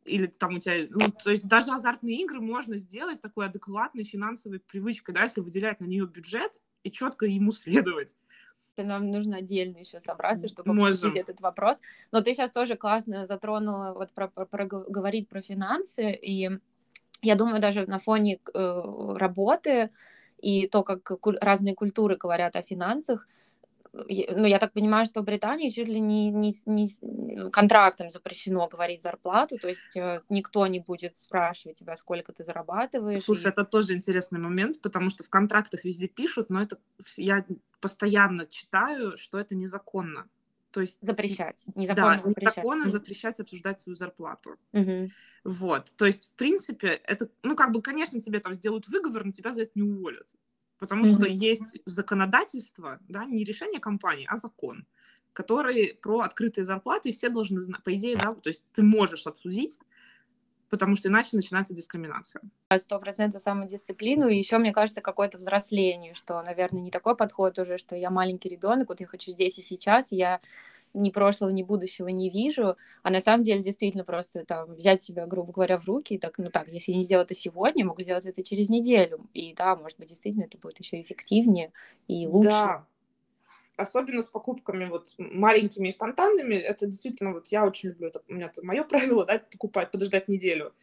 или 0.06 0.28
там 0.28 0.56
у 0.56 0.60
тебя, 0.60 0.88
ну, 0.90 1.12
то 1.12 1.30
есть 1.30 1.46
даже 1.46 1.74
азартные 1.74 2.22
игры 2.24 2.40
можно 2.40 2.78
сделать 2.78 3.20
такой 3.20 3.48
адекватной 3.48 4.06
финансовой 4.06 4.62
привычкой, 4.62 5.14
да, 5.14 5.24
если 5.24 5.42
выделять 5.42 5.82
на 5.82 5.86
нее 5.86 6.08
бюджет, 6.08 6.54
и 6.88 6.92
четко 6.92 7.26
ему 7.26 7.52
следовать. 7.52 8.16
Нам 8.78 9.12
нужно 9.12 9.38
отдельно 9.38 9.78
еще 9.78 10.00
собраться, 10.00 10.48
чтобы 10.48 10.74
Можем. 10.74 10.94
обсудить 10.94 11.18
этот 11.18 11.42
вопрос. 11.42 11.78
Но 12.12 12.22
ты 12.22 12.34
сейчас 12.34 12.52
тоже 12.52 12.76
классно 12.76 13.26
затронула 13.26 13.94
вот 13.94 14.12
про, 14.14 14.28
про, 14.28 14.46
про 14.46 14.66
говорить 14.66 15.30
про 15.30 15.42
финансы, 15.42 16.12
и 16.12 16.50
я 17.22 17.36
думаю, 17.36 17.60
даже 17.60 17.86
на 17.88 17.98
фоне 17.98 18.40
э, 18.54 19.14
работы 19.16 19.90
и 20.40 20.68
то, 20.68 20.84
как 20.84 21.10
разные 21.42 21.74
культуры 21.76 22.16
говорят 22.16 22.56
о 22.56 22.62
финансах, 22.62 23.28
ну, 24.06 24.46
я 24.46 24.60
так 24.60 24.74
понимаю, 24.74 25.06
что 25.06 25.22
в 25.22 25.26
Британии 25.26 25.70
чуть 25.70 25.88
ли 25.88 26.00
не, 26.00 26.30
не, 26.30 26.54
не 26.66 27.50
контрактом 27.50 28.10
запрещено 28.10 28.68
говорить 28.68 29.02
зарплату, 29.02 29.58
то 29.58 29.68
есть 29.68 29.96
э, 29.96 30.22
никто 30.30 30.68
не 30.68 30.80
будет 30.80 31.18
спрашивать 31.18 31.80
тебя, 31.80 31.96
сколько 31.96 32.32
ты 32.34 32.44
зарабатываешь. 32.44 33.22
Слушай, 33.22 33.48
и... 33.48 33.50
это 33.50 33.64
тоже 33.64 33.94
интересный 33.94 34.40
момент, 34.40 34.82
потому 34.82 35.10
что 35.10 35.24
в 35.24 35.30
контрактах 35.30 35.84
везде 35.86 36.08
пишут, 36.08 36.50
но 36.50 36.62
это 36.62 36.78
я 37.18 37.46
постоянно 37.80 38.46
читаю, 38.46 39.18
что 39.18 39.40
это 39.40 39.56
незаконно. 39.56 40.28
То 40.72 40.82
есть 40.82 41.00
запрещать, 41.02 41.64
незаконно 41.76 42.18
да, 42.18 42.30
запрещать. 42.30 42.58
незаконно 42.58 42.90
запрещать 42.90 43.40
обсуждать 43.40 43.82
свою 43.82 43.96
зарплату. 43.96 44.58
Угу. 44.74 45.10
Вот, 45.46 45.94
то 45.96 46.06
есть 46.06 46.28
в 46.28 46.36
принципе 46.36 46.90
это, 46.90 47.30
ну 47.42 47.56
как 47.56 47.72
бы, 47.72 47.82
конечно, 47.82 48.22
тебе 48.22 48.40
там 48.40 48.54
сделают 48.54 48.88
выговор, 48.88 49.26
но 49.26 49.32
тебя 49.32 49.54
за 49.54 49.64
это 49.64 49.72
не 49.76 49.84
уволят. 49.84 50.30
Потому 50.80 51.06
mm-hmm. 51.06 51.16
что 51.16 51.26
есть 51.26 51.78
законодательство, 51.86 53.00
да, 53.08 53.26
не 53.26 53.44
решение 53.44 53.80
компании, 53.80 54.28
а 54.30 54.38
закон, 54.38 54.86
который 55.34 55.98
про 56.02 56.22
открытые 56.22 56.66
зарплаты, 56.66 57.10
и 57.10 57.14
все 57.14 57.30
должны 57.30 57.62
знать, 57.62 57.84
по 57.84 57.94
идее, 57.96 58.16
да, 58.16 58.34
то 58.34 58.50
есть 58.50 58.64
ты 58.74 58.84
можешь 58.84 59.28
обсудить, 59.28 59.80
потому 60.70 60.96
что 60.96 61.08
иначе 61.08 61.30
начинается 61.34 61.74
дискриминация. 61.74 62.42
Сто 62.78 63.00
процентов 63.00 63.42
самодисциплину, 63.42 64.28
и 64.28 64.38
еще, 64.38 64.58
мне 64.58 64.74
кажется, 64.74 65.02
какое-то 65.02 65.38
взросление, 65.38 66.14
что, 66.14 66.42
наверное, 66.42 66.82
не 66.82 66.92
такой 66.92 67.16
подход 67.16 67.58
уже, 67.60 67.78
что 67.78 67.96
я 67.96 68.10
маленький 68.10 68.50
ребенок, 68.50 68.90
вот 68.90 69.00
я 69.00 69.08
хочу 69.08 69.32
здесь 69.32 69.58
и 69.58 69.62
сейчас, 69.62 70.12
я 70.12 70.42
ни 70.94 71.10
прошлого, 71.10 71.50
ни 71.50 71.64
будущего 71.64 72.08
не 72.08 72.30
вижу, 72.30 72.76
а 73.04 73.10
на 73.10 73.20
самом 73.20 73.44
деле 73.44 73.62
действительно 73.62 74.04
просто 74.04 74.46
там 74.46 74.74
взять 74.76 75.02
себя, 75.02 75.28
грубо 75.28 75.54
говоря, 75.54 75.78
в 75.78 75.86
руки 75.86 76.16
и 76.16 76.18
так, 76.18 76.38
ну 76.38 76.50
так, 76.50 76.68
если 76.70 76.92
не 76.94 77.04
сделать 77.04 77.28
это 77.28 77.40
сегодня, 77.40 77.86
могу 77.86 78.02
сделать 78.02 78.26
это 78.26 78.44
через 78.44 78.70
неделю. 78.70 79.28
И 79.34 79.54
да, 79.54 79.76
может 79.76 79.98
быть, 80.00 80.10
действительно 80.10 80.46
это 80.46 80.58
будет 80.58 80.80
еще 80.80 81.00
эффективнее 81.00 81.72
и 82.08 82.28
лучше. 82.28 82.50
Да, 82.50 82.88
особенно 83.78 84.22
с 84.22 84.28
покупками 84.28 84.86
вот 84.86 85.14
маленькими 85.18 85.90
и 85.90 85.92
спонтанными, 85.92 86.56
это 86.56 86.88
действительно 86.88 87.34
вот 87.34 87.48
я 87.48 87.66
очень 87.66 87.90
люблю, 87.90 88.08
это 88.08 88.22
у 88.28 88.34
меня 88.34 88.48
это 88.48 88.66
мое 88.66 88.84
правило, 88.86 89.26
да, 89.26 89.40
покупать, 89.40 89.92
подождать 89.92 90.28
неделю. 90.28 90.74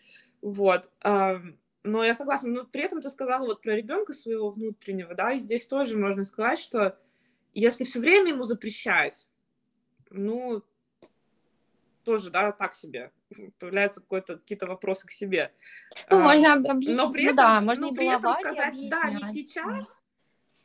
Вот. 0.41 0.91
Но 1.03 2.03
я 2.03 2.15
согласна, 2.15 2.49
но 2.49 2.65
при 2.65 2.83
этом 2.83 3.03
ты 3.03 3.11
сказала 3.11 3.47
вот 3.47 3.61
про 3.61 3.77
ребенка 3.77 4.15
своего 4.15 4.51
внутреннего, 4.51 5.15
да, 5.15 5.33
и 5.33 5.39
здесь 5.39 5.67
тоже 5.67 5.99
можно 5.99 6.25
сказать, 6.25 6.59
что 6.59 6.99
если 7.53 7.85
все 7.85 8.01
время 8.01 8.31
ему 8.31 8.45
запрещать, 8.45 9.29
ну, 10.15 10.63
тоже, 12.05 12.31
да, 12.31 12.53
так 12.53 12.75
себе. 12.75 13.13
Появляются 13.59 14.01
какие-то 14.01 14.67
вопросы 14.67 15.07
к 15.07 15.11
себе. 15.11 15.53
Ну, 16.11 16.19
а, 16.19 16.21
можно 16.21 16.55
объяснить, 16.55 16.97
но 16.97 17.11
при 17.11 17.25
ну 17.25 17.33
этом, 17.33 17.37
да, 17.37 17.61
можно 17.61 17.87
но 17.89 17.95
при 17.95 18.07
этом 18.07 18.35
сказать, 18.35 18.89
да, 18.89 19.11
не 19.11 19.23
сейчас, 19.33 20.03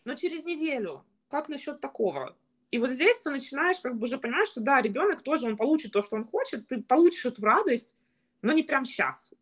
но 0.06 0.16
через 0.16 0.46
неделю. 0.46 1.06
Как 1.30 1.48
насчет 1.48 1.80
такого? 1.80 2.36
И 2.72 2.78
вот 2.80 2.90
здесь 2.90 3.20
ты 3.20 3.30
начинаешь 3.30 3.80
как 3.80 3.98
бы 3.98 4.06
уже 4.06 4.18
понимать, 4.18 4.48
что 4.48 4.62
да, 4.62 4.82
ребенок 4.82 5.22
тоже, 5.24 5.48
он 5.48 5.58
получит 5.58 5.92
то, 5.92 6.02
что 6.02 6.16
он 6.16 6.24
хочет, 6.24 6.68
ты 6.68 6.82
получишь 6.82 7.26
эту 7.26 7.42
радость, 7.42 7.96
но 8.42 8.52
не 8.52 8.64
прям 8.64 8.86
сейчас. 8.86 9.34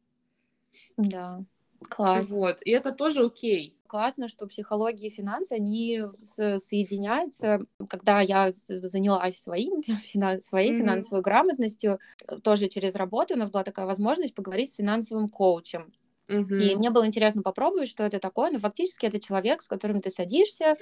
Да, 0.98 1.44
класс. 1.90 2.30
Вот, 2.30 2.58
и 2.64 2.72
это 2.72 2.92
тоже 2.92 3.26
окей 3.26 3.78
классно, 3.88 4.28
что 4.28 4.46
психология 4.46 5.08
и 5.08 5.10
финансы, 5.10 5.54
они 5.54 6.04
соединяются. 6.18 7.62
Когда 7.90 8.22
я 8.22 8.52
занялась 8.52 9.42
своим, 9.42 9.82
финанс, 9.82 10.46
своей 10.46 10.74
mm-hmm. 10.74 10.78
финансовой 10.78 11.22
грамотностью, 11.22 12.00
тоже 12.44 12.68
через 12.68 12.96
работу 12.96 13.34
у 13.34 13.38
нас 13.38 13.50
была 13.50 13.64
такая 13.64 13.86
возможность 13.86 14.36
поговорить 14.36 14.72
с 14.72 14.76
финансовым 14.76 15.30
коучем. 15.30 15.94
Mm-hmm. 16.28 16.60
И 16.60 16.76
мне 16.76 16.92
было 16.92 17.08
интересно 17.08 17.42
попробовать, 17.42 17.90
что 17.90 18.04
это 18.04 18.20
такое. 18.20 18.52
Но 18.52 18.60
фактически 18.60 19.06
это 19.06 19.20
человек, 19.20 19.62
с 19.62 19.68
которым 19.68 20.02
ты 20.02 20.10
садишься, 20.10 20.76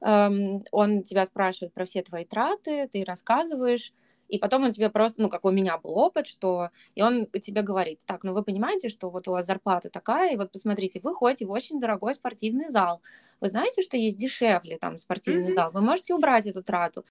эм, 0.00 0.64
он 0.70 1.02
тебя 1.02 1.24
спрашивает 1.24 1.72
про 1.72 1.86
все 1.86 2.02
твои 2.02 2.26
траты, 2.26 2.88
ты 2.92 3.02
рассказываешь, 3.04 3.92
и 4.32 4.38
потом 4.38 4.64
он 4.64 4.72
тебе 4.72 4.88
просто, 4.88 5.20
ну, 5.20 5.28
как 5.28 5.44
у 5.44 5.50
меня 5.50 5.76
был 5.76 5.98
опыт, 5.98 6.26
что, 6.26 6.70
и 6.94 7.02
он 7.02 7.26
тебе 7.26 7.60
говорит, 7.60 8.00
так, 8.06 8.24
ну, 8.24 8.32
вы 8.32 8.42
понимаете, 8.42 8.88
что 8.88 9.10
вот 9.10 9.28
у 9.28 9.32
вас 9.32 9.44
зарплата 9.44 9.90
такая, 9.90 10.32
и 10.32 10.36
вот 10.36 10.50
посмотрите, 10.50 11.00
вы 11.02 11.14
ходите 11.14 11.44
в 11.44 11.50
очень 11.50 11.78
дорогой 11.78 12.14
спортивный 12.14 12.70
зал, 12.70 13.02
вы 13.42 13.48
знаете, 13.48 13.82
что 13.82 13.98
есть 13.98 14.16
дешевле 14.16 14.78
там 14.78 14.96
спортивный 14.96 15.48
mm-hmm. 15.48 15.50
зал, 15.50 15.70
вы 15.72 15.82
можете 15.82 16.14
убрать 16.14 16.46
эту 16.46 16.62
трату. 16.62 17.04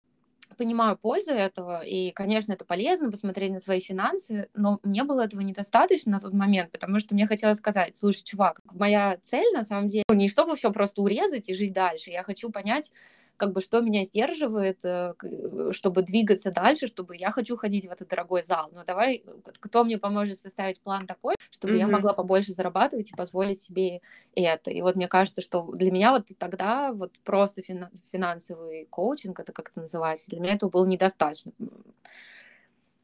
Понимаю 0.57 0.97
пользу 0.97 1.31
этого, 1.31 1.83
и, 1.83 2.09
конечно, 2.11 2.53
это 2.53 2.65
полезно 2.65 3.11
посмотреть 3.11 3.51
на 3.51 3.59
свои 3.59 3.81
финансы, 3.81 4.49
но 4.55 4.79
мне 4.81 5.03
было 5.03 5.21
этого 5.21 5.41
недостаточно 5.41 6.13
на 6.13 6.19
тот 6.19 6.33
момент, 6.33 6.71
потому 6.71 6.97
что 6.99 7.13
мне 7.13 7.27
хотелось 7.27 7.59
сказать, 7.59 7.95
слушай, 7.95 8.23
чувак, 8.23 8.61
моя 8.65 9.17
цель 9.21 9.53
на 9.53 9.63
самом 9.63 9.89
деле 9.89 10.05
не 10.09 10.27
чтобы 10.27 10.55
все 10.55 10.71
просто 10.71 11.03
урезать 11.03 11.49
и 11.49 11.53
жить 11.53 11.73
дальше, 11.73 12.09
я 12.09 12.23
хочу 12.23 12.49
понять, 12.49 12.91
как 13.41 13.53
бы 13.53 13.61
что 13.61 13.81
меня 13.81 14.03
сдерживает, 14.03 14.85
э, 14.85 15.15
э, 15.23 15.71
чтобы 15.71 16.03
двигаться 16.03 16.51
дальше, 16.51 16.85
чтобы 16.85 17.15
я 17.17 17.31
хочу 17.31 17.57
ходить 17.57 17.87
в 17.87 17.91
этот 17.91 18.07
дорогой 18.07 18.43
зал. 18.43 18.69
Но 18.71 18.83
давай, 18.83 19.23
кто 19.59 19.83
мне 19.83 19.97
поможет 19.97 20.37
составить 20.37 20.79
план 20.79 21.07
такой, 21.07 21.33
чтобы 21.49 21.73
mm-hmm. 21.73 21.79
я 21.79 21.87
могла 21.87 22.13
побольше 22.13 22.53
зарабатывать 22.53 23.09
и 23.09 23.15
позволить 23.15 23.59
себе 23.59 24.01
это. 24.35 24.69
И 24.69 24.83
вот 24.83 24.95
мне 24.95 25.07
кажется, 25.07 25.41
что 25.41 25.63
для 25.71 25.91
меня 25.91 26.11
вот 26.11 26.27
тогда 26.37 26.93
вот 26.93 27.17
просто 27.23 27.63
финансовый 28.11 28.85
коучинг, 28.91 29.39
это 29.39 29.51
как 29.53 29.69
это 29.69 29.81
называется, 29.81 30.29
для 30.29 30.39
меня 30.39 30.53
этого 30.53 30.69
было 30.69 30.85
недостаточно. 30.85 31.51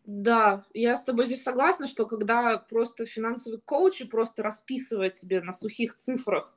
Да, 0.05 0.65
я 0.75 0.95
с 0.95 1.03
тобой 1.03 1.25
здесь 1.25 1.41
согласна, 1.41 1.87
что 1.87 2.05
когда 2.05 2.57
просто 2.57 3.07
финансовый 3.07 3.59
коуч 3.59 4.07
просто 4.07 4.43
расписывает 4.43 5.15
тебе 5.15 5.41
на 5.41 5.51
сухих 5.51 5.95
цифрах, 5.95 6.55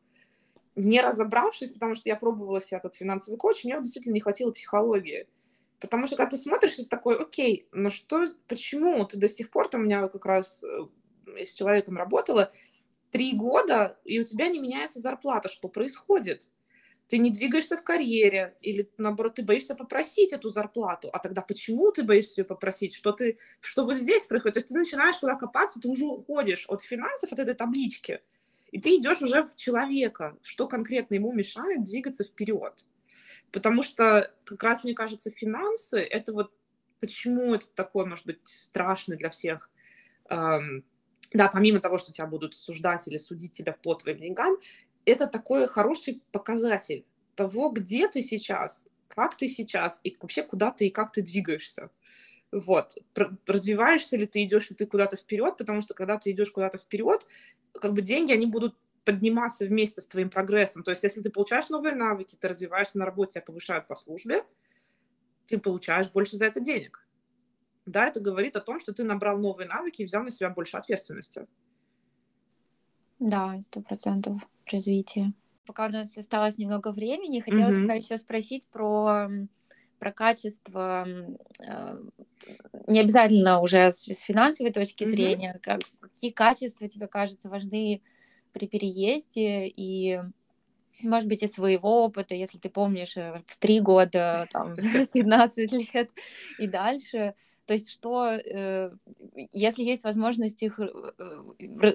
не 0.76 1.00
разобравшись, 1.00 1.72
потому 1.72 1.94
что 1.94 2.08
я 2.08 2.16
пробовала 2.16 2.60
себя 2.60 2.80
как 2.80 2.94
финансовый 2.94 3.36
коуч, 3.36 3.64
мне 3.64 3.78
действительно 3.78 4.14
не 4.14 4.20
хватило 4.20 4.50
психологии. 4.50 5.28
Потому 5.80 6.06
что 6.06 6.16
когда 6.16 6.30
ты 6.30 6.36
смотришь, 6.36 6.76
ты 6.76 6.84
такой, 6.84 7.16
окей, 7.16 7.66
но 7.72 7.88
что, 7.88 8.24
почему 8.46 9.04
ты 9.06 9.16
до 9.16 9.28
сих 9.28 9.50
пор, 9.50 9.68
там 9.68 9.80
у 9.80 9.84
меня 9.84 10.06
как 10.08 10.26
раз 10.26 10.62
э, 10.62 10.86
с 11.44 11.52
человеком 11.54 11.96
работала, 11.96 12.52
три 13.10 13.34
года, 13.34 13.98
и 14.04 14.20
у 14.20 14.24
тебя 14.24 14.48
не 14.48 14.58
меняется 14.58 15.00
зарплата, 15.00 15.48
что 15.48 15.68
происходит? 15.68 16.50
Ты 17.08 17.18
не 17.18 17.30
двигаешься 17.30 17.76
в 17.76 17.82
карьере, 17.82 18.56
или 18.60 18.88
наоборот, 18.96 19.34
ты 19.34 19.42
боишься 19.42 19.74
попросить 19.74 20.32
эту 20.32 20.50
зарплату, 20.50 21.10
а 21.12 21.18
тогда 21.18 21.42
почему 21.42 21.90
ты 21.90 22.04
боишься 22.04 22.42
ее 22.42 22.44
попросить? 22.44 22.94
Что, 22.94 23.10
ты, 23.10 23.38
что 23.60 23.84
вот 23.84 23.96
здесь 23.96 24.26
происходит? 24.26 24.54
То 24.54 24.60
есть 24.60 24.68
ты 24.68 24.78
начинаешь 24.78 25.16
куда 25.16 25.34
копаться, 25.34 25.80
ты 25.80 25.88
уже 25.88 26.04
уходишь 26.04 26.66
от 26.68 26.82
финансов, 26.82 27.32
от 27.32 27.38
этой 27.40 27.54
таблички, 27.54 28.20
и 28.72 28.80
ты 28.80 28.96
идешь 28.96 29.22
уже 29.22 29.42
в 29.42 29.56
человека, 29.56 30.36
что 30.42 30.66
конкретно 30.68 31.14
ему 31.14 31.32
мешает 31.32 31.84
двигаться 31.84 32.24
вперед. 32.24 32.86
Потому 33.52 33.82
что 33.82 34.32
как 34.44 34.62
раз, 34.62 34.84
мне 34.84 34.94
кажется, 34.94 35.30
финансы— 35.30 35.98
это 36.00 36.32
вот 36.32 36.52
почему 37.00 37.54
это 37.54 37.66
такое, 37.68 38.04
может 38.04 38.26
быть, 38.26 38.40
страшно 38.44 39.16
для 39.16 39.30
всех. 39.30 39.70
Да, 40.28 41.48
помимо 41.52 41.80
того, 41.80 41.98
что 41.98 42.12
тебя 42.12 42.26
будут 42.26 42.54
осуждать 42.54 43.06
или 43.08 43.16
судить 43.16 43.52
тебя 43.52 43.72
по 43.72 43.94
твоим 43.94 44.18
деньгам, 44.18 44.56
это 45.04 45.26
такой 45.26 45.66
хороший 45.66 46.22
показатель 46.32 47.04
того, 47.34 47.70
где 47.70 48.08
ты 48.08 48.22
сейчас, 48.22 48.84
как 49.08 49.36
ты 49.36 49.48
сейчас, 49.48 50.00
и 50.04 50.16
вообще 50.20 50.42
куда 50.42 50.70
ты 50.70 50.86
и 50.86 50.90
как 50.90 51.10
ты 51.12 51.22
двигаешься. 51.22 51.90
Вот. 52.52 52.96
Развиваешься 53.46 54.16
ли 54.16 54.26
ты, 54.26 54.44
идешь 54.44 54.70
ли 54.70 54.76
ты 54.76 54.86
куда-то 54.86 55.16
вперед, 55.16 55.56
потому 55.56 55.80
что 55.82 55.94
когда 55.94 56.18
ты 56.18 56.32
идешь 56.32 56.50
куда-то 56.50 56.78
вперед, 56.78 57.26
как 57.72 57.92
бы 57.92 58.02
деньги, 58.02 58.32
они 58.32 58.46
будут 58.46 58.76
подниматься 59.04 59.66
вместе 59.66 60.00
с 60.00 60.06
твоим 60.06 60.30
прогрессом. 60.30 60.82
То 60.82 60.90
есть, 60.90 61.02
если 61.02 61.22
ты 61.22 61.30
получаешь 61.30 61.68
новые 61.68 61.94
навыки, 61.94 62.36
ты 62.38 62.48
развиваешься 62.48 62.98
на 62.98 63.06
работе, 63.06 63.34
тебя 63.34 63.42
повышают 63.42 63.86
по 63.86 63.94
службе, 63.94 64.44
ты 65.46 65.58
получаешь 65.58 66.10
больше 66.10 66.36
за 66.36 66.46
это 66.46 66.60
денег. 66.60 67.06
Да, 67.86 68.06
это 68.06 68.20
говорит 68.20 68.56
о 68.56 68.60
том, 68.60 68.78
что 68.78 68.92
ты 68.92 69.04
набрал 69.04 69.38
новые 69.38 69.66
навыки 69.66 70.02
и 70.02 70.04
взял 70.04 70.22
на 70.22 70.30
себя 70.30 70.50
больше 70.50 70.76
ответственности. 70.76 71.46
Да, 73.18 73.60
сто 73.62 73.80
процентов 73.80 74.40
развитие. 74.70 75.32
Пока 75.66 75.86
у 75.86 75.90
нас 75.90 76.16
осталось 76.16 76.58
немного 76.58 76.92
времени, 76.92 77.40
хотела 77.40 77.70
mm-hmm. 77.70 77.82
тебя 77.82 77.94
еще 77.94 78.16
спросить 78.16 78.66
про 78.68 79.28
про 80.00 80.12
качество, 80.12 81.06
э, 81.06 81.98
не 82.88 83.00
обязательно 83.00 83.60
уже 83.60 83.92
с, 83.92 84.06
с 84.06 84.22
финансовой 84.22 84.72
точки 84.72 85.04
mm-hmm. 85.04 85.10
зрения, 85.10 85.60
как, 85.62 85.80
какие 86.00 86.32
качества 86.32 86.88
тебе 86.88 87.06
кажутся 87.06 87.48
важны 87.48 88.02
при 88.52 88.66
переезде 88.66 89.68
и 89.68 90.20
может 91.02 91.28
быть, 91.28 91.42
из 91.44 91.52
своего 91.52 92.04
опыта, 92.04 92.34
если 92.34 92.58
ты 92.58 92.68
помнишь, 92.68 93.16
э, 93.16 93.42
в 93.46 93.56
три 93.58 93.78
года, 93.80 94.48
там, 94.50 94.74
15 95.12 95.72
лет 95.94 96.10
и 96.58 96.66
дальше, 96.66 97.34
То 97.70 97.74
есть 97.74 97.88
что, 97.88 98.32
э, 98.32 98.90
если 99.52 99.84
есть 99.84 100.02
возможность 100.02 100.60
их 100.60 100.80
э, 100.80 100.88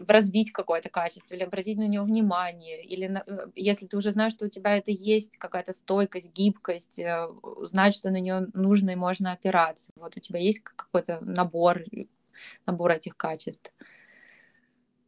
развить 0.08 0.54
какое-то 0.54 0.88
качество, 0.88 1.36
или 1.36 1.44
обратить 1.44 1.78
на 1.78 1.86
него 1.86 2.06
внимание, 2.06 2.82
или 2.82 3.22
э, 3.28 3.48
если 3.56 3.86
ты 3.86 3.98
уже 3.98 4.12
знаешь, 4.12 4.32
что 4.32 4.46
у 4.46 4.50
тебя 4.50 4.78
это 4.78 4.92
есть, 4.92 5.36
какая-то 5.36 5.74
стойкость, 5.74 6.32
гибкость, 6.32 7.02
знать, 7.64 7.94
что 7.94 8.10
на 8.10 8.22
нее 8.22 8.48
нужно 8.54 8.92
и 8.92 8.96
можно 8.96 9.34
опираться. 9.34 9.92
Вот 9.98 10.16
у 10.16 10.22
тебя 10.22 10.40
есть 10.40 10.62
какой-то 10.62 11.20
набор, 11.20 11.84
набор 12.66 12.92
этих 12.92 13.18
качеств. 13.18 13.74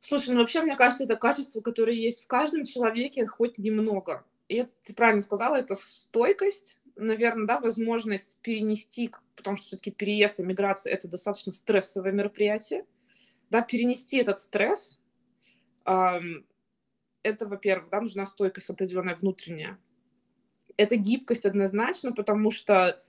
Слушай, 0.02 0.32
ну 0.32 0.42
вообще, 0.42 0.64
мне 0.64 0.76
кажется, 0.76 1.06
это 1.06 1.16
качество, 1.16 1.62
которое 1.62 1.96
есть 1.96 2.26
в 2.26 2.28
каждом 2.28 2.66
человеке 2.66 3.26
хоть 3.26 3.58
немного. 3.58 4.26
И 4.50 4.66
ты 4.84 4.94
правильно 4.94 5.22
сказала, 5.22 5.56
это 5.56 5.76
стойкость, 5.76 6.82
наверное, 6.98 7.48
да, 7.48 7.60
возможность 7.60 8.38
перенести, 8.42 9.12
потому 9.36 9.58
что 9.58 9.68
все-таки 9.68 9.92
переезд, 9.92 10.40
иммиграция— 10.40 10.94
это 10.94 11.08
достаточно 11.08 11.54
стрессовое 11.54 12.12
мероприятие, 12.12 12.86
да, 13.50 13.62
перенести 13.62 14.18
этот 14.18 14.38
стресс, 14.38 15.02
эм, 15.86 16.46
это, 17.24 17.48
во-первых, 17.48 17.90
да, 17.90 18.02
нужна 18.02 18.26
стойкость 18.26 18.70
определенная 18.70 19.16
внутренняя. 19.16 19.78
Это 20.76 20.96
гибкость 20.96 21.46
однозначно, 21.46 22.14
потому 22.14 22.52
что 22.52 23.00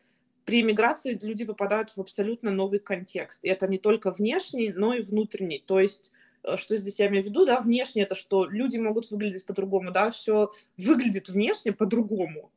при 0.45 0.63
иммиграции 0.63 1.19
люди 1.21 1.45
попадают 1.45 1.91
в 1.91 2.01
абсолютно 2.01 2.51
новый 2.51 2.79
контекст. 2.79 3.45
И 3.45 3.49
это 3.49 3.69
не 3.69 3.79
только 3.79 4.11
внешний, 4.11 4.73
но 4.73 4.95
и 4.95 5.03
внутренний. 5.03 5.63
То 5.67 5.79
есть 5.79 6.13
Э, 6.43 6.57
что 6.57 6.77
здесь 6.77 6.99
я 6.99 7.09
имею 7.09 7.25
в 7.25 7.27
виду, 7.27 7.47
да, 7.47 7.61
внешне 7.61 8.03
это 8.03 8.15
что 8.15 8.45
люди 8.47 8.79
могут 8.79 9.11
выглядеть 9.11 9.47
по-другому, 9.47 9.91
да, 9.91 10.11
все 10.11 10.51
выглядит 10.77 11.29
внешне 11.29 11.73
по-другому. 11.73 12.51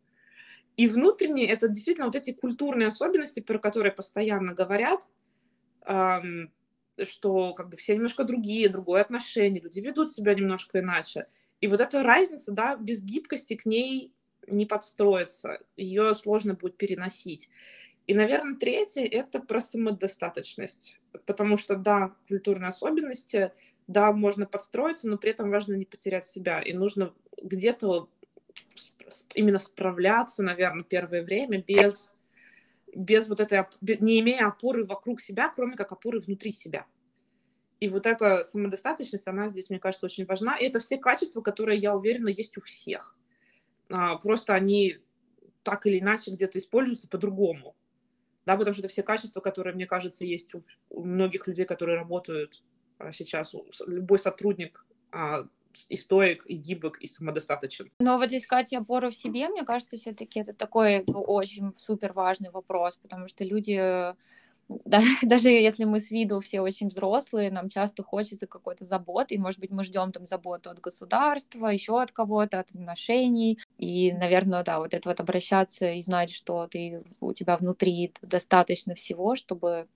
И 0.78 0.88
внутренне 0.88 1.49
это 1.49 1.67
действительно 1.67 2.07
вот 2.07 2.15
эти 2.15 2.32
культурные 2.32 2.88
особенности, 2.88 3.39
про 3.39 3.59
которые 3.59 3.91
постоянно 3.91 4.53
говорят, 4.53 5.09
эм, 5.86 6.51
что 7.03 7.53
как 7.53 7.69
бы 7.69 7.78
все 7.78 7.95
немножко 7.95 8.24
другие, 8.24 8.69
другое 8.69 9.01
отношение, 9.01 9.61
люди 9.61 9.80
ведут 9.80 10.11
себя 10.11 10.34
немножко 10.34 10.80
иначе. 10.80 11.28
И 11.59 11.67
вот 11.67 11.80
эта 11.80 12.03
разница, 12.03 12.51
да, 12.51 12.76
без 12.76 13.03
гибкости 13.03 13.55
к 13.55 13.65
ней 13.65 14.13
не 14.47 14.65
подстроиться, 14.65 15.59
ее 15.78 16.15
сложно 16.15 16.55
будет 16.55 16.78
переносить. 16.78 17.49
И, 18.07 18.13
наверное, 18.13 18.55
третье— 18.55 19.05
это 19.11 19.39
про 19.39 19.61
самодостаточность. 19.61 20.99
Потому 21.26 21.57
что, 21.57 21.76
да, 21.76 22.15
культурные 22.28 22.69
особенности, 22.69 23.51
да, 23.88 24.11
можно 24.11 24.45
подстроиться, 24.45 25.07
но 25.07 25.17
при 25.17 25.32
этом 25.32 25.51
важно 25.51 25.76
не 25.76 25.86
потерять 25.86 26.26
себя. 26.26 26.59
И 26.61 26.74
нужно 26.74 27.13
где-то 27.41 28.09
именно 29.34 29.59
справляться, 29.59 30.43
наверное, 30.43 30.84
первое 30.84 31.24
время 31.24 31.64
без, 31.66 32.14
без 32.95 33.28
вот 33.28 33.39
этой, 33.39 33.66
не 33.82 34.20
имея 34.20 34.47
опоры 34.47 34.86
вокруг 34.86 35.22
себя, 35.22 35.51
кроме 35.55 35.76
как 35.76 35.91
опоры 35.91 36.20
внутри 36.20 36.51
себя. 36.51 36.86
И 37.80 37.89
вот 37.89 38.05
эта 38.05 38.43
самодостаточность, 38.43 39.28
она 39.28 39.49
здесь, 39.49 39.70
мне 39.70 39.80
кажется, 39.80 40.05
очень 40.05 40.26
важна. 40.26 40.55
И 40.55 40.66
это 40.66 40.80
все 40.80 40.97
качества, 40.97 41.41
которые, 41.41 41.80
я 41.80 41.95
уверена, 41.95 42.30
есть 42.30 42.57
у 42.57 42.62
всех. 42.62 43.18
А, 43.89 44.18
просто 44.18 44.53
они 44.53 44.97
так 45.64 45.86
или 45.88 45.99
иначе 45.99 46.32
где-то 46.32 46.59
используются 46.59 47.07
по-другому 47.07 47.76
да, 48.45 48.57
потому 48.57 48.74
что 48.74 48.82
это 48.82 48.91
все 48.91 49.03
качества, 49.03 49.39
которые, 49.39 49.74
мне 49.74 49.86
кажется, 49.86 50.26
есть 50.26 50.55
у, 50.55 50.62
многих 51.03 51.47
людей, 51.47 51.66
которые 51.66 51.97
работают 51.97 52.64
а, 52.97 53.12
сейчас. 53.12 53.55
Любой 53.86 54.20
сотрудник 54.20 54.86
а, 55.12 55.45
и 55.89 55.95
стоек, 55.95 56.43
и 56.45 56.55
гибок, 56.55 56.99
и 56.99 57.07
самодостаточен. 57.07 57.91
Но 57.99 58.17
вот 58.17 58.32
искать 58.32 58.74
опору 58.74 59.09
в 59.09 59.15
себе, 59.15 59.49
мне 59.49 59.63
кажется, 59.63 59.97
все-таки 59.97 60.39
это 60.39 60.53
такой 60.53 61.03
очень 61.05 61.74
супер 61.78 62.13
важный 62.13 62.51
вопрос, 62.51 62.97
потому 62.97 63.28
что 63.28 63.43
люди 63.43 64.15
да, 64.86 65.01
даже 65.22 65.49
если 65.49 65.84
мы 65.84 65.99
с 65.99 66.11
виду 66.11 66.39
все 66.39 66.61
очень 66.61 66.88
взрослые, 66.88 67.51
нам 67.51 67.69
часто 67.69 68.03
хочется 68.03 68.47
какой-то 68.47 68.86
заботы, 68.86 69.36
и, 69.36 69.38
может 69.38 69.59
быть, 69.59 69.72
мы 69.72 69.84
ждем 69.84 70.11
там 70.11 70.26
заботу 70.26 70.69
от 70.69 70.80
государства, 70.80 71.67
еще 71.67 72.01
от 72.01 72.11
кого-то, 72.11 72.59
от 72.59 72.69
отношений, 72.69 73.59
и, 73.78 74.13
наверное, 74.13 74.63
да, 74.63 74.80
вот 74.80 74.93
это 74.93 75.09
вот 75.09 75.19
обращаться 75.19 75.91
и 75.91 76.01
знать, 76.01 76.32
что 76.32 76.67
ты, 76.67 77.03
у 77.19 77.34
тебя 77.34 77.57
внутри 77.57 78.13
достаточно 78.22 78.95
всего, 78.95 79.36
чтобы 79.36 79.88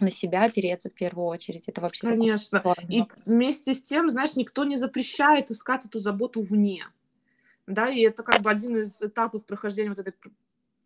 на 0.00 0.10
себя 0.10 0.44
опереться 0.44 0.90
в 0.90 0.92
первую 0.92 1.26
очередь. 1.26 1.68
Это 1.68 1.80
вообще 1.80 2.08
Конечно. 2.08 2.62
И 2.88 3.00
вопрос. 3.00 3.26
вместе 3.26 3.74
с 3.74 3.82
тем, 3.82 4.10
знаешь, 4.10 4.36
никто 4.36 4.64
не 4.64 4.76
запрещает 4.76 5.50
искать 5.50 5.84
эту 5.84 5.98
заботу 5.98 6.40
вне. 6.40 6.86
Да, 7.66 7.88
и 7.90 8.00
это 8.02 8.22
как 8.22 8.42
бы 8.42 8.50
один 8.50 8.76
из 8.76 9.02
этапов 9.02 9.44
прохождения 9.44 9.88
вот 9.88 9.98
этой 9.98 10.14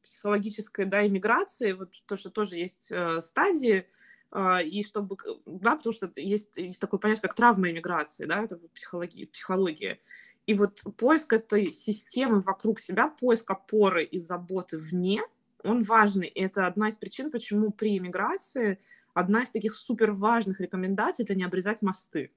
психологической, 0.02 0.86
да, 0.86 1.06
иммиграции, 1.06 1.72
вот 1.72 1.90
то, 2.06 2.16
что 2.16 2.30
тоже 2.30 2.56
есть 2.56 2.90
э, 2.90 3.20
стадии, 3.20 3.86
э, 4.32 4.64
и 4.64 4.82
чтобы, 4.82 5.16
да, 5.44 5.76
потому 5.76 5.92
что 5.92 6.10
есть, 6.16 6.56
есть 6.56 6.80
такое 6.80 6.98
понятие, 6.98 7.22
как 7.22 7.34
травма 7.34 7.70
иммиграции, 7.70 8.24
да, 8.24 8.42
это 8.42 8.56
в 8.56 8.66
психологии, 8.70 9.26
в 9.26 9.30
психологии. 9.30 10.00
И 10.46 10.54
вот 10.54 10.82
поиск 10.96 11.32
этой 11.32 11.70
системы 11.70 12.40
вокруг 12.40 12.80
себя, 12.80 13.08
поиск 13.08 13.50
опоры 13.50 14.04
и 14.04 14.18
заботы 14.18 14.78
вне, 14.78 15.20
он 15.62 15.82
важный. 15.82 16.28
И 16.28 16.40
это 16.40 16.66
одна 16.66 16.88
из 16.88 16.96
причин, 16.96 17.30
почему 17.30 17.70
при 17.70 17.98
иммиграции 17.98 18.78
одна 19.14 19.42
из 19.42 19.50
таких 19.50 19.74
супер 19.74 20.12
важных 20.12 20.60
рекомендаций– 20.60 21.24
это 21.24 21.34
не 21.34 21.44
обрезать 21.44 21.82
мосты. 21.82 22.32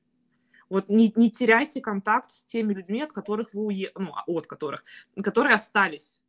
Вот 0.69 0.89
не, 0.89 1.11
не 1.15 1.29
теряйте 1.29 1.81
контакт 1.81 2.31
с 2.31 2.43
теми 2.43 2.73
людьми, 2.73 3.01
от 3.01 3.11
которых 3.11 3.53
вы 3.53 3.65
уе... 3.65 3.91
ну, 3.95 4.13
от 4.27 4.47
которых, 4.47 4.83
которые 5.21 5.55
остались 5.55 6.23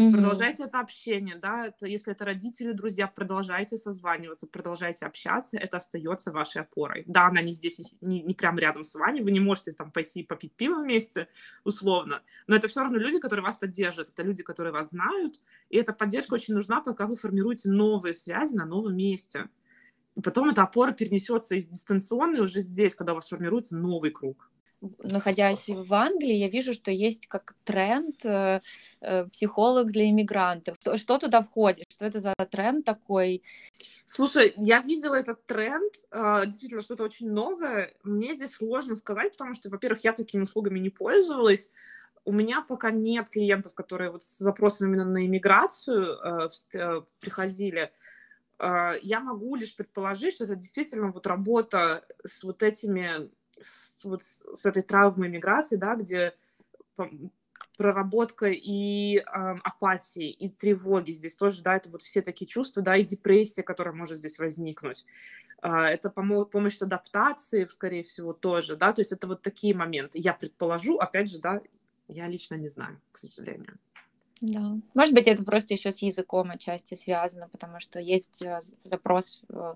Mm-hmm. 0.00 0.12
Продолжайте 0.12 0.64
это 0.64 0.80
общение, 0.80 1.36
да, 1.36 1.66
это, 1.66 1.86
если 1.86 2.12
это 2.12 2.24
родители, 2.24 2.72
друзья, 2.72 3.06
продолжайте 3.06 3.76
созваниваться, 3.76 4.46
продолжайте 4.46 5.04
общаться, 5.04 5.58
это 5.58 5.76
остается 5.76 6.32
вашей 6.32 6.62
опорой. 6.62 7.04
Да, 7.06 7.26
она 7.26 7.42
не 7.42 7.52
здесь, 7.52 7.94
не, 8.00 8.22
не 8.22 8.32
прям 8.32 8.58
рядом 8.58 8.84
с 8.84 8.94
вами, 8.94 9.20
вы 9.20 9.30
не 9.30 9.40
можете 9.40 9.72
там 9.72 9.90
пойти 9.90 10.22
попить 10.22 10.54
пиво 10.54 10.80
вместе, 10.80 11.28
условно, 11.64 12.22
но 12.46 12.56
это 12.56 12.66
все 12.68 12.80
равно 12.80 12.96
люди, 12.96 13.18
которые 13.18 13.44
вас 13.44 13.56
поддерживают, 13.56 14.08
это 14.10 14.22
люди, 14.22 14.42
которые 14.42 14.72
вас 14.72 14.88
знают, 14.88 15.42
и 15.68 15.76
эта 15.76 15.92
поддержка 15.92 16.32
очень 16.32 16.54
нужна, 16.54 16.80
пока 16.80 17.06
вы 17.06 17.16
формируете 17.16 17.68
новые 17.68 18.14
связи 18.14 18.54
на 18.54 18.64
новом 18.64 18.96
месте. 18.96 19.50
Потом 20.22 20.50
эта 20.50 20.62
опора 20.62 20.92
перенесется 20.92 21.54
из 21.54 21.66
дистанционной 21.66 22.40
уже 22.40 22.62
здесь, 22.62 22.94
когда 22.94 23.12
у 23.12 23.16
вас 23.16 23.28
формируется 23.28 23.76
новый 23.76 24.10
круг 24.10 24.50
находясь 24.80 25.68
в 25.68 25.92
Англии, 25.94 26.34
я 26.34 26.48
вижу, 26.48 26.72
что 26.72 26.90
есть 26.90 27.26
как 27.26 27.54
тренд 27.64 28.24
э, 28.24 28.60
э, 29.00 29.24
психолог 29.26 29.90
для 29.90 30.08
иммигрантов. 30.08 30.76
Что, 30.80 30.96
что 30.96 31.18
туда 31.18 31.42
входит? 31.42 31.84
Что 31.90 32.06
это 32.06 32.18
за 32.18 32.34
тренд 32.50 32.84
такой? 32.84 33.42
Слушай, 34.04 34.54
я 34.56 34.80
видела 34.80 35.14
этот 35.14 35.44
тренд, 35.44 35.92
э, 36.10 36.42
действительно 36.46 36.82
что-то 36.82 37.04
очень 37.04 37.30
новое. 37.30 37.92
Мне 38.02 38.34
здесь 38.34 38.52
сложно 38.52 38.96
сказать, 38.96 39.32
потому 39.32 39.54
что, 39.54 39.68
во-первых, 39.68 40.02
я 40.04 40.12
такими 40.12 40.42
услугами 40.42 40.78
не 40.78 40.90
пользовалась. 40.90 41.70
У 42.24 42.32
меня 42.32 42.62
пока 42.62 42.90
нет 42.90 43.28
клиентов, 43.28 43.74
которые 43.74 44.10
вот 44.10 44.22
с 44.22 44.38
запросом 44.38 44.88
именно 44.88 45.04
на 45.04 45.26
иммиграцию 45.26 46.18
э, 46.18 46.48
э, 46.74 47.02
приходили. 47.20 47.92
Э, 48.60 48.98
я 49.02 49.20
могу 49.20 49.56
лишь 49.56 49.74
предположить, 49.74 50.34
что 50.34 50.44
это 50.44 50.54
действительно 50.54 51.10
вот 51.10 51.26
работа 51.26 52.04
с 52.24 52.44
вот 52.44 52.62
этими 52.62 53.30
с, 53.60 54.04
вот 54.04 54.22
с 54.22 54.66
этой 54.66 54.82
травмой 54.82 55.28
миграции, 55.28 55.76
да, 55.76 55.96
где 55.96 56.34
проработка 57.76 58.46
и 58.50 59.16
э, 59.16 59.22
апатии, 59.24 60.30
и 60.30 60.50
тревоги 60.50 61.12
здесь 61.12 61.34
тоже, 61.34 61.62
да, 61.62 61.76
это 61.76 61.88
вот 61.88 62.02
все 62.02 62.20
такие 62.20 62.46
чувства, 62.46 62.82
да, 62.82 62.96
и 62.96 63.04
депрессия, 63.04 63.62
которая 63.62 63.94
может 63.94 64.18
здесь 64.18 64.38
возникнуть. 64.38 65.06
Э, 65.62 65.84
это 65.84 66.10
помо- 66.10 66.44
помощь 66.44 66.76
с 66.76 66.82
адаптацией, 66.82 67.66
скорее 67.70 68.02
всего, 68.02 68.34
тоже, 68.34 68.76
да, 68.76 68.92
то 68.92 69.00
есть 69.00 69.12
это 69.12 69.26
вот 69.26 69.40
такие 69.40 69.74
моменты. 69.74 70.18
Я 70.18 70.34
предположу, 70.34 70.98
опять 70.98 71.30
же, 71.30 71.38
да, 71.38 71.62
я 72.08 72.26
лично 72.26 72.56
не 72.56 72.68
знаю, 72.68 73.00
к 73.12 73.18
сожалению. 73.18 73.78
Да. 74.40 74.78
Может 74.94 75.14
быть, 75.14 75.26
это 75.26 75.44
просто 75.44 75.74
еще 75.74 75.92
с 75.92 76.00
языком 76.00 76.50
отчасти 76.50 76.94
связано, 76.94 77.48
потому 77.48 77.78
что 77.78 78.00
есть 78.00 78.42
э, 78.42 78.58
запрос 78.84 79.42
э, 79.50 79.74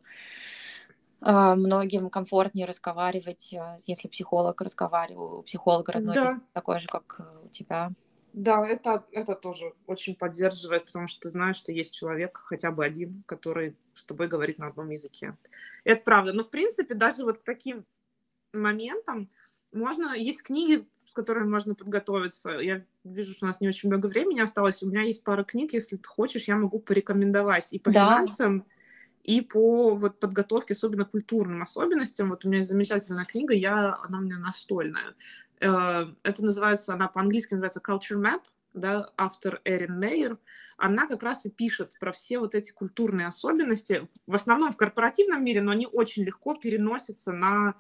а, 1.21 1.55
многим 1.55 2.11
комфортнее 2.11 2.67
разговаривать, 2.67 3.55
если 3.87 4.09
психолог 4.09 4.61
разговаривает, 4.61 5.47
психолог 5.47 5.89
родной 5.89 6.15
да. 6.15 6.41
такой 6.53 6.81
же, 6.81 6.87
как 6.87 7.21
у 7.45 7.49
тебя. 7.49 7.93
Да, 8.35 8.67
это, 8.67 9.07
это 9.13 9.37
тоже 9.37 9.75
очень 9.87 10.17
поддерживает, 10.17 10.87
потому 10.87 11.07
что 11.07 11.21
ты 11.21 11.29
знаешь, 11.29 11.55
что 11.55 11.71
есть 11.71 11.95
человек, 11.95 12.43
хотя 12.45 12.73
бы 12.73 12.85
один, 12.85 13.23
который 13.27 13.77
с 13.93 14.05
тобой 14.05 14.27
говорит 14.27 14.59
на 14.59 14.67
одном 14.67 14.91
языке. 14.91 15.37
Это 15.85 16.03
правда. 16.03 16.33
Но, 16.33 16.43
в 16.43 16.51
принципе, 16.51 16.95
даже 16.95 17.23
вот 17.23 17.39
к 17.39 17.45
таким 17.45 17.87
моментам 18.53 19.31
можно... 19.73 20.15
Есть 20.15 20.43
книги, 20.43 20.87
с 21.05 21.13
которыми 21.13 21.49
можно 21.49 21.75
подготовиться. 21.75 22.51
Я 22.51 22.85
вижу, 23.05 23.33
что 23.33 23.47
у 23.47 23.49
нас 23.49 23.61
не 23.61 23.69
очень 23.69 23.89
много 23.89 24.07
времени 24.07 24.41
осталось. 24.41 24.83
У 24.83 24.89
меня 24.89 25.03
есть 25.03 25.25
пара 25.25 25.45
книг, 25.45 25.73
если 25.73 25.97
ты 25.97 26.09
хочешь, 26.09 26.49
я 26.49 26.57
могу 26.57 26.79
порекомендовать. 26.79 27.73
И 27.73 27.79
по 27.79 27.93
да. 27.93 28.07
финансам, 28.07 28.67
и 29.23 29.41
по 29.41 29.95
вот, 29.95 30.21
подготовке, 30.21 30.75
особенно 30.75 31.05
культурным 31.05 31.63
особенностям. 31.63 32.31
Вот 32.31 32.45
у 32.45 32.49
меня 32.49 32.59
есть 32.59 32.71
замечательная 32.71 33.25
книга, 33.25 33.55
я, 33.55 33.99
она 34.03 34.19
у 34.19 34.23
меня 34.23 34.39
настольная. 34.39 35.15
Э, 35.61 36.07
это 36.23 36.45
называется, 36.45 36.93
она 36.93 37.09
по-английски 37.09 37.55
называется 37.55 37.81
Culture 37.81 38.21
Map, 38.21 38.43
да, 38.75 39.11
автор 39.17 39.61
Эрин 39.65 39.99
Мейер, 39.99 40.39
она 40.77 41.07
как 41.07 41.23
раз 41.23 41.47
и 41.47 41.51
пишет 41.51 41.97
про 42.01 42.13
все 42.13 42.39
вот 42.39 42.55
эти 42.55 42.73
культурные 42.73 43.29
особенности, 43.29 44.09
в 44.27 44.35
основном 44.35 44.73
в 44.73 44.77
корпоративном 44.77 45.45
мире, 45.45 45.63
но 45.63 45.71
они 45.71 45.87
очень 45.87 46.25
легко 46.25 46.55
переносятся 46.55 47.33
на 47.33 47.75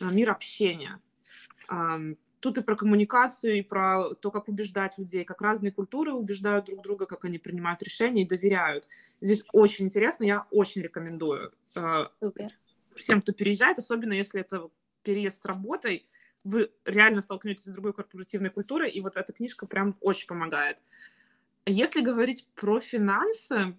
мир 0.00 0.30
общения. 0.30 1.00
Тут 2.40 2.58
и 2.58 2.62
про 2.62 2.74
коммуникацию, 2.74 3.58
и 3.58 3.62
про 3.62 4.14
то, 4.14 4.30
как 4.30 4.48
убеждать 4.48 4.96
людей, 4.96 5.24
как 5.24 5.42
разные 5.42 5.72
культуры 5.72 6.12
убеждают 6.12 6.66
друг 6.66 6.82
друга, 6.82 7.06
как 7.06 7.24
они 7.24 7.38
принимают 7.38 7.82
решения 7.82 8.22
и 8.22 8.28
доверяют. 8.28 8.88
Здесь 9.20 9.44
очень 9.52 9.86
интересно, 9.86 10.24
я 10.24 10.46
очень 10.50 10.82
рекомендую. 10.82 11.52
А, 11.76 12.10
Супер. 12.20 12.50
Всем, 12.96 13.20
кто 13.20 13.32
переезжает, 13.32 13.78
особенно 13.78 14.14
если 14.14 14.40
это 14.40 14.70
переезд 15.02 15.42
с 15.42 15.44
работой, 15.44 16.06
вы 16.44 16.70
реально 16.84 17.20
столкнетесь 17.20 17.64
с 17.64 17.72
другой 17.72 17.92
корпоративной 17.92 18.50
культурой, 18.50 18.90
и 18.90 19.00
вот 19.00 19.16
эта 19.16 19.32
книжка 19.32 19.66
прям 19.66 19.96
очень 20.00 20.26
помогает. 20.26 20.82
Если 21.66 22.00
говорить 22.00 22.46
про 22.54 22.80
финансы, 22.80 23.76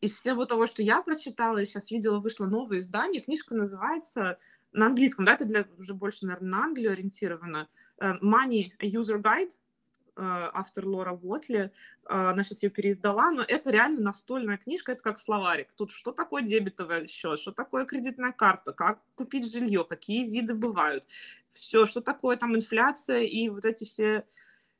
из 0.00 0.14
всего 0.14 0.44
того, 0.44 0.66
что 0.66 0.82
я 0.82 1.02
прочитала, 1.02 1.58
я 1.58 1.66
сейчас 1.66 1.90
видела, 1.90 2.20
вышло 2.20 2.46
новое 2.46 2.78
издание, 2.78 3.20
книжка 3.20 3.54
называется 3.54 4.38
на 4.72 4.86
английском, 4.86 5.24
да, 5.24 5.34
это 5.34 5.44
для 5.44 5.66
уже 5.76 5.94
больше, 5.94 6.26
наверное, 6.26 6.50
на 6.50 6.64
Англию 6.64 6.92
ориентировано. 6.92 7.68
Э, 8.00 8.14
Money 8.22 8.70
User 8.80 9.20
Guide, 9.20 9.50
э, 9.50 9.50
автор 10.16 10.86
Лора 10.86 11.12
Уотли, 11.12 11.60
э, 11.60 11.70
она 12.04 12.44
сейчас 12.44 12.62
ее 12.62 12.70
переиздала, 12.70 13.32
но 13.32 13.42
это 13.42 13.70
реально 13.70 14.00
настольная 14.00 14.56
книжка, 14.56 14.92
это 14.92 15.02
как 15.02 15.18
словарик. 15.18 15.72
Тут 15.74 15.90
что 15.90 16.12
такое 16.12 16.42
дебетовый 16.42 17.08
счет, 17.08 17.38
что 17.38 17.50
такое 17.50 17.84
кредитная 17.84 18.32
карта, 18.32 18.72
как 18.72 19.00
купить 19.16 19.50
жилье, 19.50 19.84
какие 19.84 20.28
виды 20.28 20.54
бывают, 20.54 21.06
все, 21.54 21.86
что 21.86 22.00
такое 22.00 22.36
там 22.36 22.54
инфляция 22.54 23.22
и 23.22 23.48
вот 23.48 23.64
эти 23.64 23.84
все, 23.84 24.24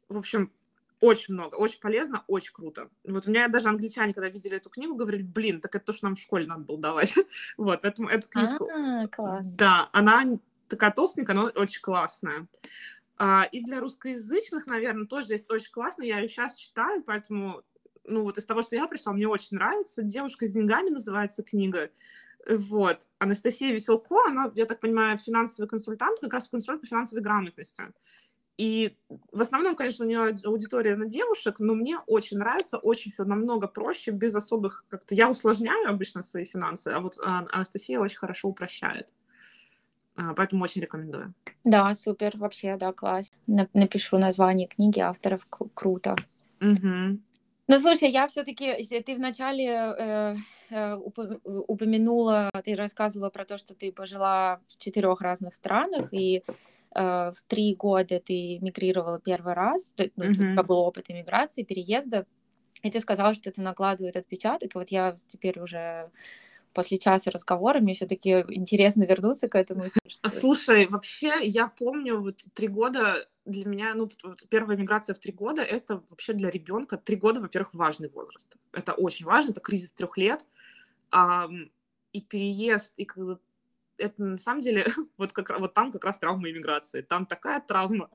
в 0.09 0.17
общем, 0.19 0.53
очень 1.01 1.35
много, 1.35 1.55
очень 1.57 1.81
полезно, 1.81 2.25
очень 2.27 2.53
круто. 2.53 2.89
Вот 3.05 3.27
у 3.27 3.31
меня 3.31 3.49
даже 3.49 3.69
англичане, 3.69 4.15
когда 4.15 4.29
видели 4.29 4.57
эту 4.57 4.71
книгу, 4.71 4.95
говорили, 4.95 5.23
блин, 5.23 5.61
так 5.61 5.75
это 5.75 5.87
то, 5.87 5.93
что 5.93 6.07
нам 6.07 6.15
в 6.17 6.21
школе 6.21 6.47
надо 6.47 6.65
было 6.65 6.79
давать. 6.79 7.15
вот, 7.57 7.81
поэтому 7.83 8.09
эту 8.09 8.29
книжку... 8.29 8.69
А, 8.73 9.07
класс. 9.09 9.55
Да, 9.55 9.89
она 9.93 10.39
такая 10.69 10.91
толстенькая, 10.91 11.37
но 11.37 11.51
очень 11.55 11.81
классная. 11.81 12.47
А, 13.17 13.49
и 13.51 13.61
для 13.61 13.81
русскоязычных, 13.81 14.67
наверное, 14.67 15.07
тоже 15.07 15.33
есть 15.33 15.51
очень 15.51 15.73
классно. 15.73 16.03
Я 16.03 16.21
ее 16.21 16.29
сейчас 16.29 16.55
читаю, 16.55 17.03
поэтому, 17.03 17.63
ну, 18.05 18.23
вот 18.23 18.39
из 18.39 18.45
того, 18.45 18.63
что 18.63 18.77
я 18.77 18.87
прочитала, 18.87 19.15
мне 19.15 19.27
очень 19.27 19.57
нравится. 19.57 20.03
«Девушка 20.03 20.47
с 20.47 20.51
деньгами» 20.51 20.91
называется 20.91 21.43
книга. 21.43 21.91
Вот. 22.49 23.09
Анастасия 23.19 23.73
Веселко, 23.73 24.17
она, 24.27 24.51
я 24.55 24.65
так 24.67 24.81
понимаю, 24.81 25.19
финансовый 25.19 25.67
консультант, 25.67 26.21
как 26.21 26.33
раз 26.33 26.49
консультант 26.49 26.81
по 26.83 26.87
финансовой 26.87 27.23
грамотности. 27.23 27.83
И 28.59 28.97
в 29.31 29.41
основном, 29.41 29.77
конечно, 29.77 30.05
у 30.05 30.09
нее 30.09 30.35
аудитория 30.45 30.97
на 30.97 31.07
девушек, 31.07 31.57
но 31.61 31.75
мне 31.75 31.99
очень 32.09 32.39
нравится, 32.39 32.77
очень 32.77 33.13
все 33.13 33.25
намного 33.25 33.69
проще, 33.69 34.11
без 34.11 34.35
особых 34.35 34.85
как-то... 34.89 35.15
Я 35.15 35.31
усложняю 35.31 35.89
обычно 35.89 36.23
свои 36.23 36.45
финансы, 36.45 36.89
а 36.89 36.99
вот 36.99 37.19
Анастасия 37.23 38.01
очень 38.01 38.19
хорошо 38.19 38.49
упрощает. 38.49 39.15
А, 40.17 40.35
поэтому 40.35 40.65
очень 40.65 40.83
рекомендую. 40.83 41.35
Да, 41.63 41.95
супер, 41.95 42.37
вообще, 42.37 42.77
да, 42.77 42.93
класс. 42.93 43.31
Напишу 43.47 44.19
название 44.19 44.67
книги 44.67 44.99
авторов, 44.99 45.47
круто. 45.75 46.17
Угу. 46.61 47.21
Ну, 47.71 47.79
слушай, 47.79 48.11
я 48.11 48.27
все-таки, 48.27 48.83
ты 49.03 49.15
вначале 49.15 49.67
э, 49.67 50.35
э, 50.71 50.95
упомянула, 51.45 52.51
ты 52.65 52.75
рассказывала 52.75 53.29
про 53.31 53.45
то, 53.45 53.57
что 53.59 53.75
ты 53.75 53.93
пожила 53.93 54.59
в 54.67 54.79
четырех 54.79 55.21
разных 55.21 55.55
странах, 55.55 56.09
и 56.13 56.43
в 56.95 57.37
три 57.47 57.75
года 57.75 58.21
ты 58.21 58.59
мигрировала 58.61 59.21
первый 59.21 59.55
раз, 59.55 59.95
ну, 59.99 60.05
mm-hmm. 60.25 60.31
у 60.31 60.35
тебя 60.35 60.63
был 60.63 60.79
опыт 60.79 61.11
иммиграции, 61.11 61.63
переезда, 61.63 62.27
и 62.83 62.91
ты 62.91 63.01
сказала, 63.01 63.35
что 63.35 63.51
это 63.51 63.63
накладывает 63.63 64.17
отпечаток, 64.17 64.75
и 64.75 64.79
вот 64.79 64.91
я 64.91 65.15
теперь 65.29 65.61
уже 65.61 66.11
после 66.73 66.99
часа 66.99 67.31
разговора, 67.31 67.81
мне 67.81 67.95
все-таки 67.95 68.45
интересно 68.51 69.05
вернуться 69.05 69.49
к 69.49 69.57
этому. 69.57 69.85
Слушай, 70.27 70.87
вообще, 70.87 71.35
я 71.43 71.67
помню, 71.67 72.21
вот 72.21 72.45
три 72.55 72.69
года 72.69 73.27
для 73.45 73.65
меня, 73.65 73.95
ну, 73.95 74.09
первая 74.49 74.77
миграция 74.77 75.15
в 75.15 75.19
три 75.19 75.33
года, 75.33 75.63
это 75.63 76.03
вообще 76.09 76.35
для 76.35 76.51
ребенка, 76.51 76.97
три 76.97 77.17
года, 77.17 77.41
во-первых, 77.41 77.75
важный 77.75 78.09
возраст. 78.11 78.55
Это 78.73 78.93
очень 78.93 79.27
важно, 79.27 79.51
это 79.51 79.61
кризис 79.61 79.91
трех 79.91 80.17
лет. 80.17 80.47
И 82.13 82.21
переезд, 82.23 82.93
и 82.97 83.05
когда 83.05 83.39
это 83.99 84.25
на 84.25 84.39
самом 84.39 84.61
деле 84.61 84.87
вот, 85.19 85.33
как, 85.33 85.59
вот 85.59 85.75
там 85.75 85.93
как 85.93 86.05
раз 86.05 86.19
травма 86.19 86.51
иммиграции. 86.51 87.03
Там 87.03 87.27
такая 87.27 87.61
травма, 87.61 88.11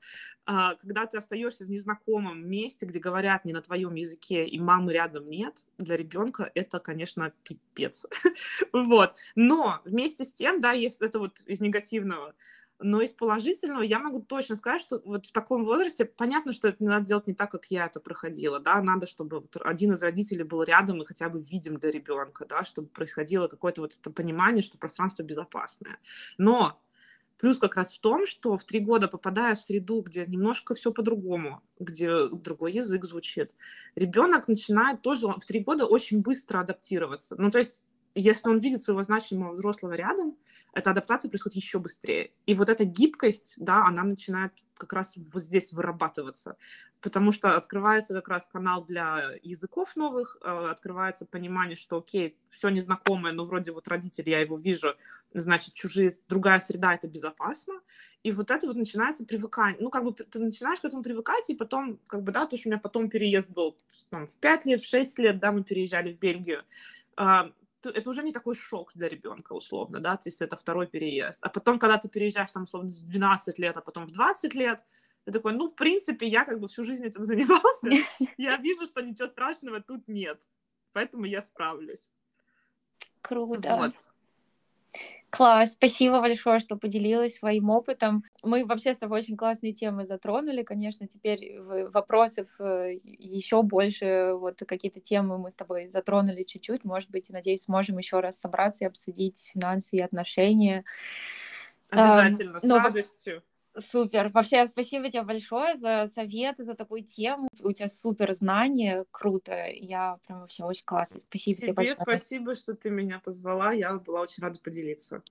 а, 0.46 0.74
когда 0.74 1.06
ты 1.06 1.18
остаешься 1.18 1.64
в 1.64 1.70
незнакомом 1.70 2.48
месте, 2.48 2.86
где 2.86 2.98
говорят 2.98 3.44
не 3.44 3.52
на 3.52 3.62
твоем 3.62 3.94
языке, 3.94 4.44
и 4.44 4.58
мамы 4.58 4.92
рядом 4.92 5.28
нет, 5.28 5.66
для 5.78 5.96
ребенка 5.96 6.50
это, 6.54 6.78
конечно, 6.78 7.32
пипец. 7.42 8.06
вот. 8.72 9.16
Но 9.34 9.80
вместе 9.84 10.24
с 10.24 10.32
тем, 10.32 10.60
да, 10.60 10.72
если 10.72 11.06
это 11.06 11.18
вот 11.18 11.40
из 11.46 11.60
негативного, 11.60 12.34
но 12.84 13.00
из 13.00 13.12
положительного 13.12 13.82
я 13.82 13.98
могу 13.98 14.20
точно 14.20 14.56
сказать, 14.56 14.82
что 14.82 15.00
вот 15.06 15.24
в 15.24 15.32
таком 15.32 15.64
возрасте 15.64 16.04
понятно, 16.04 16.52
что 16.52 16.68
это 16.68 16.84
надо 16.84 17.06
делать 17.06 17.26
не 17.26 17.32
так, 17.32 17.50
как 17.50 17.64
я 17.66 17.86
это 17.86 17.98
проходила, 17.98 18.60
да, 18.60 18.82
надо, 18.82 19.06
чтобы 19.06 19.42
один 19.62 19.92
из 19.92 20.02
родителей 20.02 20.44
был 20.44 20.62
рядом 20.62 21.00
и 21.00 21.06
хотя 21.06 21.30
бы 21.30 21.40
видим 21.40 21.78
для 21.78 21.90
ребенка, 21.90 22.44
да, 22.44 22.62
чтобы 22.62 22.88
происходило 22.88 23.48
какое-то 23.48 23.80
вот 23.80 23.94
это 23.98 24.10
понимание, 24.10 24.62
что 24.62 24.76
пространство 24.76 25.22
безопасное. 25.22 25.98
Но 26.36 26.78
Плюс 27.36 27.58
как 27.58 27.74
раз 27.74 27.92
в 27.92 27.98
том, 27.98 28.26
что 28.26 28.56
в 28.56 28.64
три 28.64 28.80
года, 28.80 29.08
попадая 29.08 29.56
в 29.56 29.60
среду, 29.60 30.00
где 30.00 30.24
немножко 30.24 30.74
все 30.74 30.92
по-другому, 30.92 31.62
где 31.78 32.28
другой 32.28 32.72
язык 32.72 33.04
звучит, 33.04 33.54
ребенок 33.96 34.46
начинает 34.46 35.02
тоже 35.02 35.26
в 35.26 35.44
три 35.44 35.60
года 35.60 35.84
очень 35.84 36.22
быстро 36.22 36.60
адаптироваться. 36.60 37.34
Ну, 37.36 37.50
то 37.50 37.58
есть 37.58 37.82
если 38.14 38.48
он 38.48 38.58
видит 38.58 38.82
своего 38.82 39.02
значимого 39.02 39.52
взрослого 39.52 39.92
рядом, 39.92 40.36
эта 40.74 40.90
адаптация 40.90 41.28
происходит 41.28 41.56
еще 41.56 41.78
быстрее. 41.78 42.32
И 42.46 42.54
вот 42.54 42.68
эта 42.68 42.84
гибкость, 42.84 43.54
да, 43.58 43.86
она 43.86 44.02
начинает 44.02 44.52
как 44.76 44.92
раз 44.92 45.16
вот 45.32 45.42
здесь 45.42 45.72
вырабатываться, 45.72 46.56
потому 47.00 47.30
что 47.30 47.56
открывается 47.56 48.12
как 48.12 48.28
раз 48.28 48.48
канал 48.48 48.84
для 48.84 49.30
языков 49.42 49.94
новых, 49.94 50.36
э, 50.42 50.68
открывается 50.70 51.26
понимание, 51.26 51.76
что, 51.76 51.98
окей, 51.98 52.36
все 52.48 52.70
незнакомое, 52.70 53.32
но 53.32 53.44
вроде 53.44 53.70
вот 53.70 53.86
родители, 53.86 54.30
я 54.30 54.40
его 54.40 54.56
вижу, 54.56 54.96
значит, 55.32 55.74
чужие, 55.74 56.12
другая 56.28 56.58
среда, 56.58 56.94
это 56.94 57.06
безопасно, 57.06 57.74
и 58.24 58.32
вот 58.32 58.50
это 58.50 58.66
вот 58.66 58.74
начинается 58.74 59.24
привыкание, 59.24 59.76
ну, 59.80 59.90
как 59.90 60.02
бы 60.02 60.12
ты 60.12 60.38
начинаешь 60.40 60.80
к 60.80 60.84
этому 60.84 61.04
привыкать, 61.04 61.48
и 61.50 61.54
потом, 61.54 62.00
как 62.08 62.24
бы, 62.24 62.32
да, 62.32 62.46
то, 62.46 62.56
что 62.56 62.68
у 62.68 62.72
меня 62.72 62.80
потом 62.80 63.08
переезд 63.10 63.48
был, 63.48 63.76
там, 64.10 64.26
в 64.26 64.36
5 64.38 64.64
лет, 64.64 64.80
в 64.80 64.88
6 64.88 65.18
лет, 65.20 65.38
да, 65.38 65.52
мы 65.52 65.62
переезжали 65.62 66.12
в 66.12 66.18
Бельгию, 66.18 66.64
а, 67.16 67.52
это 67.90 68.10
уже 68.10 68.22
не 68.22 68.32
такой 68.32 68.54
шок 68.54 68.92
для 68.94 69.08
ребенка, 69.08 69.52
условно, 69.52 70.00
да, 70.00 70.16
то 70.16 70.28
есть 70.28 70.42
это 70.42 70.56
второй 70.56 70.86
переезд. 70.86 71.38
А 71.42 71.48
потом, 71.48 71.78
когда 71.78 71.98
ты 71.98 72.08
переезжаешь, 72.08 72.50
там, 72.50 72.64
условно, 72.64 72.90
в 72.90 73.02
12 73.02 73.58
лет, 73.58 73.76
а 73.76 73.80
потом 73.80 74.06
в 74.06 74.12
20 74.12 74.54
лет, 74.54 74.84
ты 75.24 75.32
такой, 75.32 75.52
ну, 75.52 75.68
в 75.68 75.74
принципе, 75.74 76.26
я 76.26 76.44
как 76.44 76.60
бы 76.60 76.68
всю 76.68 76.84
жизнь 76.84 77.04
этим 77.04 77.24
занимался, 77.24 77.88
я 78.36 78.56
вижу, 78.56 78.86
что 78.86 79.02
ничего 79.02 79.28
страшного 79.28 79.80
тут 79.80 80.08
нет, 80.08 80.40
поэтому 80.92 81.24
я 81.24 81.42
справлюсь. 81.42 82.10
Круто. 83.20 83.76
Вот. 83.76 83.94
Класс, 85.30 85.72
спасибо 85.72 86.20
большое, 86.20 86.60
что 86.60 86.76
поделилась 86.76 87.38
своим 87.38 87.70
опытом. 87.70 88.22
Мы 88.44 88.64
вообще 88.64 88.94
с 88.94 88.98
тобой 88.98 89.20
очень 89.20 89.36
классные 89.36 89.72
темы 89.72 90.04
затронули, 90.04 90.62
конечно, 90.62 91.06
теперь 91.06 91.60
вопросов 91.60 92.48
э, 92.58 92.96
еще 93.02 93.62
больше, 93.62 94.34
вот 94.34 94.60
какие-то 94.66 95.00
темы 95.00 95.38
мы 95.38 95.50
с 95.50 95.54
тобой 95.54 95.88
затронули 95.88 96.42
чуть-чуть, 96.42 96.84
может 96.84 97.10
быть, 97.10 97.30
надеюсь, 97.30 97.62
сможем 97.62 97.98
еще 97.98 98.20
раз 98.20 98.38
собраться 98.38 98.84
и 98.84 98.88
обсудить 98.88 99.50
финансы 99.52 99.96
и 99.96 100.00
отношения. 100.00 100.84
Обязательно, 101.90 102.60
с 102.60 102.64
Но 102.64 102.78
радостью. 102.78 103.42
Супер. 103.90 104.28
Вообще, 104.28 104.66
спасибо 104.66 105.10
тебе 105.10 105.22
большое 105.22 105.74
за 105.74 106.08
советы, 106.14 106.62
за 106.62 106.74
такую 106.74 107.02
тему. 107.02 107.48
У 107.60 107.72
тебя 107.72 107.88
супер 107.88 108.32
знания, 108.32 109.04
круто. 109.10 109.66
Я 109.66 110.18
прям 110.26 110.40
вообще 110.40 110.64
очень 110.64 110.84
классно. 110.84 111.18
Спасибо 111.18 111.56
тебе, 111.56 111.66
тебе 111.66 111.72
большое. 111.74 111.96
спасибо, 111.96 112.54
что 112.54 112.74
ты 112.74 112.90
меня 112.90 113.18
позвала. 113.18 113.72
Я 113.72 113.94
была 113.94 114.20
очень 114.20 114.42
рада 114.44 114.60
поделиться. 114.60 115.22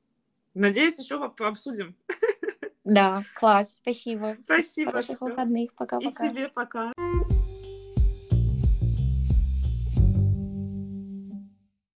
Надеюсь, 0.54 1.00
еще 1.00 1.24
обсудим. 1.24 1.96
Да, 2.84 3.24
класс. 3.36 3.78
Спасибо. 3.78 4.36
Спасибо. 4.44 4.92
Хороших 4.92 5.22
выходных. 5.22 5.74
Пока-пока. 5.76 6.28
И 6.28 6.32
тебе 6.32 6.50
пока. 6.50 6.92